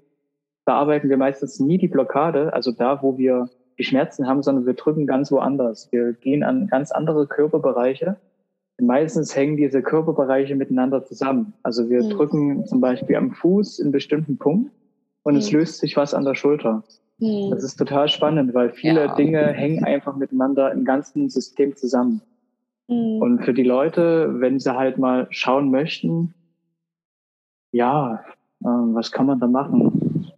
bearbeiten 0.65 1.09
wir 1.09 1.17
meistens 1.17 1.59
nie 1.59 1.77
die 1.77 1.87
Blockade, 1.87 2.53
also 2.53 2.71
da, 2.71 3.01
wo 3.01 3.17
wir 3.17 3.49
die 3.77 3.83
Schmerzen 3.83 4.27
haben, 4.27 4.43
sondern 4.43 4.65
wir 4.65 4.73
drücken 4.73 5.05
ganz 5.05 5.31
woanders. 5.31 5.89
Wir 5.91 6.13
gehen 6.13 6.43
an 6.43 6.67
ganz 6.67 6.91
andere 6.91 7.27
Körperbereiche 7.27 8.17
meistens 8.79 9.35
hängen 9.35 9.57
diese 9.57 9.81
Körperbereiche 9.81 10.55
miteinander 10.55 11.03
zusammen. 11.03 11.53
Also 11.63 11.89
wir 11.89 12.03
mhm. 12.03 12.09
drücken 12.09 12.65
zum 12.65 12.81
Beispiel 12.81 13.15
am 13.15 13.31
Fuß 13.31 13.79
in 13.79 13.91
bestimmten 13.91 14.37
Punkt 14.37 14.71
und 15.23 15.33
mhm. 15.33 15.39
es 15.39 15.51
löst 15.51 15.79
sich 15.79 15.97
was 15.97 16.13
an 16.13 16.25
der 16.25 16.35
Schulter. 16.35 16.83
Mhm. 17.19 17.49
Das 17.51 17.63
ist 17.63 17.77
total 17.77 18.07
spannend, 18.07 18.53
weil 18.53 18.71
viele 18.71 19.05
ja. 19.05 19.15
Dinge 19.15 19.47
hängen 19.47 19.83
einfach 19.83 20.15
miteinander 20.15 20.71
im 20.71 20.85
ganzen 20.85 21.29
System 21.29 21.75
zusammen. 21.75 22.21
Mhm. 22.87 23.21
Und 23.21 23.43
für 23.43 23.53
die 23.53 23.63
Leute, 23.63 24.39
wenn 24.39 24.59
sie 24.59 24.75
halt 24.75 24.97
mal 24.97 25.27
schauen 25.31 25.71
möchten, 25.71 26.33
ja, 27.71 28.23
äh, 28.63 28.67
was 28.67 29.11
kann 29.11 29.25
man 29.25 29.39
da 29.39 29.47
machen? 29.47 30.31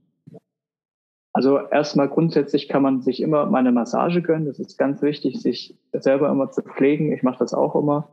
Also 1.31 1.59
erstmal 1.59 2.09
grundsätzlich 2.09 2.67
kann 2.67 2.81
man 2.81 3.01
sich 3.01 3.21
immer 3.21 3.45
mal 3.45 3.59
eine 3.59 3.71
Massage 3.71 4.21
gönnen. 4.21 4.47
Das 4.47 4.59
ist 4.59 4.77
ganz 4.77 5.01
wichtig, 5.01 5.41
sich 5.41 5.77
selber 5.93 6.29
immer 6.29 6.49
zu 6.49 6.61
pflegen. 6.61 7.11
Ich 7.11 7.21
mache 7.21 7.39
das 7.39 7.53
auch 7.53 7.75
immer 7.75 8.09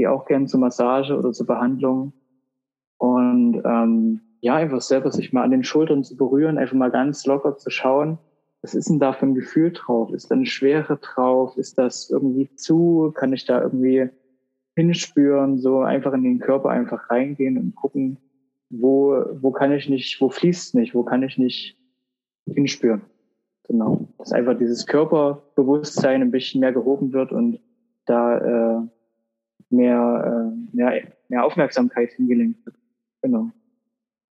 gehe 0.00 0.10
auch 0.10 0.24
gern 0.24 0.48
zur 0.48 0.60
Massage 0.60 1.16
oder 1.16 1.32
zur 1.32 1.46
Behandlung. 1.46 2.14
Und 2.96 3.60
ähm, 3.64 4.20
ja, 4.40 4.54
einfach 4.56 4.80
selber 4.80 5.12
sich 5.12 5.32
mal 5.32 5.42
an 5.42 5.50
den 5.50 5.64
Schultern 5.64 6.04
zu 6.04 6.16
berühren, 6.16 6.56
einfach 6.56 6.74
mal 6.76 6.90
ganz 6.90 7.26
locker 7.26 7.58
zu 7.58 7.68
schauen, 7.68 8.18
was 8.62 8.74
ist 8.74 8.88
denn 8.88 8.98
da 8.98 9.12
für 9.12 9.26
ein 9.26 9.34
Gefühl 9.34 9.72
drauf? 9.72 10.12
Ist 10.12 10.30
da 10.30 10.34
eine 10.34 10.46
Schwere 10.46 10.98
drauf? 10.98 11.56
Ist 11.56 11.78
das 11.78 12.10
irgendwie 12.10 12.54
zu? 12.56 13.12
Kann 13.14 13.32
ich 13.32 13.46
da 13.46 13.60
irgendwie 13.60 14.08
hinspüren? 14.76 15.58
So 15.58 15.80
einfach 15.80 16.12
in 16.12 16.22
den 16.22 16.40
Körper 16.40 16.70
einfach 16.70 17.10
reingehen 17.10 17.56
und 17.56 17.74
gucken, 17.74 18.18
wo, 18.70 19.24
wo 19.40 19.50
kann 19.50 19.72
ich 19.72 19.88
nicht, 19.88 20.20
wo 20.20 20.28
fließt 20.28 20.74
nicht, 20.74 20.94
wo 20.94 21.04
kann 21.04 21.22
ich 21.22 21.38
nicht 21.38 21.78
hinspüren? 22.46 23.02
Genau. 23.66 24.08
Dass 24.18 24.32
einfach 24.32 24.56
dieses 24.58 24.86
Körperbewusstsein 24.86 26.20
ein 26.20 26.30
bisschen 26.30 26.60
mehr 26.60 26.72
gehoben 26.72 27.12
wird 27.12 27.32
und 27.32 27.60
da 28.04 28.38
äh, 28.38 28.82
mehr, 29.70 30.52
äh, 30.52 30.76
mehr, 30.76 31.02
mehr 31.28 31.44
Aufmerksamkeit 31.44 32.12
hingelenkt 32.12 32.64
wird. 32.66 32.76
Genau. 33.22 33.50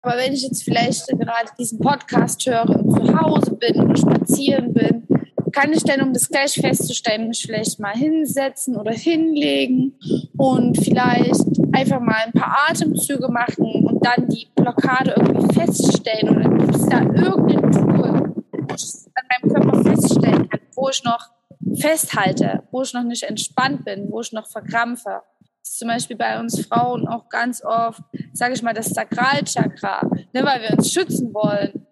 Aber 0.01 0.17
wenn 0.17 0.33
ich 0.33 0.43
jetzt 0.43 0.63
vielleicht 0.63 1.07
gerade 1.07 1.49
diesen 1.57 1.79
Podcast 1.79 2.45
höre 2.45 2.69
und 2.69 2.91
zu 2.91 3.19
Hause 3.19 3.55
bin 3.55 3.81
und 3.81 3.99
spazieren 3.99 4.73
bin, 4.73 5.07
kann 5.51 5.73
ich 5.73 5.83
denn, 5.83 6.01
um 6.01 6.13
das 6.13 6.29
gleich 6.29 6.53
festzustellen, 6.53 7.27
mich 7.27 7.41
vielleicht 7.41 7.79
mal 7.79 7.95
hinsetzen 7.95 8.77
oder 8.77 8.91
hinlegen 8.91 9.97
und 10.37 10.77
vielleicht 10.77 11.45
einfach 11.73 11.99
mal 11.99 12.23
ein 12.25 12.31
paar 12.31 12.69
Atemzüge 12.69 13.29
machen 13.29 13.85
und 13.85 14.05
dann 14.05 14.27
die 14.29 14.47
Blockade 14.55 15.15
irgendwie 15.17 15.53
feststellen 15.53 16.29
oder 16.29 16.49
gibt 16.49 16.75
es 16.75 16.85
da 16.85 17.01
irgendein 17.01 17.71
Tool, 17.71 18.33
wo 18.51 18.75
ich 18.75 18.83
es 18.83 19.09
an 19.15 19.23
meinem 19.29 19.53
Körper 19.53 19.83
feststellen 19.83 20.49
kann, 20.49 20.59
wo 20.75 20.89
ich 20.89 21.03
noch 21.03 21.29
festhalte, 21.75 22.63
wo 22.71 22.81
ich 22.81 22.93
noch 22.93 23.03
nicht 23.03 23.23
entspannt 23.23 23.85
bin, 23.85 24.07
wo 24.11 24.21
ich 24.21 24.31
noch 24.31 24.47
verkrampfe. 24.47 25.21
Zum 25.69 25.87
Beispiel 25.87 26.17
bei 26.17 26.39
uns 26.39 26.65
Frauen 26.65 27.07
auch 27.07 27.29
ganz 27.29 27.63
oft, 27.63 28.01
sage 28.33 28.53
ich 28.53 28.63
mal, 28.63 28.73
das 28.73 28.89
Sakralchakra, 28.89 30.01
ne, 30.33 30.43
weil 30.43 30.61
wir 30.61 30.77
uns 30.77 30.91
schützen 30.91 31.33
wollen. 31.33 31.85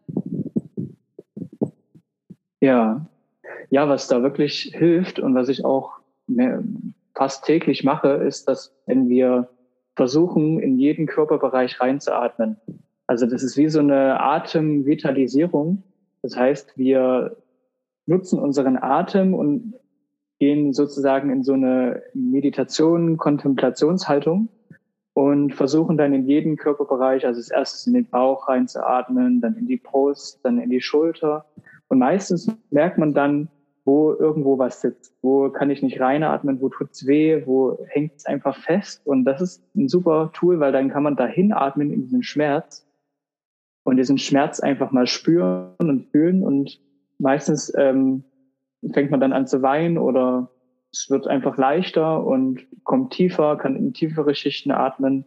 Ja, 2.60 3.06
ja, 3.70 3.88
was 3.88 4.08
da 4.08 4.24
wirklich 4.24 4.74
hilft 4.74 5.20
und 5.20 5.36
was 5.36 5.48
ich 5.48 5.64
auch 5.64 6.00
mehr, 6.26 6.64
fast 7.14 7.46
täglich 7.46 7.84
mache, 7.84 8.10
ist, 8.10 8.48
dass 8.48 8.76
wenn 8.88 9.10
wir 9.10 9.48
versuchen, 9.96 10.60
in 10.60 10.80
jeden 10.80 11.06
Körperbereich 11.06 11.80
reinzuatmen. 11.80 12.58
Also 13.06 13.26
das 13.26 13.44
ist 13.44 13.58
wie 13.58 13.70
so 13.70 13.80
eine 13.80 14.20
Atemvitalisierung. 14.20 15.84
Das 16.24 16.36
heißt, 16.36 16.78
wir 16.78 17.38
nutzen 18.08 18.40
unseren 18.40 18.78
Atem 18.78 19.34
und 19.34 19.76
gehen 20.40 20.74
sozusagen 20.74 21.30
in 21.32 21.44
so 21.44 21.54
eine 21.54 22.04
Meditation, 22.14 23.18
Kontemplationshaltung 23.18 24.50
und 25.14 25.56
versuchen 25.56 25.98
dann 25.98 26.14
in 26.14 26.28
jeden 26.28 26.58
Körperbereich, 26.58 27.26
also 27.26 27.40
als 27.40 27.50
erstes 27.50 27.88
in 27.88 27.94
den 27.94 28.10
Bauch 28.10 28.48
reinzuatmen, 28.48 29.42
dann 29.42 29.56
in 29.58 29.66
die 29.66 29.78
Brust, 29.78 30.40
dann 30.44 30.60
in 30.60 30.70
die 30.70 30.82
Schulter. 30.82 31.46
Und 31.88 32.00
meistens 32.00 32.52
merkt 32.70 32.98
man 32.98 33.14
dann, 33.14 33.50
wo 33.84 34.14
irgendwo 34.14 34.60
was 34.60 34.82
sitzt, 34.82 35.18
wo 35.22 35.50
kann 35.50 35.70
ich 35.70 35.82
nicht 35.82 36.00
reinatmen, 36.00 36.62
wo 36.62 36.68
tut's 36.70 37.08
weh, 37.08 37.42
wo 37.46 37.80
hängt 37.88 38.18
es 38.18 38.26
einfach 38.26 38.58
fest. 38.58 39.02
Und 39.06 39.24
das 39.24 39.42
ist 39.42 39.64
ein 39.76 39.88
super 39.88 40.32
Tool, 40.34 40.60
weil 40.60 40.74
dann 40.74 40.90
kann 40.90 41.04
man 41.04 41.16
dahin 41.16 41.54
atmen 41.54 41.92
in 41.92 42.02
diesen 42.02 42.22
Schmerz 42.22 42.86
und 43.84 43.96
diesen 43.96 44.18
Schmerz 44.18 44.60
einfach 44.60 44.92
mal 44.92 45.08
spüren 45.08 45.74
und 45.80 46.12
fühlen. 46.12 46.44
Und 46.44 46.82
meistens 47.18 47.74
ähm, 47.78 48.24
fängt 48.94 49.12
man 49.12 49.20
dann 49.20 49.34
an 49.34 49.48
zu 49.48 49.62
weinen 49.62 49.98
oder 49.98 50.52
es 50.92 51.10
wird 51.10 51.28
einfach 51.28 51.58
leichter 51.58 52.26
und 52.26 52.66
kommt 52.84 53.14
tiefer, 53.14 53.58
kann 53.58 53.76
in 53.76 53.94
tiefere 53.94 54.36
Schichten 54.36 54.72
atmen. 54.72 55.26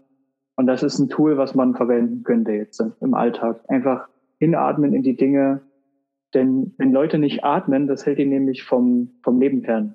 Und 0.57 0.67
das 0.67 0.83
ist 0.83 0.99
ein 0.99 1.09
Tool, 1.09 1.37
was 1.37 1.55
man 1.55 1.75
verwenden 1.75 2.23
könnte 2.23 2.53
jetzt 2.53 2.83
im 3.01 3.15
Alltag. 3.15 3.61
Einfach 3.69 4.09
hinatmen 4.39 4.95
in 4.95 5.03
die 5.03 5.17
Dinge, 5.17 5.63
denn 6.35 6.75
wenn 6.79 6.93
Leute 6.93 7.19
nicht 7.19 7.45
atmen, 7.45 7.87
das 7.87 8.07
hält 8.07 8.19
die 8.19 8.27
nämlich 8.27 8.63
vom, 8.63 9.11
vom 9.23 9.41
Leben 9.41 9.63
fern. 9.63 9.95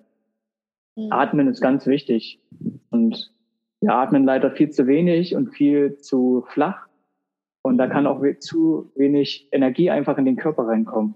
Mhm. 0.96 1.12
Atmen 1.12 1.48
ist 1.48 1.62
ganz 1.62 1.88
wichtig. 1.88 2.42
Und 2.90 3.34
wir 3.82 3.94
atmen 3.94 4.24
leider 4.24 4.52
viel 4.52 4.70
zu 4.70 4.88
wenig 4.88 5.36
und 5.36 5.50
viel 5.50 5.98
zu 5.98 6.46
flach. 6.50 6.88
Und 7.62 7.78
da 7.78 7.88
kann 7.88 8.08
auch 8.08 8.22
zu 8.40 8.92
wenig 8.96 9.50
Energie 9.52 9.90
einfach 9.90 10.18
in 10.18 10.26
den 10.26 10.36
Körper 10.36 10.68
reinkommen. 10.68 11.16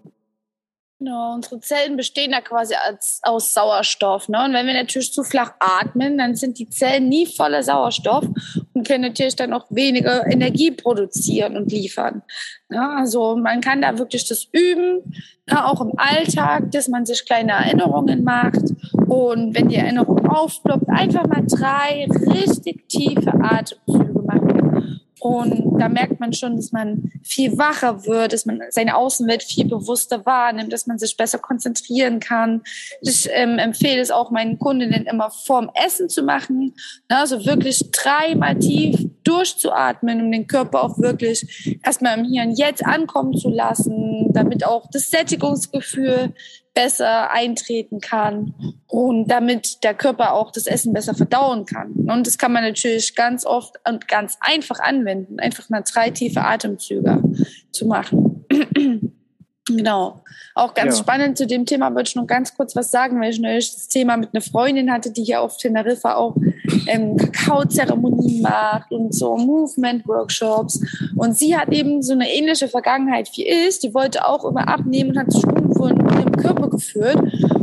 Genau, 1.00 1.34
unsere 1.34 1.62
Zellen 1.62 1.96
bestehen 1.96 2.32
da 2.32 2.42
quasi 2.42 2.74
als, 2.76 3.22
aus 3.24 3.54
Sauerstoff. 3.54 4.28
Ne? 4.28 4.44
Und 4.44 4.52
wenn 4.52 4.68
wir 4.68 4.74
natürlich 4.74 5.14
zu 5.14 5.24
flach 5.24 5.54
atmen, 5.58 6.18
dann 6.18 6.36
sind 6.36 6.60
die 6.60 6.70
Zellen 6.70 7.08
nie 7.08 7.26
voller 7.26 7.64
Sauerstoff 7.64 8.26
und 8.74 8.86
können 8.86 9.04
natürlich 9.04 9.38
dann 9.38 9.54
auch 9.54 9.66
weniger 9.70 10.28
Energie 10.28 10.72
produzieren 10.72 11.56
und 11.56 11.72
liefern. 11.72 12.22
Ja, 12.70 12.98
also 12.98 13.38
man 13.38 13.62
kann 13.62 13.82
da 13.82 13.98
wirklich 13.98 14.28
das 14.28 14.50
üben, 14.52 15.14
ja, 15.50 15.68
auch 15.68 15.80
im 15.80 15.94
Alltag, 15.96 16.70
dass 16.72 16.90
man 16.90 17.06
sich 17.06 17.26
kleine 17.26 17.54
Erinnerungen 17.54 18.26
macht. 18.26 18.66
Und 19.08 19.56
wenn 19.56 19.70
die 19.70 19.78
Erinnerung 19.78 20.28
aufploppt, 20.28 20.90
einfach 20.90 21.26
mal 21.28 21.46
drei 21.48 22.08
richtig 22.28 22.90
tiefe 22.90 23.34
Atemzüge 23.42 24.09
und 25.20 25.80
da 25.80 25.90
merkt 25.90 26.20
man 26.20 26.34
schon, 26.34 26.56
dass 26.56 26.72
man 26.72 27.12
viel 27.24 27.58
wacher 27.58 28.06
wird, 28.06 28.34
dass 28.34 28.46
man 28.46 28.62
seine 28.70 28.96
Außenwelt 28.96 29.44
viel 29.44 29.66
bewusster 29.66 30.26
wahrnimmt, 30.26 30.72
dass 30.72 30.88
man 30.88 30.98
sich 30.98 31.18
besser 31.18 31.40
konzentrieren 31.40 32.20
kann. 32.20 32.62
Ich 33.02 33.30
ähm, 33.32 33.60
empfehle 33.60 34.02
es 34.02 34.12
auch 34.12 34.32
meinen 34.32 34.58
Kundinnen 34.60 35.06
immer 35.06 35.30
vorm 35.30 35.70
Essen 35.74 36.10
zu 36.10 36.24
machen. 36.24 36.74
Also 37.10 37.46
wirklich 37.46 37.92
dreimal 37.92 38.58
tief 38.58 39.10
durchzuatmen, 39.24 40.22
um 40.22 40.32
den 40.32 40.48
Körper 40.48 40.84
auch 40.84 40.98
wirklich 41.00 41.80
erstmal 41.84 42.18
im 42.18 42.26
Hier 42.26 42.44
und 42.44 42.58
Jetzt 42.58 42.86
ankommen 42.86 43.38
zu 43.38 43.50
lassen, 43.50 44.32
damit 44.34 44.66
auch 44.66 44.88
das 44.92 45.10
Sättigungsgefühl 45.10 46.34
besser 46.74 47.32
eintreten 47.32 48.00
kann 48.00 48.54
und 48.88 49.28
damit 49.28 49.84
der 49.84 49.94
Körper 49.94 50.34
auch 50.34 50.52
das 50.52 50.68
Essen 50.68 50.94
besser 50.94 51.14
verdauen 51.14 51.66
kann. 51.66 51.92
Und 51.92 52.28
das 52.28 52.38
kann 52.38 52.54
man 52.54 52.64
natürlich 52.64 53.16
ganz 53.16 53.46
oft 53.46 53.76
und 53.88 54.08
ganz 54.08 54.38
einfach 54.40 54.80
anwenden, 54.80 55.40
einfach 55.40 55.70
mal 55.70 55.84
drei 55.84 56.10
tiefe 56.10 56.42
Atemzüge 56.42 57.22
zu 57.72 57.86
machen. 57.86 58.46
Genau. 59.70 60.24
Auch 60.56 60.74
ganz 60.74 60.98
ja. 60.98 61.04
spannend 61.04 61.38
zu 61.38 61.46
dem 61.46 61.66
Thema 61.66 61.92
würde 61.92 62.08
ich 62.08 62.16
noch 62.16 62.26
ganz 62.26 62.56
kurz 62.56 62.76
was 62.76 62.90
sagen, 62.90 63.22
weil 63.22 63.30
ich 63.30 63.40
neulich 63.40 63.72
das 63.72 63.88
Thema 63.88 64.18
mit 64.18 64.34
einer 64.34 64.42
Freundin 64.42 64.92
hatte, 64.92 65.12
die 65.12 65.24
hier 65.24 65.42
auf 65.42 65.58
Teneriffa 65.58 66.16
auch 66.16 66.36
ähm, 66.88 67.18
Kakaozeremonien 67.18 68.42
macht 68.42 68.92
und 68.92 69.14
so 69.14 69.38
Movement-Workshops. 69.38 70.82
Und 71.16 71.38
sie 71.38 71.56
hat 71.58 71.74
eben 71.74 72.02
so 72.02 72.14
eine 72.14 72.32
ähnliche 72.32 72.68
Vergangenheit 72.68 73.30
wie 73.36 73.48
ich. 73.48 73.80
Die 73.80 73.94
wollte 73.94 74.28
auch 74.28 74.46
immer 74.46 74.68
abnehmen 74.68 75.12
und 75.12 75.20
hat 75.20 75.34
irgendwo 75.34 75.86
in 75.86 75.98
ihrem 75.98 76.32
Körper 76.32 76.70
geführt. 76.70 77.20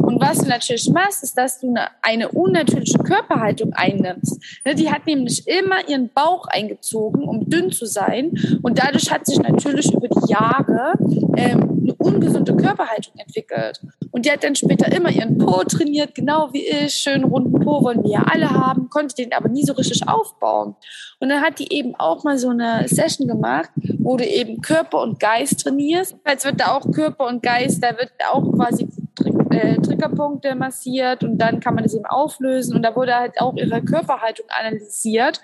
Und 0.07 0.21
was 0.21 0.39
du 0.39 0.49
natürlich 0.49 0.89
machst, 0.91 1.23
ist, 1.25 1.37
dass 1.37 1.61
du 1.61 1.69
eine, 1.69 1.89
eine 2.01 2.29
unnatürliche 2.31 2.99
Körperhaltung 2.99 3.73
einnimmst. 3.73 4.41
Ne, 4.65 4.75
die 4.75 4.91
hat 4.91 5.07
nämlich 5.07 5.47
immer 5.49 5.89
ihren 5.89 6.11
Bauch 6.11 6.47
eingezogen, 6.47 7.25
um 7.25 7.49
dünn 7.51 7.73
zu 7.73 7.87
sein. 7.87 8.33
Und 8.63 8.79
dadurch 8.79 9.11
hat 9.11 9.27
sich 9.27 9.39
natürlich 9.39 9.93
über 9.93 10.09
die 10.09 10.33
Jahre 10.33 10.93
ähm, 11.37 11.81
eine 11.83 11.95
ungesunde 11.99 12.55
Körperhaltung 12.57 13.15
entwickelt. 13.17 13.81
Und 14.13 14.25
die 14.25 14.31
hat 14.31 14.45
dann 14.45 14.55
später 14.55 14.91
immer 14.93 15.11
ihren 15.11 15.39
Po 15.39 15.65
trainiert, 15.65 16.15
genau 16.15 16.53
wie 16.53 16.67
ich. 16.67 16.95
Schönen 16.95 17.25
runden 17.25 17.61
Po 17.61 17.83
wollen 17.83 18.03
wir 18.05 18.11
ja 18.13 18.23
alle 18.23 18.51
haben, 18.51 18.89
konnte 18.89 19.17
den 19.17 19.33
aber 19.33 19.49
nie 19.49 19.65
so 19.65 19.73
richtig 19.73 20.07
aufbauen. 20.09 20.77
Und 21.19 21.29
dann 21.29 21.43
hat 21.43 21.59
die 21.59 21.73
eben 21.73 21.95
auch 21.97 22.25
mal 22.25 22.39
so 22.39 22.51
eine 22.51 22.87
Session 22.87 23.27
gemacht, 23.27 23.71
wo 24.07 24.17
du 24.17 24.25
eben 24.25 24.61
Körper 24.63 25.03
und 25.03 25.19
Geist 25.19 25.65
trainierst. 25.65 26.17
Jetzt 26.25 26.45
wird 26.45 26.61
da 26.61 26.77
auch 26.77 26.93
Körper 26.93 27.27
und 27.27 27.43
Geist, 27.43 27.83
da 27.83 27.91
wird 27.99 28.13
auch 28.33 28.53
quasi 28.53 28.89
äh, 29.51 29.81
Triggerpunkte 29.81 30.55
massiert 30.55 31.25
und 31.25 31.39
dann 31.39 31.59
kann 31.59 31.75
man 31.75 31.83
das 31.83 31.95
eben 31.95 32.07
auflösen 32.07 32.77
und 32.77 32.83
da 32.83 32.95
wurde 32.95 33.17
halt 33.17 33.41
auch 33.41 33.57
ihre 33.57 33.83
Körperhaltung 33.83 34.47
analysiert 34.49 35.41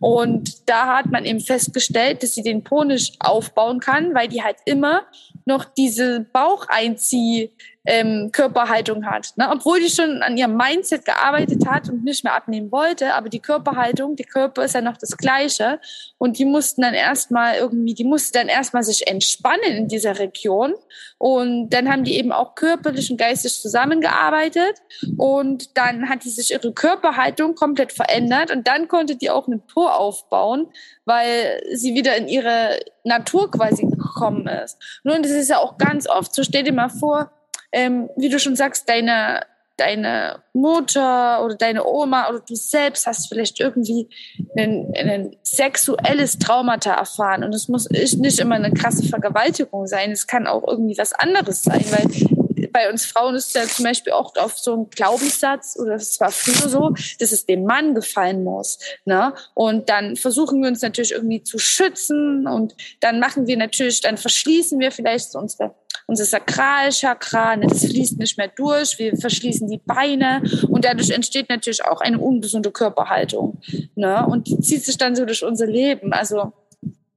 und 0.00 0.68
da 0.68 0.96
hat 0.96 1.06
man 1.06 1.24
eben 1.24 1.40
festgestellt, 1.40 2.22
dass 2.22 2.34
sie 2.34 2.42
den 2.42 2.64
Po 2.64 2.84
nicht 2.84 3.16
aufbauen 3.20 3.80
kann, 3.80 4.14
weil 4.14 4.28
die 4.28 4.42
halt 4.42 4.56
immer 4.64 5.02
noch 5.44 5.64
diese 5.64 6.26
Baucheinzieh 6.32 7.52
ähm, 7.86 8.30
Körperhaltung 8.32 9.06
hat. 9.06 9.32
Ne? 9.36 9.48
Obwohl 9.50 9.80
die 9.80 9.88
schon 9.88 10.22
an 10.22 10.36
ihrem 10.36 10.56
Mindset 10.56 11.04
gearbeitet 11.04 11.66
hat 11.66 11.88
und 11.88 12.04
nicht 12.04 12.24
mehr 12.24 12.34
abnehmen 12.34 12.70
wollte, 12.72 13.14
aber 13.14 13.28
die 13.28 13.40
Körperhaltung, 13.40 14.16
der 14.16 14.26
Körper 14.26 14.64
ist 14.64 14.74
ja 14.74 14.80
noch 14.80 14.96
das 14.96 15.16
Gleiche. 15.16 15.78
Und 16.18 16.38
die 16.38 16.44
mussten 16.44 16.82
dann 16.82 16.94
erstmal 16.94 17.56
irgendwie, 17.56 17.94
die 17.94 18.04
musste 18.04 18.38
dann 18.38 18.48
erstmal 18.48 18.82
sich 18.82 19.06
entspannen 19.06 19.72
in 19.76 19.88
dieser 19.88 20.18
Region. 20.18 20.74
Und 21.18 21.70
dann 21.70 21.90
haben 21.90 22.04
die 22.04 22.16
eben 22.16 22.32
auch 22.32 22.54
körperlich 22.56 23.10
und 23.10 23.18
geistig 23.18 23.54
zusammengearbeitet. 23.60 24.82
Und 25.16 25.76
dann 25.78 26.08
hat 26.08 26.24
die 26.24 26.30
sich 26.30 26.50
ihre 26.50 26.72
Körperhaltung 26.72 27.54
komplett 27.54 27.92
verändert. 27.92 28.50
Und 28.50 28.66
dann 28.66 28.88
konnte 28.88 29.16
die 29.16 29.30
auch 29.30 29.46
einen 29.46 29.60
Po 29.60 29.85
aufbauen, 29.94 30.68
weil 31.04 31.62
sie 31.72 31.94
wieder 31.94 32.16
in 32.16 32.28
ihre 32.28 32.80
Natur 33.04 33.50
quasi 33.50 33.86
gekommen 33.86 34.46
ist. 34.46 34.78
Nun, 35.04 35.22
das 35.22 35.32
ist 35.32 35.50
ja 35.50 35.58
auch 35.58 35.78
ganz 35.78 36.08
oft, 36.08 36.34
so 36.34 36.42
stell 36.42 36.64
dir 36.64 36.72
mal 36.72 36.88
vor, 36.88 37.30
ähm, 37.72 38.08
wie 38.16 38.28
du 38.28 38.38
schon 38.38 38.56
sagst, 38.56 38.88
deine, 38.88 39.42
deine 39.76 40.42
Mutter 40.52 41.44
oder 41.44 41.54
deine 41.54 41.84
Oma 41.84 42.28
oder 42.30 42.40
du 42.40 42.54
selbst 42.54 43.06
hast 43.06 43.28
vielleicht 43.28 43.60
irgendwie 43.60 44.08
ein, 44.56 44.92
ein 44.96 45.36
sexuelles 45.42 46.38
Traumata 46.38 46.94
erfahren. 46.94 47.44
Und 47.44 47.54
es 47.54 47.68
muss 47.68 47.90
nicht 47.90 48.38
immer 48.38 48.54
eine 48.54 48.72
krasse 48.72 49.06
Vergewaltigung 49.06 49.86
sein. 49.86 50.12
Es 50.12 50.26
kann 50.26 50.46
auch 50.46 50.66
irgendwie 50.66 50.96
was 50.96 51.12
anderes 51.12 51.62
sein, 51.62 51.84
weil 51.90 52.35
bei 52.72 52.90
uns 52.90 53.06
Frauen 53.06 53.34
ist 53.34 53.54
ja 53.54 53.64
zum 53.64 53.84
Beispiel 53.84 54.12
auch 54.12 54.34
auf 54.36 54.58
so 54.58 54.76
ein 54.76 54.90
Glaubenssatz, 54.90 55.76
oder 55.78 55.94
es 55.94 56.18
war 56.20 56.30
früher 56.30 56.68
so, 56.68 56.94
dass 57.18 57.32
es 57.32 57.46
dem 57.46 57.64
Mann 57.64 57.94
gefallen 57.94 58.44
muss. 58.44 58.78
Ne? 59.04 59.34
Und 59.54 59.88
dann 59.88 60.16
versuchen 60.16 60.62
wir 60.62 60.68
uns 60.68 60.82
natürlich 60.82 61.12
irgendwie 61.12 61.42
zu 61.42 61.58
schützen 61.58 62.46
und 62.46 62.74
dann 63.00 63.20
machen 63.20 63.46
wir 63.46 63.56
natürlich, 63.56 64.00
dann 64.00 64.16
verschließen 64.16 64.78
wir 64.78 64.90
vielleicht 64.90 65.32
so 65.32 65.38
unsere 65.38 65.74
unser 66.08 66.24
Sakralchakra, 66.24 67.56
ne, 67.56 67.66
das 67.66 67.84
fließt 67.84 68.18
nicht 68.18 68.38
mehr 68.38 68.48
durch, 68.48 68.98
wir 68.98 69.16
verschließen 69.16 69.68
die 69.68 69.80
Beine 69.84 70.42
und 70.68 70.84
dadurch 70.84 71.10
entsteht 71.10 71.48
natürlich 71.48 71.84
auch 71.84 72.00
eine 72.00 72.18
ungesunde 72.18 72.70
Körperhaltung. 72.70 73.58
Ne? 73.96 74.24
Und 74.26 74.46
die 74.46 74.60
zieht 74.60 74.84
sich 74.84 74.96
dann 74.98 75.16
so 75.16 75.24
durch 75.24 75.44
unser 75.44 75.66
Leben. 75.66 76.12
Also 76.12 76.52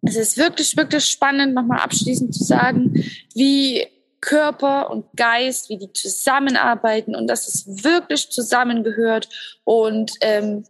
es 0.01 0.15
ist 0.15 0.37
wirklich, 0.37 0.75
wirklich 0.75 1.05
spannend, 1.05 1.53
nochmal 1.53 1.79
abschließend 1.79 2.33
zu 2.33 2.43
sagen, 2.43 3.03
wie 3.35 3.85
Körper 4.21 4.89
und 4.89 5.05
Geist, 5.15 5.69
wie 5.69 5.77
die 5.77 5.93
zusammenarbeiten 5.93 7.15
und 7.15 7.27
dass 7.27 7.47
es 7.47 7.83
wirklich 7.83 8.29
zusammengehört 8.31 9.29
und 9.63 10.11
ähm, 10.21 10.63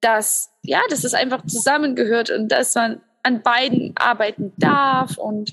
dass 0.00 0.52
ja, 0.62 0.80
dass 0.90 1.04
es 1.04 1.14
einfach 1.14 1.44
zusammengehört 1.46 2.30
und 2.30 2.48
dass 2.48 2.74
man 2.74 3.00
an 3.22 3.42
beiden 3.42 3.92
arbeiten 3.96 4.52
darf 4.58 5.16
und 5.18 5.52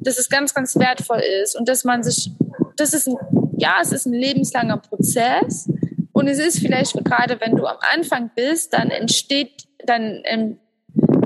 dass 0.00 0.18
es 0.18 0.28
ganz, 0.28 0.54
ganz 0.54 0.76
wertvoll 0.76 1.20
ist 1.42 1.58
und 1.58 1.68
dass 1.68 1.84
man 1.84 2.02
sich, 2.02 2.30
das 2.76 2.94
ist 2.94 3.08
ein, 3.08 3.16
ja, 3.58 3.78
es 3.82 3.92
ist 3.92 4.06
ein 4.06 4.12
lebenslanger 4.12 4.78
Prozess 4.78 5.68
und 6.12 6.28
es 6.28 6.38
ist 6.38 6.58
vielleicht 6.58 6.92
gerade, 7.04 7.40
wenn 7.40 7.56
du 7.56 7.66
am 7.66 7.76
Anfang 7.94 8.30
bist, 8.34 8.72
dann 8.72 8.90
entsteht, 8.90 9.64
dann, 9.84 10.22
ähm, 10.24 10.58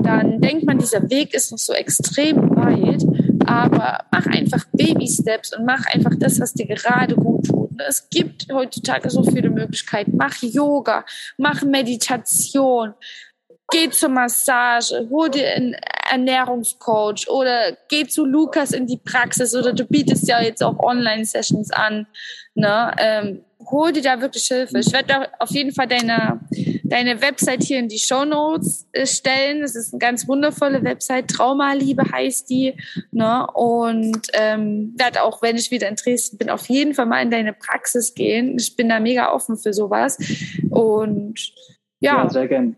dann 0.03 0.41
denkt 0.41 0.65
man, 0.65 0.77
dieser 0.77 1.09
Weg 1.09 1.33
ist 1.33 1.51
noch 1.51 1.57
so 1.57 1.73
extrem 1.73 2.55
weit 2.55 3.03
aber 3.47 3.99
mach 4.11 4.25
einfach 4.25 4.65
Baby-Steps 4.73 5.57
und 5.57 5.65
mach 5.65 5.85
einfach 5.87 6.13
das, 6.17 6.39
was 6.39 6.53
dir 6.53 6.67
gerade 6.67 7.15
gut 7.15 7.47
tut. 7.47 7.69
Es 7.87 8.09
gibt 8.09 8.47
heutzutage 8.51 9.09
so 9.09 9.23
viele 9.23 9.49
Möglichkeiten. 9.49 10.15
Mach 10.15 10.41
Yoga, 10.41 11.05
mach 11.37 11.61
Meditation, 11.63 12.93
geh 13.71 13.89
zur 13.89 14.09
Massage, 14.09 15.07
hol 15.09 15.29
dir 15.29 15.51
einen 15.53 15.75
Ernährungscoach 16.09 17.27
oder 17.27 17.77
geh 17.89 18.05
zu 18.05 18.25
Lukas 18.25 18.71
in 18.71 18.87
die 18.87 18.97
Praxis 18.97 19.55
oder 19.55 19.73
du 19.73 19.85
bietest 19.85 20.27
ja 20.27 20.41
jetzt 20.41 20.63
auch 20.63 20.79
Online-Sessions 20.79 21.71
an. 21.71 22.07
Ne? 22.53 22.91
Ähm, 22.97 23.45
hol 23.71 23.91
dir 23.91 24.01
da 24.01 24.21
wirklich 24.21 24.45
Hilfe. 24.45 24.79
Ich 24.79 24.91
werde 24.91 25.27
auf 25.39 25.49
jeden 25.51 25.71
Fall 25.71 25.87
deine, 25.87 26.41
deine 26.83 27.21
Website 27.21 27.63
hier 27.63 27.79
in 27.79 27.87
die 27.87 27.99
Show 27.99 28.25
Notes 28.25 28.87
äh, 28.91 29.05
stellen. 29.05 29.61
Das 29.61 29.75
ist 29.75 29.93
eine 29.93 29.99
ganz 29.99 30.27
wundervolle 30.27 30.83
Website. 30.83 31.29
Traumaliebe 31.29 32.03
heißt 32.11 32.49
die. 32.49 32.73
Ne? 33.11 33.47
Und 33.53 34.27
ähm, 34.33 34.93
werde 34.97 35.23
auch, 35.23 35.41
wenn 35.41 35.55
ich 35.55 35.71
wieder 35.71 35.87
in 35.87 35.95
Dresden 35.95 36.37
bin, 36.37 36.49
auf 36.49 36.67
jeden 36.67 36.93
Fall 36.93 37.05
mal 37.05 37.21
in 37.21 37.31
deine 37.31 37.53
Praxis 37.53 38.13
gehen. 38.13 38.57
Ich 38.59 38.75
bin 38.75 38.89
da 38.89 38.99
mega 38.99 39.31
offen 39.31 39.57
für 39.57 39.73
sowas. 39.73 40.17
Und 40.69 41.53
ja. 41.99 42.23
ja 42.23 42.29
sehr 42.29 42.47
gern. 42.47 42.75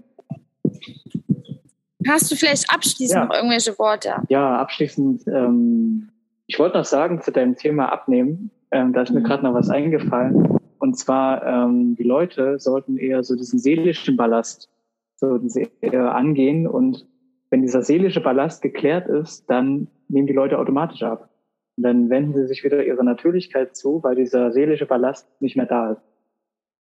Hast 2.08 2.32
du 2.32 2.36
vielleicht 2.36 2.74
abschließend 2.74 3.20
ja. 3.20 3.26
noch 3.26 3.36
irgendwelche 3.36 3.78
Worte? 3.78 4.16
Ja, 4.30 4.58
abschließend. 4.60 5.28
Ähm, 5.28 6.10
ich 6.46 6.58
wollte 6.58 6.78
noch 6.78 6.86
sagen 6.86 7.22
zu 7.22 7.32
deinem 7.32 7.56
Thema 7.56 7.92
Abnehmen. 7.92 8.52
Ähm, 8.72 8.94
da 8.94 9.02
ist 9.02 9.12
mir 9.12 9.20
mhm. 9.20 9.26
gerade 9.26 9.44
noch 9.44 9.54
was 9.54 9.70
eingefallen. 9.70 10.57
Und 10.80 10.98
zwar, 10.98 11.46
ähm, 11.46 11.96
die 11.96 12.04
Leute 12.04 12.60
sollten 12.60 12.98
eher 12.98 13.24
so 13.24 13.36
diesen 13.36 13.60
seelischen 13.60 14.18
Ballast 14.18 14.70
so 15.16 15.40
eher 15.82 16.16
angehen. 16.16 16.68
Und 16.68 17.06
wenn 17.50 17.62
dieser 17.62 17.82
seelische 17.82 18.22
Ballast 18.22 18.62
geklärt 18.62 19.08
ist, 19.08 19.50
dann 19.50 19.88
nehmen 20.10 20.28
die 20.28 20.34
Leute 20.34 20.60
automatisch 20.60 21.04
ab. 21.04 21.30
Und 21.76 21.84
dann 21.84 22.10
wenden 22.10 22.34
sie 22.34 22.48
sich 22.48 22.64
wieder 22.64 22.84
ihrer 22.84 23.04
Natürlichkeit 23.04 23.76
zu, 23.76 24.04
weil 24.04 24.16
dieser 24.16 24.52
seelische 24.52 24.86
Ballast 24.86 25.28
nicht 25.42 25.56
mehr 25.56 25.66
da 25.66 25.92
ist. 25.92 26.02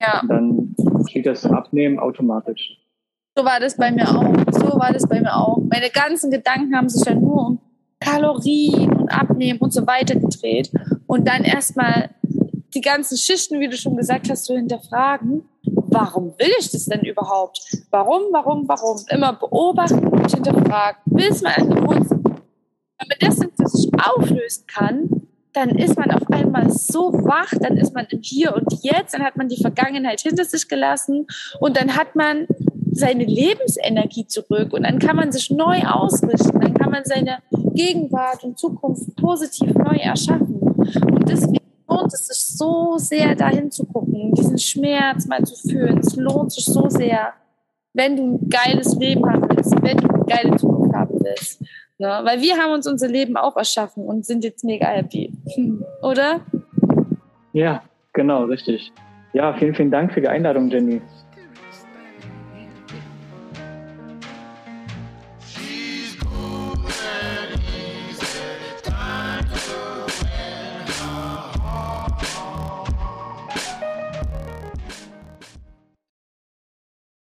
Ja. 0.01 0.21
Und 0.21 0.29
dann 0.29 0.75
geschieht 1.03 1.27
das 1.27 1.47
Abnehmen 1.47 1.99
automatisch. 1.99 2.79
So 3.37 3.45
war 3.45 3.59
das 3.59 3.77
bei 3.77 3.91
mir 3.91 4.09
auch. 4.09 4.33
So 4.53 4.79
war 4.79 4.93
das 4.93 5.09
bei 5.09 5.21
mir 5.21 5.35
auch. 5.35 5.59
Meine 5.59 5.91
ganzen 5.91 6.31
Gedanken 6.31 6.77
haben 6.77 6.89
sich 6.89 7.05
ja 7.05 7.15
nur 7.15 7.47
um 7.47 7.61
Kalorien 8.01 8.93
und 8.93 9.09
Abnehmen 9.09 9.59
und 9.59 9.73
so 9.73 9.87
weiter 9.87 10.15
gedreht. 10.15 10.71
Und 11.07 11.27
dann 11.27 11.43
erstmal 11.43 12.11
die 12.75 12.81
ganzen 12.81 13.17
Schichten, 13.17 13.61
wie 13.61 13.69
du 13.69 13.77
schon 13.77 13.97
gesagt 13.97 14.29
hast, 14.29 14.45
zu 14.45 14.55
hinterfragen. 14.55 15.49
Warum 15.65 16.35
will 16.39 16.51
ich 16.59 16.71
das 16.71 16.87
denn 16.87 17.03
überhaupt? 17.03 17.61
Warum, 17.91 18.23
warum, 18.33 18.69
warum? 18.69 19.01
Immer 19.11 19.35
beobachten 19.35 20.07
und 20.07 20.31
hinterfragen, 20.31 21.01
bis 21.07 21.43
man 21.43 21.53
an 21.55 21.87
Wurzel. 21.87 22.21
Wenn 22.25 23.09
man 23.09 23.19
das 23.21 23.73
sich 23.73 23.91
auflösen 23.95 24.65
kann, 24.67 25.25
dann 25.53 25.71
ist 25.71 25.97
man 25.97 26.11
auf 26.11 26.29
einmal 26.33 26.71
so 26.71 27.13
wach, 27.13 27.53
dann 27.61 27.77
ist 27.77 27.95
man 27.95 28.07
im 28.11 28.21
Hier 28.23 28.55
und 28.55 28.83
Jetzt, 28.83 29.15
dann 29.15 29.23
hat 29.23 29.37
man 29.37 29.49
die 29.49 29.61
Vergangenheit 29.61 30.21
hinter 30.21 30.45
sich 30.45 30.69
gelassen 30.69 31.27
und 31.61 31.77
dann 31.77 31.97
hat 31.97 32.17
man 32.17 32.49
seine 32.91 33.25
Lebensenergie 33.25 34.27
zurück 34.27 34.73
und 34.73 34.83
dann 34.83 34.99
kann 34.99 35.17
man 35.17 35.33
sich 35.33 35.51
neu 35.51 35.81
ausrichten, 35.83 36.61
dann 36.61 36.75
kann 36.75 36.91
man 36.91 37.05
seine 37.05 37.39
Gegenwart 37.73 38.43
und 38.45 38.59
Zukunft 38.59 39.17
positiv 39.17 39.75
neu 39.75 39.97
erschaffen. 39.97 40.61
Und 40.61 41.29
deswegen 41.29 41.64
lohnt 41.95 42.13
es 42.13 42.27
sich 42.27 42.45
so 42.45 42.97
sehr, 42.99 43.35
dahin 43.35 43.71
zu 43.71 43.85
gucken, 43.85 44.33
diesen 44.35 44.59
Schmerz 44.59 45.27
mal 45.27 45.43
zu 45.45 45.57
fühlen. 45.69 45.99
Es 45.99 46.17
lohnt 46.17 46.53
sich 46.53 46.65
so 46.65 46.89
sehr, 46.89 47.33
wenn 47.93 48.17
du 48.17 48.23
ein 48.23 48.49
geiles 48.49 48.97
Leben 48.97 49.25
haben 49.31 49.49
willst, 49.49 49.73
wenn 49.83 49.97
du 49.97 50.09
eine 50.09 50.25
geile 50.25 50.57
Zukunft 50.57 50.95
haben 50.95 51.21
willst. 51.21 51.63
Ne? 51.99 52.21
Weil 52.25 52.41
wir 52.41 52.57
haben 52.57 52.73
uns 52.73 52.87
unser 52.87 53.09
Leben 53.09 53.37
auch 53.37 53.57
erschaffen 53.57 54.05
und 54.05 54.27
sind 54.27 54.45
jetzt 54.45 54.65
mega 54.65 54.87
happy. 54.87 55.33
Oder? 56.03 56.41
Ja, 57.53 57.83
genau, 58.13 58.45
richtig. 58.45 58.93
Ja, 59.33 59.55
vielen, 59.55 59.75
vielen 59.75 59.91
Dank 59.91 60.13
für 60.13 60.21
die 60.21 60.29
Einladung, 60.29 60.71
Jenny. 60.71 61.01